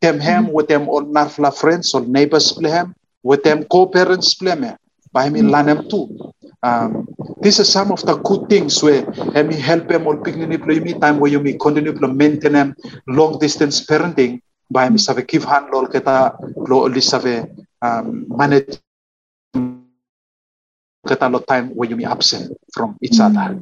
them 0.00 0.18
hem 0.20 0.52
with 0.52 0.68
them 0.68 0.88
all 0.88 1.02
narfla 1.02 1.52
friends 1.54 1.94
or 1.94 2.02
neighbors 2.02 2.52
plehem 2.52 2.94
with 3.22 3.42
them 3.42 3.64
co-parents 3.64 4.34
plehem 4.34 4.76
by 5.16 5.30
me 5.32 5.40
lanem 5.40 5.88
too. 5.88 6.04
Um, 6.62 7.08
these 7.40 7.60
are 7.60 7.68
some 7.76 7.88
of 7.92 8.04
the 8.04 8.16
good 8.28 8.48
things 8.52 8.82
where 8.82 9.04
me 9.44 9.56
help 9.56 9.88
them 9.88 10.06
all 10.06 10.16
picnic 10.16 10.62
play 10.62 10.80
me 10.80 10.92
time 10.92 11.16
where 11.20 11.30
you 11.30 11.40
me 11.40 11.56
continue 11.56 11.96
to 11.96 12.08
maintain 12.08 12.52
them 12.52 12.76
long 13.06 13.38
distance 13.38 13.80
parenting. 13.86 14.40
By 14.70 14.90
me 14.90 14.98
save 14.98 15.24
give 15.26 15.44
hand 15.44 15.70
lol 15.72 15.86
kita 15.86 16.36
lo 16.68 16.84
li 16.90 17.00
save 17.00 17.48
um, 17.80 18.26
manage 18.28 18.82
kita 21.06 21.30
lo 21.32 21.38
time 21.38 21.70
where 21.72 21.88
you 21.88 21.96
me 21.96 22.04
absent 22.04 22.52
from 22.74 22.98
each 23.00 23.16
other 23.22 23.56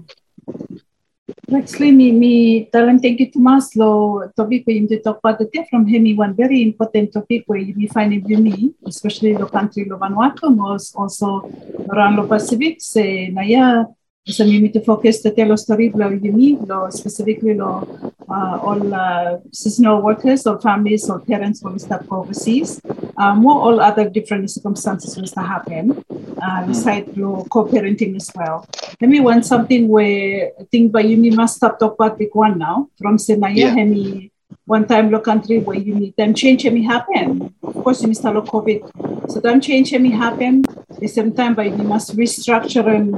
Actually, 1.25 1.91
me, 1.91 2.13
me 2.13 2.69
talang 2.69 3.01
thank 3.01 3.17
you 3.19 3.33
to 3.33 3.39
Maslow 3.39 4.29
topic 4.37 4.67
where 4.67 4.77
you 4.77 5.01
talk 5.01 5.25
about 5.25 5.39
the 5.39 5.49
from 5.71 5.87
him 5.87 6.05
one 6.17 6.37
very 6.37 6.61
important 6.61 7.13
topic 7.13 7.45
where 7.47 7.59
you 7.59 7.89
find 7.89 8.13
in 8.13 8.43
me, 8.45 8.75
especially 8.85 9.33
the 9.33 9.47
country 9.47 9.89
lo 9.89 9.97
Vanuatu, 9.97 10.53
was 10.53 10.93
also 10.95 11.49
around 11.89 12.17
lo 12.17 12.29
Pacific, 12.29 12.77
say 12.77 13.29
naya 13.29 13.89
So 14.27 14.43
you 14.43 14.61
need 14.61 14.73
to 14.73 14.81
focus 14.81 15.21
to 15.23 15.31
tell 15.33 15.53
a 15.53 15.59
story 15.59 15.93
lo 15.93 16.89
specifically 16.89 17.53
lo 17.53 17.85
uh, 18.29 18.57
all 18.65 18.95
uh, 18.95 19.37
seasonal 19.53 20.01
workers 20.01 20.47
or 20.47 20.59
families 20.61 21.11
or 21.11 21.21
parents 21.21 21.61
who 21.61 21.69
will 21.69 21.79
start 21.79 22.09
overseas. 22.11 22.81
More 23.19 23.61
all 23.61 23.81
other 23.81 24.09
different 24.09 24.51
circumstances 24.51 25.15
will 25.17 25.27
start 25.27 25.47
happen. 25.47 26.03
Uh, 26.41 26.67
beside 26.67 27.05
lo 27.17 27.45
co-parenting 27.49 28.17
as 28.17 28.31
well. 28.35 28.67
Let 29.01 29.11
me 29.11 29.21
want 29.21 29.45
something 29.45 29.89
where 29.89 30.53
I 30.59 30.65
think 30.73 30.93
by 30.93 31.01
you 31.01 31.33
must 31.33 31.57
stop 31.57 31.79
talk 31.79 31.95
about 31.95 32.19
big 32.19 32.35
one 32.35 32.59
now 32.59 32.89
from 32.97 33.19
Senaya 33.19 33.57
Yeah. 33.57 33.75
Hemi 33.77 34.34
one 34.67 34.87
time 34.87 35.11
lo 35.11 35.21
country 35.21 35.59
where 35.59 35.77
you 35.77 35.95
need 35.95 36.17
them 36.17 36.33
change 36.33 36.63
hemi 36.63 36.83
happen. 36.83 37.55
Of 37.63 37.75
course 37.85 38.03
you 38.03 38.09
must 38.09 38.23
have 38.23 38.35
COVID. 38.35 39.31
So 39.31 39.41
time 39.41 39.61
change 39.61 39.91
hemi 39.91 40.11
happen. 40.11 40.65
The 40.99 41.09
same 41.09 41.33
time 41.35 41.55
but 41.55 41.67
you 41.67 41.85
must 41.85 42.17
restructure 42.17 42.87
and 42.89 43.15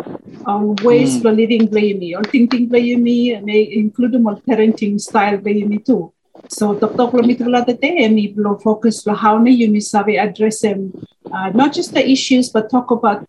um, 0.46 0.74
ways 0.82 1.20
for 1.20 1.30
living 1.30 1.66
blame 1.66 2.00
me 2.00 2.14
or 2.14 2.24
thinking 2.24 2.68
blame 2.68 3.02
me 3.02 3.34
and 3.34 3.46
may 3.46 3.62
include 3.72 4.20
more 4.20 4.36
parenting 4.36 5.00
style 5.00 5.38
blame 5.38 5.68
me 5.68 5.78
too. 5.78 6.12
So 6.48 6.74
tok 6.74 6.96
lo 7.12 7.22
mito 7.22 7.48
la 7.48 7.64
tete 7.64 7.94
emi 8.06 8.34
lo 8.36 8.56
focus 8.58 9.06
lo 9.06 9.14
how 9.14 9.38
na 9.38 9.50
you 9.50 9.80
sabi 9.80 10.16
address 10.16 10.60
them 10.62 10.92
uh, 11.32 11.50
not 11.50 11.72
just 11.72 11.94
the 11.94 12.04
issues 12.08 12.50
but 12.50 12.70
talk 12.70 12.90
about 12.90 13.26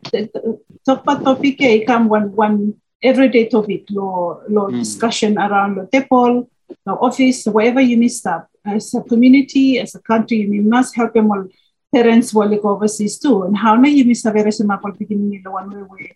talk 0.86 1.02
about 1.02 1.24
topic 1.24 1.62
eh 1.62 1.86
come 1.86 2.10
one 2.10 2.36
one 2.36 2.74
everyday 3.02 3.48
topic 3.48 3.86
lo 3.90 4.42
lo 4.50 4.70
discussion 4.70 5.38
around 5.38 5.78
lo 5.78 5.88
tepol 5.94 6.48
the 6.86 6.94
office, 6.94 7.46
wherever 7.46 7.82
you 7.82 7.98
may 7.98 8.08
stop, 8.08 8.48
as 8.66 8.94
a 8.94 9.02
community, 9.02 9.80
as 9.80 9.96
a 9.96 10.02
country, 10.02 10.38
you 10.40 10.62
must 10.62 10.96
help 10.96 11.14
them 11.14 11.32
all 11.32 11.46
parents 11.94 12.34
will 12.34 12.48
look 12.48 12.66
overseas 12.66 13.18
too. 13.20 13.44
And 13.44 13.56
how 13.58 13.76
na 13.76 13.88
you 13.88 14.06
miss 14.06 14.26
a 14.26 14.32
very 14.32 14.52
simple 14.52 14.92
beginning 14.98 15.34
in 15.36 15.42
the 15.44 15.52
one 15.52 15.70
way 15.72 15.84
we 15.92 16.12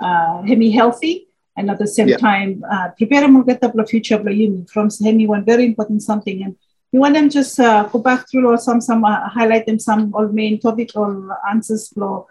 uh 0.00 0.42
hemi 0.42 0.70
healthy 0.70 1.26
and 1.56 1.70
at 1.70 1.78
the 1.78 1.86
same 1.86 2.08
Yeah. 2.08 2.16
time 2.16 2.64
uh 2.70 2.88
prepare 2.96 3.22
them 3.22 3.42
get 3.44 3.60
the 3.60 3.86
future 3.86 4.16
of 4.16 4.24
the 4.24 4.34
uni 4.34 4.64
from 4.72 4.88
hemi 5.04 5.26
one 5.26 5.44
very 5.44 5.64
important 5.64 6.02
something 6.02 6.42
and 6.44 6.54
you 6.92 7.00
want 7.00 7.14
them 7.14 7.28
just 7.28 7.58
uh, 7.60 7.84
go 7.92 7.98
back 7.98 8.20
through 8.30 8.46
or 8.48 8.58
some 8.58 8.80
some 8.80 9.04
uh, 9.04 9.28
highlight 9.28 9.66
them 9.66 9.78
some 9.78 10.12
all 10.14 10.28
main 10.28 10.58
topic 10.58 10.90
or 10.94 11.36
answers 11.50 11.88
for 11.94 12.26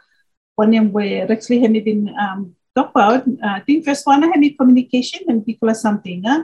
one 0.56 0.72
them 0.72 0.92
where 0.92 1.30
actually 1.32 1.60
hemi 1.60 1.80
been 1.80 2.04
um 2.24 2.56
talk 2.76 2.90
about 2.92 3.22
uh, 3.28 3.54
I 3.58 3.62
think 3.66 3.86
first 3.86 4.06
one 4.06 4.24
hemi 4.24 4.52
communication 4.52 5.22
and 5.28 5.46
people 5.46 5.70
are 5.70 5.82
something 5.88 6.24
huh? 6.26 6.44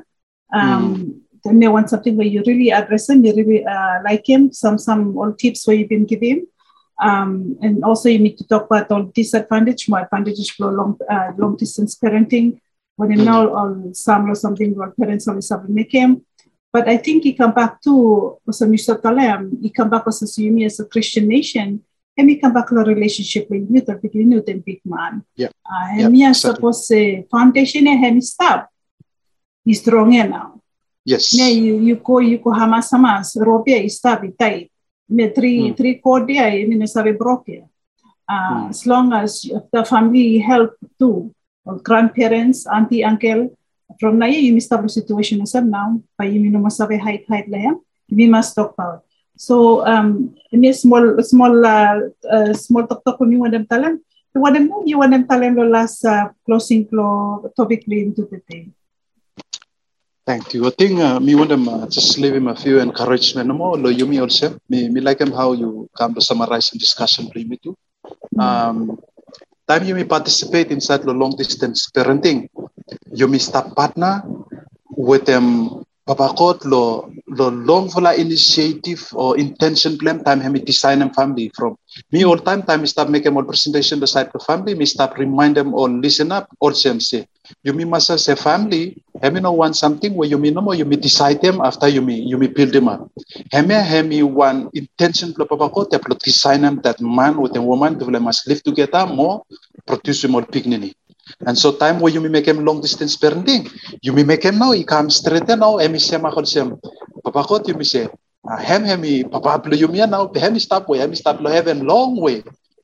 Um 0.53 1.23
then 1.43 1.59
they 1.59 1.67
want 1.67 1.89
something 1.89 2.15
where 2.15 2.27
you 2.27 2.41
really 2.47 2.71
address 2.71 3.07
them, 3.07 3.23
you 3.25 3.35
really 3.35 3.65
uh, 3.65 3.99
like 4.03 4.27
him, 4.27 4.51
some 4.51 4.77
some 4.77 5.17
all 5.17 5.33
tips 5.33 5.67
where 5.67 5.75
you've 5.75 5.89
been 5.89 6.05
giving. 6.05 6.47
Um, 7.01 7.57
and 7.61 7.83
also 7.83 8.07
you 8.07 8.19
need 8.19 8.37
to 8.37 8.47
talk 8.47 8.65
about 8.65 8.91
all 8.91 9.03
disadvantage, 9.03 9.89
more 9.89 10.01
advantages 10.01 10.49
for 10.49 10.71
long 10.71 10.97
uh, 11.09 11.31
long 11.37 11.57
distance 11.57 11.97
parenting. 11.97 12.59
When 12.95 13.11
you 13.11 13.25
know 13.25 13.53
all 13.53 13.93
some 13.93 14.29
or 14.29 14.35
something 14.35 14.75
where 14.75 14.91
parents 14.91 15.27
always 15.27 15.49
have 15.49 15.65
to 15.65 15.71
make 15.71 15.91
him. 15.91 16.25
But 16.71 16.87
I 16.87 16.97
think 16.97 17.23
he 17.23 17.33
come 17.33 17.53
back 17.53 17.81
to 17.81 18.37
also 18.47 18.65
Mr. 18.65 18.99
Talem, 19.01 19.61
he 19.61 19.69
come 19.69 19.89
back 19.89 20.05
also 20.07 20.25
to 20.25 20.51
me 20.51 20.65
as 20.65 20.79
a 20.79 20.85
Christian 20.85 21.27
nation. 21.27 21.83
And 22.15 22.29
he 22.29 22.37
come 22.37 22.53
back 22.53 22.69
to 22.69 22.75
a 22.75 22.83
relationship 22.83 23.49
with 23.49 23.67
you 23.69 23.81
between 23.81 24.31
you 24.31 24.43
and 24.47 24.63
big 24.63 24.81
man. 24.85 25.25
Yeah. 25.35 25.47
Uh, 25.65 25.87
Yeah, 25.97 26.05
and 26.05 26.13
me 26.13 26.23
as 26.25 26.37
exactly. 26.37 26.55
suppose 26.55 26.91
uh, 26.91 27.21
foundation 27.31 27.87
and 27.87 28.05
him 28.05 28.21
stop. 28.21 28.69
Strong 29.71 30.11
now. 30.27 30.59
Yes. 31.05 31.31
Ne 31.35 31.51
you 31.55 31.79
you 31.79 31.95
ko 32.03 32.19
you 32.19 32.39
ko 32.39 32.51
hamas 32.51 32.91
robia 33.39 33.79
istabi 33.79 34.35
tai. 34.35 34.67
Me 35.07 35.29
three 35.29 35.71
Mm. 35.71 35.77
three 35.77 35.95
cordia 36.03 36.51
I 36.51 36.67
sabe 36.87 37.15
broke. 37.15 37.63
Uh, 38.27 38.67
Mm. 38.67 38.69
As 38.71 38.87
long 38.87 39.11
as 39.13 39.43
the 39.71 39.83
family 39.83 40.39
help 40.39 40.75
too, 40.99 41.31
or 41.65 41.79
grandparents, 41.79 42.65
auntie, 42.67 43.03
uncle, 43.03 43.51
from 43.99 44.17
na 44.19 44.25
you 44.25 44.55
establish 44.55 44.93
situation 44.95 45.43
as 45.43 45.53
now, 45.55 45.99
pa 46.17 46.23
you 46.23 46.39
know 46.39 46.59
masabi 46.59 46.99
height 46.99 47.27
height 47.27 47.47
layan, 47.51 47.79
we 48.09 48.27
must 48.27 48.55
talk 48.55 48.73
about. 48.73 49.03
So 49.35 49.85
um, 49.85 50.35
ini 50.55 50.71
small 50.75 51.19
small 51.23 51.55
uh, 51.65 52.09
uh, 52.27 52.51
small 52.55 52.87
talk 52.87 53.03
talk 53.03 53.19
kung 53.19 53.31
you 53.31 53.39
want 53.39 53.51
them 53.53 53.67
talan. 53.67 53.99
You 54.33 54.41
want 54.41 54.55
them 54.55 54.71
you 54.87 54.97
want 54.97 55.11
them 55.11 55.27
talan 55.27 55.55
lo 55.55 55.67
last 55.67 56.03
uh, 56.07 56.31
closing 56.47 56.87
clo 56.87 57.43
topic 57.55 57.83
li 57.87 58.07
into 58.07 58.23
the 58.27 58.39
thing. 58.43 58.71
Thank 60.25 60.53
you. 60.53 60.65
I 60.67 60.71
think 60.71 60.99
uh, 60.99 61.19
me 61.19 61.35
want 61.35 61.51
uh, 61.51 61.85
just 61.87 62.17
leave 62.19 62.35
him 62.35 62.47
a 62.47 62.55
few 62.55 62.79
encouragement 62.79 63.47
No 63.47 63.55
more. 63.55 63.75
You 63.91 64.05
me 64.05 64.19
also. 64.19 64.55
Me 64.69 64.87
me 64.89 65.01
like 65.01 65.19
him 65.19 65.31
how 65.31 65.51
you 65.53 65.89
come 65.97 66.13
to 66.15 66.21
summarize 66.21 66.71
and 66.71 66.79
discussion 66.79 67.27
with 67.33 67.47
me 67.47 67.57
too. 67.63 67.75
Um, 68.39 68.97
time 69.67 69.83
you 69.85 69.95
may 69.95 70.05
participate 70.05 70.71
inside 70.71 71.03
the 71.03 71.13
long 71.13 71.35
distance 71.35 71.89
parenting. 71.95 72.47
You 73.13 73.27
may 73.27 73.39
start 73.39 73.75
partner 73.75 74.23
with 74.95 75.25
them 75.25 75.83
papakot 76.03 76.67
lo 76.67 77.07
lo 77.31 77.47
long 77.47 77.87
for 77.87 78.03
initiative 78.11 79.07
or 79.15 79.39
intention 79.39 79.95
plan 79.97 80.19
time 80.23 80.43
hemi 80.43 80.59
design 80.59 81.01
and 81.01 81.15
family 81.15 81.47
from. 81.55 81.77
Me 82.11 82.25
all 82.25 82.37
time 82.37 82.63
time 82.63 82.81
me 82.81 82.87
start 82.87 83.09
make 83.09 83.25
all 83.25 83.43
presentation 83.43 83.99
the 83.99 84.07
side 84.07 84.27
of 84.35 84.43
family 84.43 84.75
me 84.75 84.85
start 84.85 85.17
remind 85.17 85.55
them 85.55 85.73
all 85.73 85.87
listen 85.87 86.31
up 86.31 86.51
or 86.59 86.73
say 86.73 87.25
you 87.63 87.71
mean 87.71 87.89
must 87.89 88.11
say 88.19 88.35
family 88.35 88.99
hemi 89.21 89.39
no 89.39 89.53
want 89.53 89.75
something 89.75 90.13
where 90.13 90.27
you 90.27 90.37
mean 90.37 90.53
no 90.53 90.61
more 90.61 90.75
you 90.75 90.83
may 90.83 90.97
decide 90.97 91.41
them 91.41 91.61
after 91.61 91.87
you 91.87 92.01
may 92.01 92.15
you 92.19 92.37
may 92.37 92.47
build 92.47 92.73
them 92.73 92.89
up. 92.89 93.07
Hemi 93.51 93.73
hemi 93.75 94.23
one 94.23 94.69
intention 94.73 95.31
plo 95.33 95.47
papakot 95.47 95.89
te 95.89 95.97
plo 96.03 96.19
design 96.19 96.61
them 96.67 96.81
that 96.83 96.99
man 96.99 97.39
with 97.39 97.55
a 97.55 97.61
woman 97.61 97.97
they 97.97 98.19
must 98.19 98.45
live 98.47 98.61
together 98.63 99.07
more 99.07 99.43
produce 99.87 100.27
more 100.27 100.43
dignity 100.43 100.95
and 101.45 101.57
so 101.57 101.71
time 101.75 101.99
where 101.99 102.11
you 102.11 102.21
may 102.21 102.29
make 102.29 102.47
him 102.47 102.63
long 102.65 102.81
distance 102.81 103.15
parenting, 103.17 103.71
you 104.01 104.13
may 104.13 104.23
make 104.23 104.43
him 104.43 104.57
now, 104.59 104.71
he 104.71 104.83
comes 104.83 105.17
straight 105.17 105.47
now, 105.47 105.79
emi 105.79 105.99
siya 105.99 106.19
makol 106.19 106.43
siya, 106.43 106.67
papakot 107.23 107.67
you 107.67 107.75
may 107.75 107.87
say, 107.87 108.07
ah, 108.47 108.57
hem 108.59 108.83
hemi, 108.83 109.23
papablo 109.23 109.77
you 109.77 109.87
may 109.87 110.05
now, 110.05 110.27
hemi 110.33 110.59
stop 110.59 110.87
way, 110.89 110.99
hemi 110.99 111.15
stop 111.15 111.39
lo 111.39 111.49
heaven 111.49 111.85
long 111.85 112.19
way, 112.19 112.43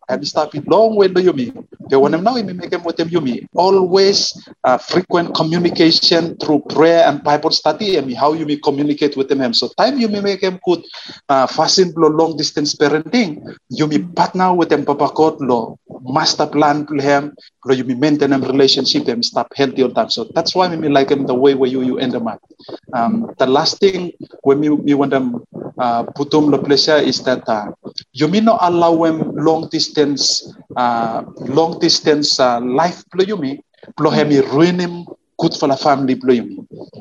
hemi 0.10 0.26
stop 0.26 0.54
it 0.56 0.68
long 0.68 0.96
way 0.96 1.08
lo 1.08 1.22
you 1.22 1.34
may. 1.34 1.54
The 1.90 1.98
him 2.00 2.24
now, 2.24 2.36
may 2.36 2.54
make 2.54 2.74
him 2.74 2.84
with 2.84 3.00
him 3.00 3.10
you 3.10 3.22
may. 3.22 3.48
Always 3.56 4.34
uh, 4.64 4.78
frequent 4.78 5.34
communication 5.34 6.38
through 6.38 6.62
prayer 6.70 7.06
and 7.06 7.24
Bible 7.24 7.52
study, 7.52 7.96
emi 7.96 8.16
how 8.16 8.34
you 8.34 8.46
may 8.46 8.58
communicate 8.58 9.18
with 9.18 9.30
them. 9.30 9.54
So 9.54 9.70
time 9.78 9.98
you 9.98 10.08
may 10.08 10.22
make 10.22 10.42
him 10.42 10.60
good, 10.66 10.84
uh, 11.30 11.48
fasten 11.48 11.94
lo 11.96 12.10
long 12.10 12.38
distance 12.38 12.76
parenting, 12.76 13.42
you 13.70 13.88
may 13.88 14.00
partner 14.00 14.54
with 14.54 14.70
them 14.70 14.86
papa 14.86 15.10
God 15.14 15.42
lo, 15.42 15.80
master 16.02 16.46
plan 16.46 16.86
to 16.88 16.96
him, 17.02 17.36
you 17.70 17.84
may 17.84 17.96
maintain 17.96 18.34
a 18.34 18.40
relationship 18.40 19.06
them 19.06 19.24
stop 19.24 19.48
healthy 19.56 19.84
all 19.84 19.92
time. 19.92 20.10
So 20.10 20.26
that's 20.36 20.56
why 20.56 20.68
me 20.76 20.90
like 20.90 21.10
him 21.10 21.26
the 21.26 21.36
way 21.36 21.56
where 21.56 21.70
you 21.70 21.82
you 21.82 21.98
end 22.00 22.14
them 22.14 22.28
up. 22.28 22.42
Um, 22.94 23.34
the 23.38 23.48
last 23.48 23.80
thing 23.80 24.12
when 24.44 24.60
me, 24.60 24.70
me 24.70 24.94
want 24.94 25.12
them 25.12 25.44
uh, 25.80 26.04
put 26.16 26.32
them 26.32 26.52
the 26.52 26.58
pleasure 26.58 26.98
is 26.98 27.24
that 27.24 27.48
uh, 27.48 27.72
you 28.20 28.28
may 28.28 28.42
not 28.42 28.60
allow 28.62 28.94
them 29.04 29.18
long 29.36 29.68
distance 29.70 30.24
uh, 30.76 31.24
long 31.60 31.80
distance 31.80 32.40
uh, 32.40 32.60
life 32.62 33.04
play 33.12 33.26
you 33.26 33.38
me 33.38 33.52
blow 33.98 34.12
him 34.12 34.30
ruin 34.54 34.80
him 34.80 35.06
good 35.40 35.54
for 35.60 35.68
the 35.70 35.78
family 35.78 36.16
blow 36.16 36.34
you 36.34 36.44
me. 36.44 36.58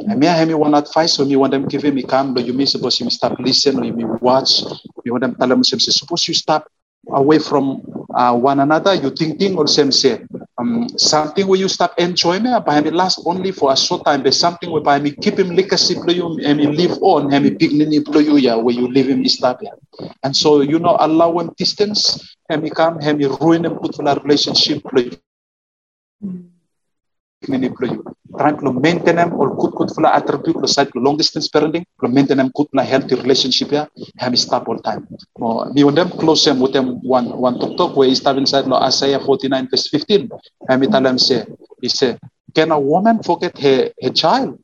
And 0.09 0.21
me 0.21 0.27
I 0.29 0.37
have 0.37 0.51
one 0.55 0.75
advice 0.75 1.19
when 1.19 1.29
me 1.29 1.37
want 1.37 1.53
them 1.53 1.67
give 1.67 1.83
me 1.93 2.03
come 2.03 2.35
blow 2.35 2.43
you 2.43 2.53
me 2.53 2.67
suppose 2.67 3.01
you 3.01 3.11
stop 3.11 3.39
listen 3.41 3.79
or 3.81 3.85
you 3.85 3.93
me 3.93 4.05
watch 4.21 4.63
you 5.05 5.13
want 5.13 5.23
them 5.23 5.35
tell 5.35 5.49
them 5.49 5.65
suppose 5.65 6.29
you 6.29 6.35
stop 6.35 6.69
away 7.11 7.39
from 7.39 7.83
uh, 8.15 8.37
one 8.37 8.61
another, 8.61 8.95
you 8.95 9.11
think 9.11 9.39
thing 9.39 9.57
or 9.57 9.67
same 9.67 9.93
say 9.93 10.21
um, 10.59 10.89
something 10.99 11.47
where 11.47 11.59
you 11.59 11.69
stop 11.69 11.95
enjoying 11.99 12.47
it, 12.47 12.65
but 12.67 12.85
me 12.85 12.91
last 12.91 13.21
only 13.25 13.53
for 13.53 13.73
a 13.73 13.77
short 13.77 14.05
time, 14.05 14.23
but 14.23 14.35
something 14.35 14.71
where 14.71 14.83
by 14.83 14.99
me 14.99 15.13
keep 15.13 15.39
him 15.39 15.51
legacy 15.55 15.95
play 16.05 16.15
you 16.15 16.39
and 16.45 16.59
me 16.59 16.67
live 16.67 16.99
on, 17.01 17.33
and 17.33 17.45
me 17.45 17.51
dignity 17.51 18.01
play 18.01 18.23
you 18.23 18.37
yeah, 18.37 18.57
where 18.57 18.75
you 18.75 18.93
live 18.93 19.09
him 19.09 19.27
stop 19.29 19.61
yeah. 19.63 19.71
And 20.23 20.37
so 20.37 20.61
you 20.61 20.79
know 20.79 20.97
allow 20.99 21.39
him 21.39 21.51
distance, 21.57 22.37
and 22.49 22.63
me 22.63 22.71
come, 22.71 22.99
and 23.03 23.19
me 23.19 23.27
ruin 23.27 23.65
him 23.65 23.77
put 23.77 23.95
for 23.95 24.05
relationship 24.23 24.83
dignity 24.85 25.19
you. 27.47 28.05
Trying 28.39 28.59
to 28.59 28.73
maintain 28.73 29.19
or 29.33 29.55
good 29.57 29.73
good 29.73 29.91
for 29.95 30.07
attribute 30.07 30.57
lo 30.57 30.67
side 30.67 30.91
long 30.95 31.17
distance 31.17 31.49
parenting, 31.49 31.85
to 32.01 32.09
maintain 32.09 32.37
them 32.37 32.51
na 32.73 32.83
healthy 32.83 33.15
relationship 33.15 33.71
me 34.31 34.37
stop 34.37 34.69
all 34.69 34.79
time. 34.79 35.07
Oh, 35.41 35.65
me 35.73 35.83
on 35.83 35.95
them 35.95 36.11
close 36.11 36.45
them 36.45 36.61
with 36.61 36.73
them 36.73 37.01
one 37.03 37.27
one 37.39 37.59
talk 37.59 37.77
talk 37.77 37.97
where 37.97 38.09
he 38.09 38.15
start 38.15 38.37
inside 38.37 38.67
lo 38.67 38.77
Isaiah 38.77 39.19
uh, 39.19 39.25
49 39.25 39.69
verse 39.71 39.89
15. 39.89 40.31
And 40.69 40.81
me 40.81 40.87
tell 40.89 41.03
them 41.03 41.19
say, 41.19 41.47
can 42.55 42.71
a 42.71 42.79
woman 42.79 43.23
forget 43.23 43.57
her, 43.59 43.91
her 44.03 44.11
child? 44.11 44.59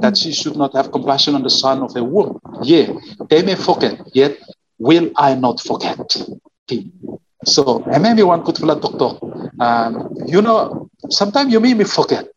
That 0.00 0.16
she 0.16 0.32
should 0.32 0.56
not 0.56 0.74
have 0.74 0.92
compassion 0.92 1.34
on 1.34 1.42
the 1.42 1.50
son 1.50 1.82
of 1.82 1.92
her 1.94 2.04
womb. 2.04 2.38
Yeah, 2.62 2.92
they 3.28 3.42
may 3.42 3.54
forget, 3.54 4.00
yet 4.14 4.38
will 4.78 5.10
I 5.16 5.34
not 5.34 5.60
forget. 5.60 6.00
Okay. 6.64 6.88
So, 7.44 7.82
maybe 8.00 8.22
one 8.22 8.44
could 8.44 8.58
feel 8.58 8.70
a 8.70 8.80
talk 8.80 8.98
talk. 8.98 9.22
Um, 9.60 10.12
you 10.26 10.42
know, 10.42 10.88
sometimes 11.08 11.52
you 11.52 11.60
may 11.60 11.74
me 11.74 11.84
forget. 11.84 12.28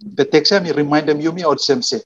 The 0.00 0.24
text 0.24 0.52
me 0.62 0.70
remind 0.72 1.08
them 1.08 1.20
you 1.20 1.32
me 1.32 1.44
or 1.44 1.56
them 1.56 1.82
say, 1.82 2.00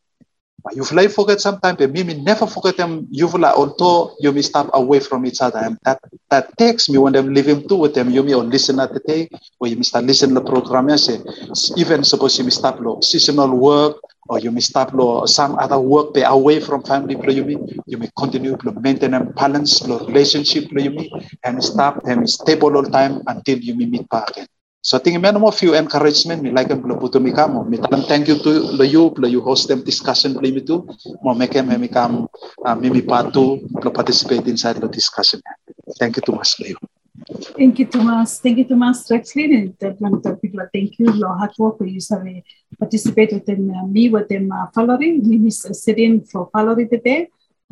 But 0.65 0.77
you 0.77 0.85
fly 0.85 1.09
forget 1.09 1.41
sometimes, 1.41 1.79
but 1.79 1.91
me, 1.91 2.05
me 2.05 2.15
never 2.15 2.47
forget 2.47 2.77
them. 2.77 3.07
You 3.11 3.29
fly 3.29 3.51
although 3.51 4.15
you 4.21 4.33
may 4.33 4.43
stop 4.43 4.71
away 4.73 5.01
from 5.01 5.27
each 5.27 5.43
other, 5.43 5.59
and 5.59 5.77
that 5.85 6.01
that 6.31 6.57
takes 6.57 6.89
me 6.89 6.99
when 6.99 7.13
them 7.13 7.35
living 7.35 7.67
too 7.69 7.77
with 7.77 7.95
them. 7.95 8.11
You 8.11 8.23
may 8.23 8.35
or 8.35 8.45
listen 8.45 8.79
at 8.79 8.95
the 8.95 9.01
day, 9.01 9.29
or 9.59 9.67
you 9.67 9.77
may 9.77 9.83
start 9.83 10.05
listen 10.05 10.35
the 10.35 10.41
program. 10.41 10.89
I 10.91 10.97
say, 10.97 11.19
even 11.77 12.05
suppose 12.05 12.39
you 12.39 12.45
may 12.45 12.51
stop 12.55 12.79
lo 12.79 13.01
seasonal 13.03 13.57
work, 13.59 13.97
or 14.29 14.39
you 14.39 14.51
may 14.51 14.61
stop 14.61 14.93
lo 14.95 15.27
some 15.27 15.59
other 15.59 15.79
work 15.79 16.15
they 16.15 16.23
away 16.25 16.61
from 16.61 16.83
family. 16.83 17.19
You 17.19 17.45
may 17.45 17.59
you 17.87 17.99
may 17.99 18.11
continue 18.17 18.57
to 18.57 18.73
maintain 18.81 19.15
a 19.15 19.25
balance 19.25 19.83
lo 19.87 20.07
relationship. 20.07 20.71
You 20.71 20.91
may 20.91 21.11
and 21.45 21.63
stop 21.63 22.07
and 22.07 22.29
stable 22.29 22.77
all 22.77 22.87
time 22.87 23.23
until 23.27 23.59
you 23.59 23.75
may 23.75 23.87
meet 23.87 24.09
back 24.09 24.31
again. 24.31 24.47
So 24.83 24.99
tingin 24.99 25.23
mo 25.23 25.47
mo 25.47 25.51
few 25.55 25.79
encouragement 25.79 26.43
mi 26.43 26.51
like 26.51 26.71
ang 26.71 26.83
puto 26.83 27.23
mi 27.23 27.31
kamo. 27.31 27.63
Mi 27.63 27.79
talang 27.79 28.03
thank 28.11 28.27
you 28.27 28.39
to 28.43 28.51
lo 28.75 28.83
you 28.83 29.15
lo 29.15 29.31
you 29.31 29.39
host 29.39 29.71
them 29.71 29.83
discussion 29.87 30.35
play 30.35 30.51
mi 30.51 30.63
tu. 30.63 30.83
Mo 31.23 31.35
make 31.35 31.55
em 31.55 31.71
mi 31.71 31.87
kam 31.87 32.27
mi 32.83 32.91
mi 32.91 33.03
patu 33.03 33.63
lo 33.79 33.91
participate 33.91 34.47
inside 34.51 34.83
the 34.83 34.91
discussion. 34.91 35.39
Thank 35.99 36.19
you 36.19 36.23
too 36.23 36.35
much 36.35 36.59
lo 36.59 36.67
you. 36.67 36.79
Thank 37.55 37.79
you, 37.79 37.87
Thomas. 37.87 38.41
Thank 38.41 38.59
you, 38.59 38.65
Thomas. 38.65 39.11
And 39.11 39.21
of 39.21 39.29
the 39.29 40.69
thank 40.73 40.99
you, 40.99 41.07
Lo 41.13 41.29
hard 41.29 41.53
work 41.59 41.79
for 41.79 41.87
you 41.87 42.01
have 42.11 42.43
participate 42.83 43.33
within 43.33 43.63
uh, 43.71 43.87
me 43.95 44.09
within. 44.09 44.45
Me 45.29 45.37
is 45.47 45.65
uh, 45.65 45.73
sitting 45.73 46.15
for. 46.31 46.51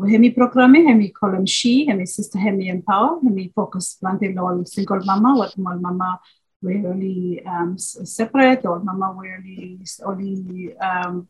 We 0.00 0.16
me 0.16 0.30
program, 0.30 0.74
have 0.86 0.96
me 0.96 1.08
call 1.11 1.34
him 1.34 1.44
she, 1.44 1.86
have 1.86 1.98
me 1.98 2.06
sister, 2.06 2.38
have 2.38 2.54
me 2.54 2.68
empower, 2.70 3.20
me 3.20 3.52
focus 3.54 3.96
planting 4.00 4.38
all 4.38 4.64
single 4.64 5.00
mama, 5.04 5.36
what 5.36 5.52
my 5.58 5.74
mama 5.74 6.20
we 6.62 6.76
only 6.86 7.42
um, 7.46 7.78
separate 7.78 8.64
or 8.66 8.80
mama 8.80 9.16
we 9.18 9.32
only 9.32 9.80
only 10.04 10.76
um, 10.78 11.26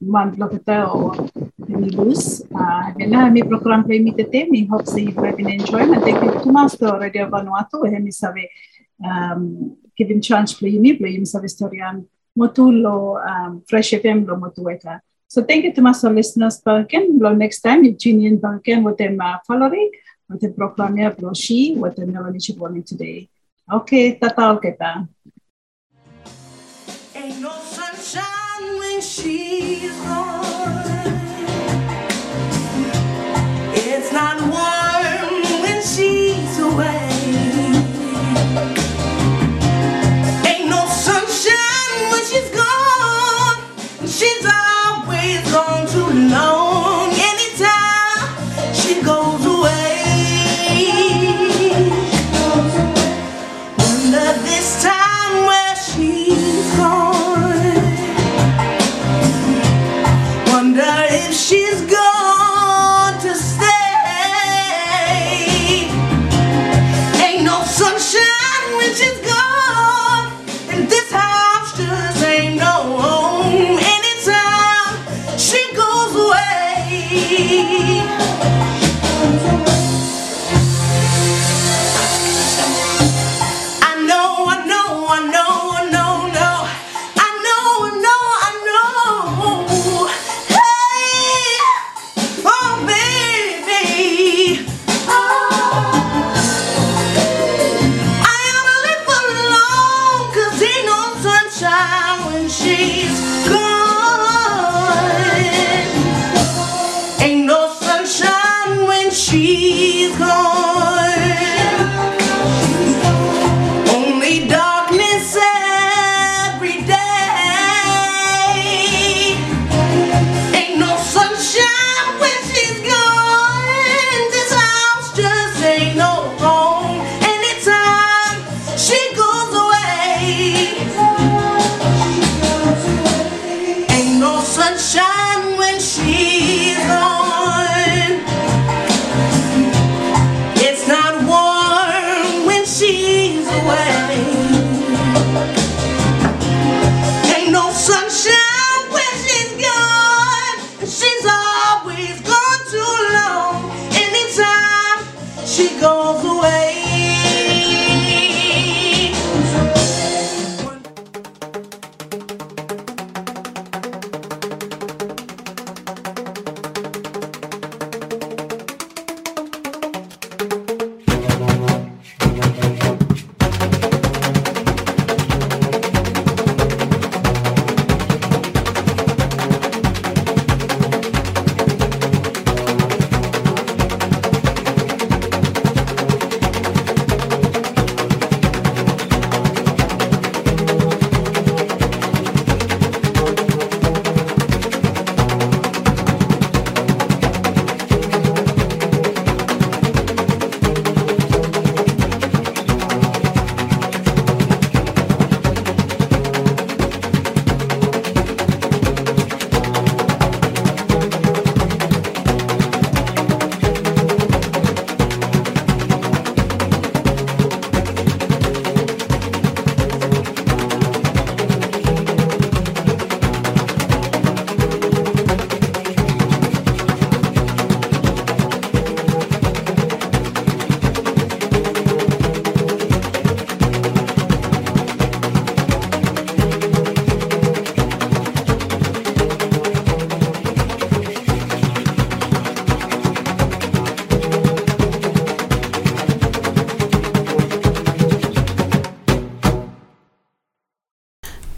one 0.00 0.30
block 0.34 0.52
or 0.68 1.30
we 1.58 1.90
lose. 1.90 2.42
Uh, 2.50 2.92
na 2.98 3.30
mi 3.30 3.42
program 3.42 3.84
play 3.84 3.98
mi 4.00 4.12
tete 4.12 4.50
mi 4.50 4.66
hope 4.66 4.86
say 4.86 5.02
you 5.02 5.14
have 5.22 5.36
been 5.36 5.50
enjoying 5.50 5.94
and 5.94 6.02
thank 6.02 6.22
you 6.22 6.32
to 6.32 6.50
master 6.50 6.98
Radio 6.98 7.30
Vanuatu 7.30 7.82
we 7.82 7.90
mi 7.98 8.10
sabe 8.10 8.50
um, 9.04 9.76
chance 10.20 10.54
play 10.54 10.78
mi 10.78 10.94
play 10.94 11.18
mi 11.18 11.26
sabe 11.26 11.46
historian 11.46 12.06
motulo 12.36 13.18
um, 13.22 13.62
fresh 13.68 13.92
FM 13.92 14.26
lo 14.26 14.36
motueka. 14.36 15.00
So 15.28 15.42
thank 15.42 15.64
you 15.64 15.72
to 15.72 15.82
master 15.82 16.10
listeners 16.10 16.60
Balkan. 16.60 17.18
Lo 17.18 17.32
next 17.32 17.60
time 17.60 17.84
Eugenian 17.84 18.36
Balkan 18.38 18.82
with 18.82 18.98
them 18.98 19.20
uh, 19.20 19.38
following 19.46 19.90
with 20.28 20.40
the 20.40 20.50
program 20.50 20.96
ya 20.96 21.10
bloshi 21.10 21.76
with 21.76 21.96
the 21.96 22.06
Melanie 22.06 22.38
Chiboni 22.38 22.84
today. 22.84 23.28
Okay, 23.70 24.18
tataw 24.18 24.60
kita. 24.60 25.08
Ain't 27.16 27.40
no 27.40 27.54
sunshine 27.64 28.76
when 28.76 29.00
she's 29.00 29.96
gone. 30.04 30.84
It's 33.72 34.12
not 34.12 34.36
warm 34.52 35.42
when 35.64 35.80
she's 35.80 36.58
away. 36.60 37.13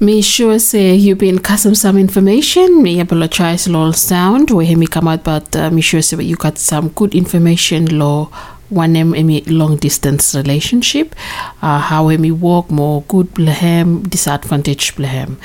Me 0.07 0.23
sure 0.23 0.61
say 0.61 0.95
you 0.95 1.17
been 1.17 1.41
custom 1.41 1.75
some 1.75 1.99
information. 1.99 2.81
Me 2.81 3.01
apologize 3.01 3.67
law 3.67 3.91
sound 3.91 4.53
we 4.53 4.65
hear 4.65 4.79
me 4.79 4.87
come 4.87 5.09
out, 5.09 5.25
but 5.25 5.57
uh, 5.57 5.69
me 5.69 5.83
sure 5.83 6.01
say 6.01 6.17
you 6.23 6.37
got 6.37 6.59
some 6.59 6.91
good 6.91 7.13
information 7.13 7.99
law 7.99 8.31
one 8.69 8.93
name 8.93 9.11
me 9.11 9.43
long 9.43 9.77
distance 9.77 10.35
relationship. 10.35 11.15
Uh, 11.63 11.79
how 11.79 12.09
me 12.09 12.31
work 12.31 12.71
more 12.71 13.03
good 13.09 13.27
blehem 13.35 14.09
disadvantage 14.09 14.95
blehem. 14.97 15.37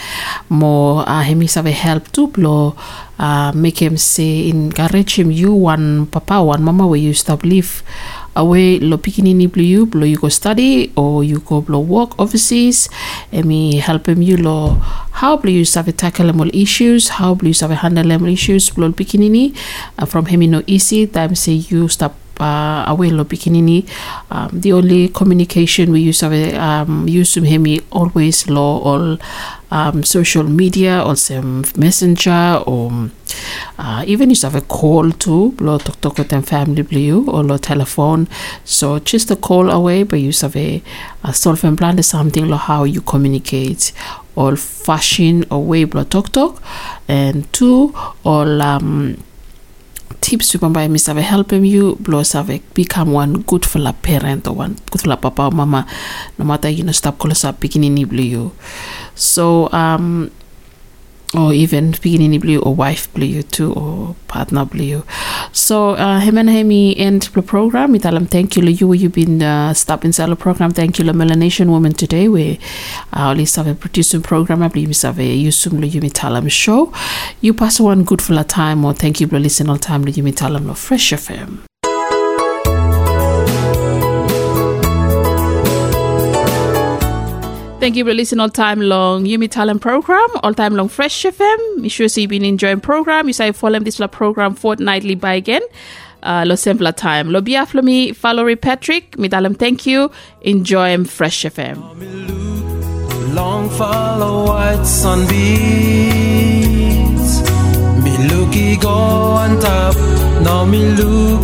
More 0.49 1.07
uh, 1.07 1.23
is 1.23 1.55
have 1.55 1.65
help 1.65 2.11
to 2.11 2.27
blow. 2.27 2.75
Uh, 3.19 3.51
make 3.53 3.79
him 3.79 3.97
say 3.97 4.49
in 4.49 4.65
encourage 4.71 5.19
him 5.19 5.29
you 5.29 5.53
one 5.53 6.07
papa 6.07 6.41
one 6.41 6.63
mama 6.63 6.87
where 6.87 6.99
you 6.99 7.13
stop 7.13 7.43
live 7.43 7.83
away 8.35 8.79
lo 8.79 8.97
pikinini 8.97 9.51
blue 9.51 9.63
you 9.63 9.85
blow 9.85 10.05
you 10.05 10.17
go 10.17 10.29
study 10.29 10.91
or 10.95 11.23
you 11.23 11.39
go 11.39 11.61
blow 11.61 11.79
work 11.79 12.17
overseas. 12.19 12.89
And 13.31 13.45
me 13.45 13.77
help 13.77 14.07
him 14.07 14.21
you 14.21 14.37
lo 14.37 14.81
how 15.11 15.37
blue 15.37 15.51
you 15.51 15.65
have 15.75 15.95
tackle 15.97 16.29
all 16.29 16.49
issues 16.53 17.09
how 17.19 17.35
blue 17.35 17.49
you 17.51 17.67
have 17.67 17.77
handle 17.77 18.07
them 18.07 18.25
issues 18.27 18.69
blow 18.69 18.91
pikinini. 18.91 19.55
Uh, 19.97 20.05
from 20.05 20.25
him 20.25 20.41
you 20.41 20.63
easy. 20.67 21.07
Time 21.07 21.35
say 21.35 21.53
you 21.53 21.87
stop 21.87 22.15
uh, 22.41 22.83
away 22.87 23.09
lo 23.09 23.23
pikinini 23.23 23.85
um, 24.31 24.49
the 24.51 24.73
only 24.73 25.09
communication 25.09 25.91
we 25.91 25.99
use 26.01 26.23
of 26.23 26.33
um, 26.33 27.07
use 27.07 27.33
to 27.33 27.41
him 27.41 27.65
always 27.91 28.47
law 28.49 28.79
all 28.79 29.17
um, 29.71 30.03
social 30.03 30.43
media 30.43 31.01
or 31.01 31.15
some 31.15 31.63
messenger 31.77 32.61
or 32.67 33.09
uh, 33.77 34.03
even 34.05 34.29
you 34.29 34.35
have 34.43 34.55
a 34.55 34.61
call 34.61 35.03
lo 35.59 35.77
talk 35.77 36.01
talk 36.01 36.17
with 36.17 36.29
them 36.29 36.43
family 36.43 36.81
blue 36.81 37.25
or 37.29 37.43
lo 37.43 37.57
telephone. 37.57 38.27
So 38.65 38.99
just 38.99 39.31
a 39.31 39.35
call 39.35 39.69
away 39.69 40.03
but 40.03 40.19
you 40.19 40.31
have 40.41 40.55
a, 40.55 40.83
a 41.23 41.33
self 41.33 41.61
plan 41.61 41.97
is 41.99 42.07
something 42.07 42.47
lo 42.47 42.57
how 42.57 42.83
you 42.83 43.01
communicate. 43.01 43.93
All 44.35 44.55
fashion 44.55 45.45
away 45.49 45.85
blo 45.85 46.03
talk 46.03 46.31
talk 46.31 46.61
and 47.07 47.51
two 47.53 47.93
all 48.23 48.61
um, 48.61 49.17
tips 50.21 50.53
you 50.53 50.59
by 50.59 50.87
Mr. 50.87 51.07
Have 51.15 51.17
helping 51.17 51.65
you 51.65 51.97
plus 52.03 52.33
have 52.33 52.47
become 52.73 53.11
one 53.11 53.41
good 53.41 53.65
for 53.65 53.79
la 53.79 53.91
parent 53.91 54.47
or 54.47 54.53
one 54.53 54.77
good 54.91 55.01
for 55.01 55.09
la 55.09 55.15
papa 55.15 55.43
or 55.43 55.51
mama 55.51 55.85
no 56.37 56.45
matter 56.45 56.69
you 56.69 56.83
know 56.83 56.91
stop 56.91 57.17
calling 57.17 57.35
up 57.43 57.59
beginning 57.59 57.97
you 57.97 58.51
so 59.15 59.69
um 59.73 60.31
or 61.33 61.53
even 61.53 61.91
beginning 62.01 62.39
blue 62.39 62.59
or 62.59 62.75
wife 62.75 63.11
blue 63.13 63.41
too 63.41 63.73
or 63.73 64.15
partner 64.27 64.65
blue. 64.65 65.03
So 65.53 65.91
uh 65.91 66.19
him 66.19 66.37
and 66.37 66.49
hemi 66.49 66.97
end 66.97 67.23
the 67.33 67.41
program. 67.41 67.91
With 67.91 68.03
them 68.03 68.25
thank 68.25 68.55
you. 68.57 68.63
You 68.63 68.93
you've 68.93 69.13
been 69.13 69.41
uh, 69.41 69.73
stop 69.73 70.03
inside 70.05 70.29
the 70.29 70.35
program. 70.35 70.71
Thank 70.71 70.99
you 70.99 71.05
melanation 71.05 71.67
woman 71.67 71.93
today 71.93 72.27
we 72.27 72.59
uh, 73.13 73.33
least 73.33 73.55
have 73.55 73.67
a 73.67 73.75
producing 73.75 74.21
program. 74.21 74.61
I 74.61 74.67
believe 74.67 75.01
have 75.01 75.19
a 75.19 75.43
yusum 75.43 75.91
you 75.91 76.01
talam 76.01 76.49
show. 76.51 76.93
You 77.41 77.53
pass 77.53 77.79
one 77.79 78.03
good 78.03 78.21
for 78.21 78.33
la 78.33 78.43
time 78.43 78.83
or 78.85 78.93
thank 78.93 79.21
you 79.21 79.27
for 79.27 79.39
listening 79.39 79.69
all 79.69 79.77
time 79.77 80.07
you 80.07 80.23
talam 80.23 80.65
no 80.65 80.73
fresh 80.73 81.11
fm 81.11 81.70
Thank 87.81 87.95
you 87.95 88.05
for 88.05 88.13
listening 88.13 88.41
all 88.41 88.49
time 88.49 88.79
long 88.79 89.25
Yumi 89.25 89.49
Talem 89.49 89.81
program, 89.81 90.27
all 90.43 90.53
time 90.53 90.75
long 90.75 90.87
Fresh 90.87 91.23
FM. 91.23 91.77
Make 91.77 91.91
sure 91.91 92.07
so 92.07 92.21
you've 92.21 92.29
been 92.29 92.45
enjoying 92.45 92.79
program. 92.79 93.25
You 93.25 93.33
say 93.33 93.51
follow 93.53 93.79
this 93.79 93.99
program 94.11 94.53
fortnightly 94.53 95.15
by 95.15 95.33
again. 95.33 95.63
Uh, 96.21 96.43
lo 96.45 96.53
simpler 96.53 96.91
time. 96.91 97.31
Lo 97.31 97.41
biaflo 97.41 97.81
me, 97.81 98.13
follow 98.13 98.55
Patrick. 98.55 99.17
Me 99.17 99.27
dalam 99.27 99.57
thank 99.57 99.87
you. 99.87 100.11
Enjoy 100.41 101.03
Fresh 101.05 101.41
FM. 101.45 101.81
Long 103.33 103.67
follow 103.71 104.45
white 104.45 104.85
sun 104.85 105.25
sunbeams. 105.25 105.81
Me 108.03 108.15
looky 108.29 108.77
go 108.77 108.93
on 108.93 109.59
top. 109.59 109.95
Now 110.43 110.65
me 110.65 110.85
look 110.85 111.41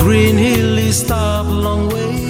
green 0.00 0.36
hill 0.36 0.92
stop 0.92 1.46
long 1.46 1.88
way. 1.90 2.29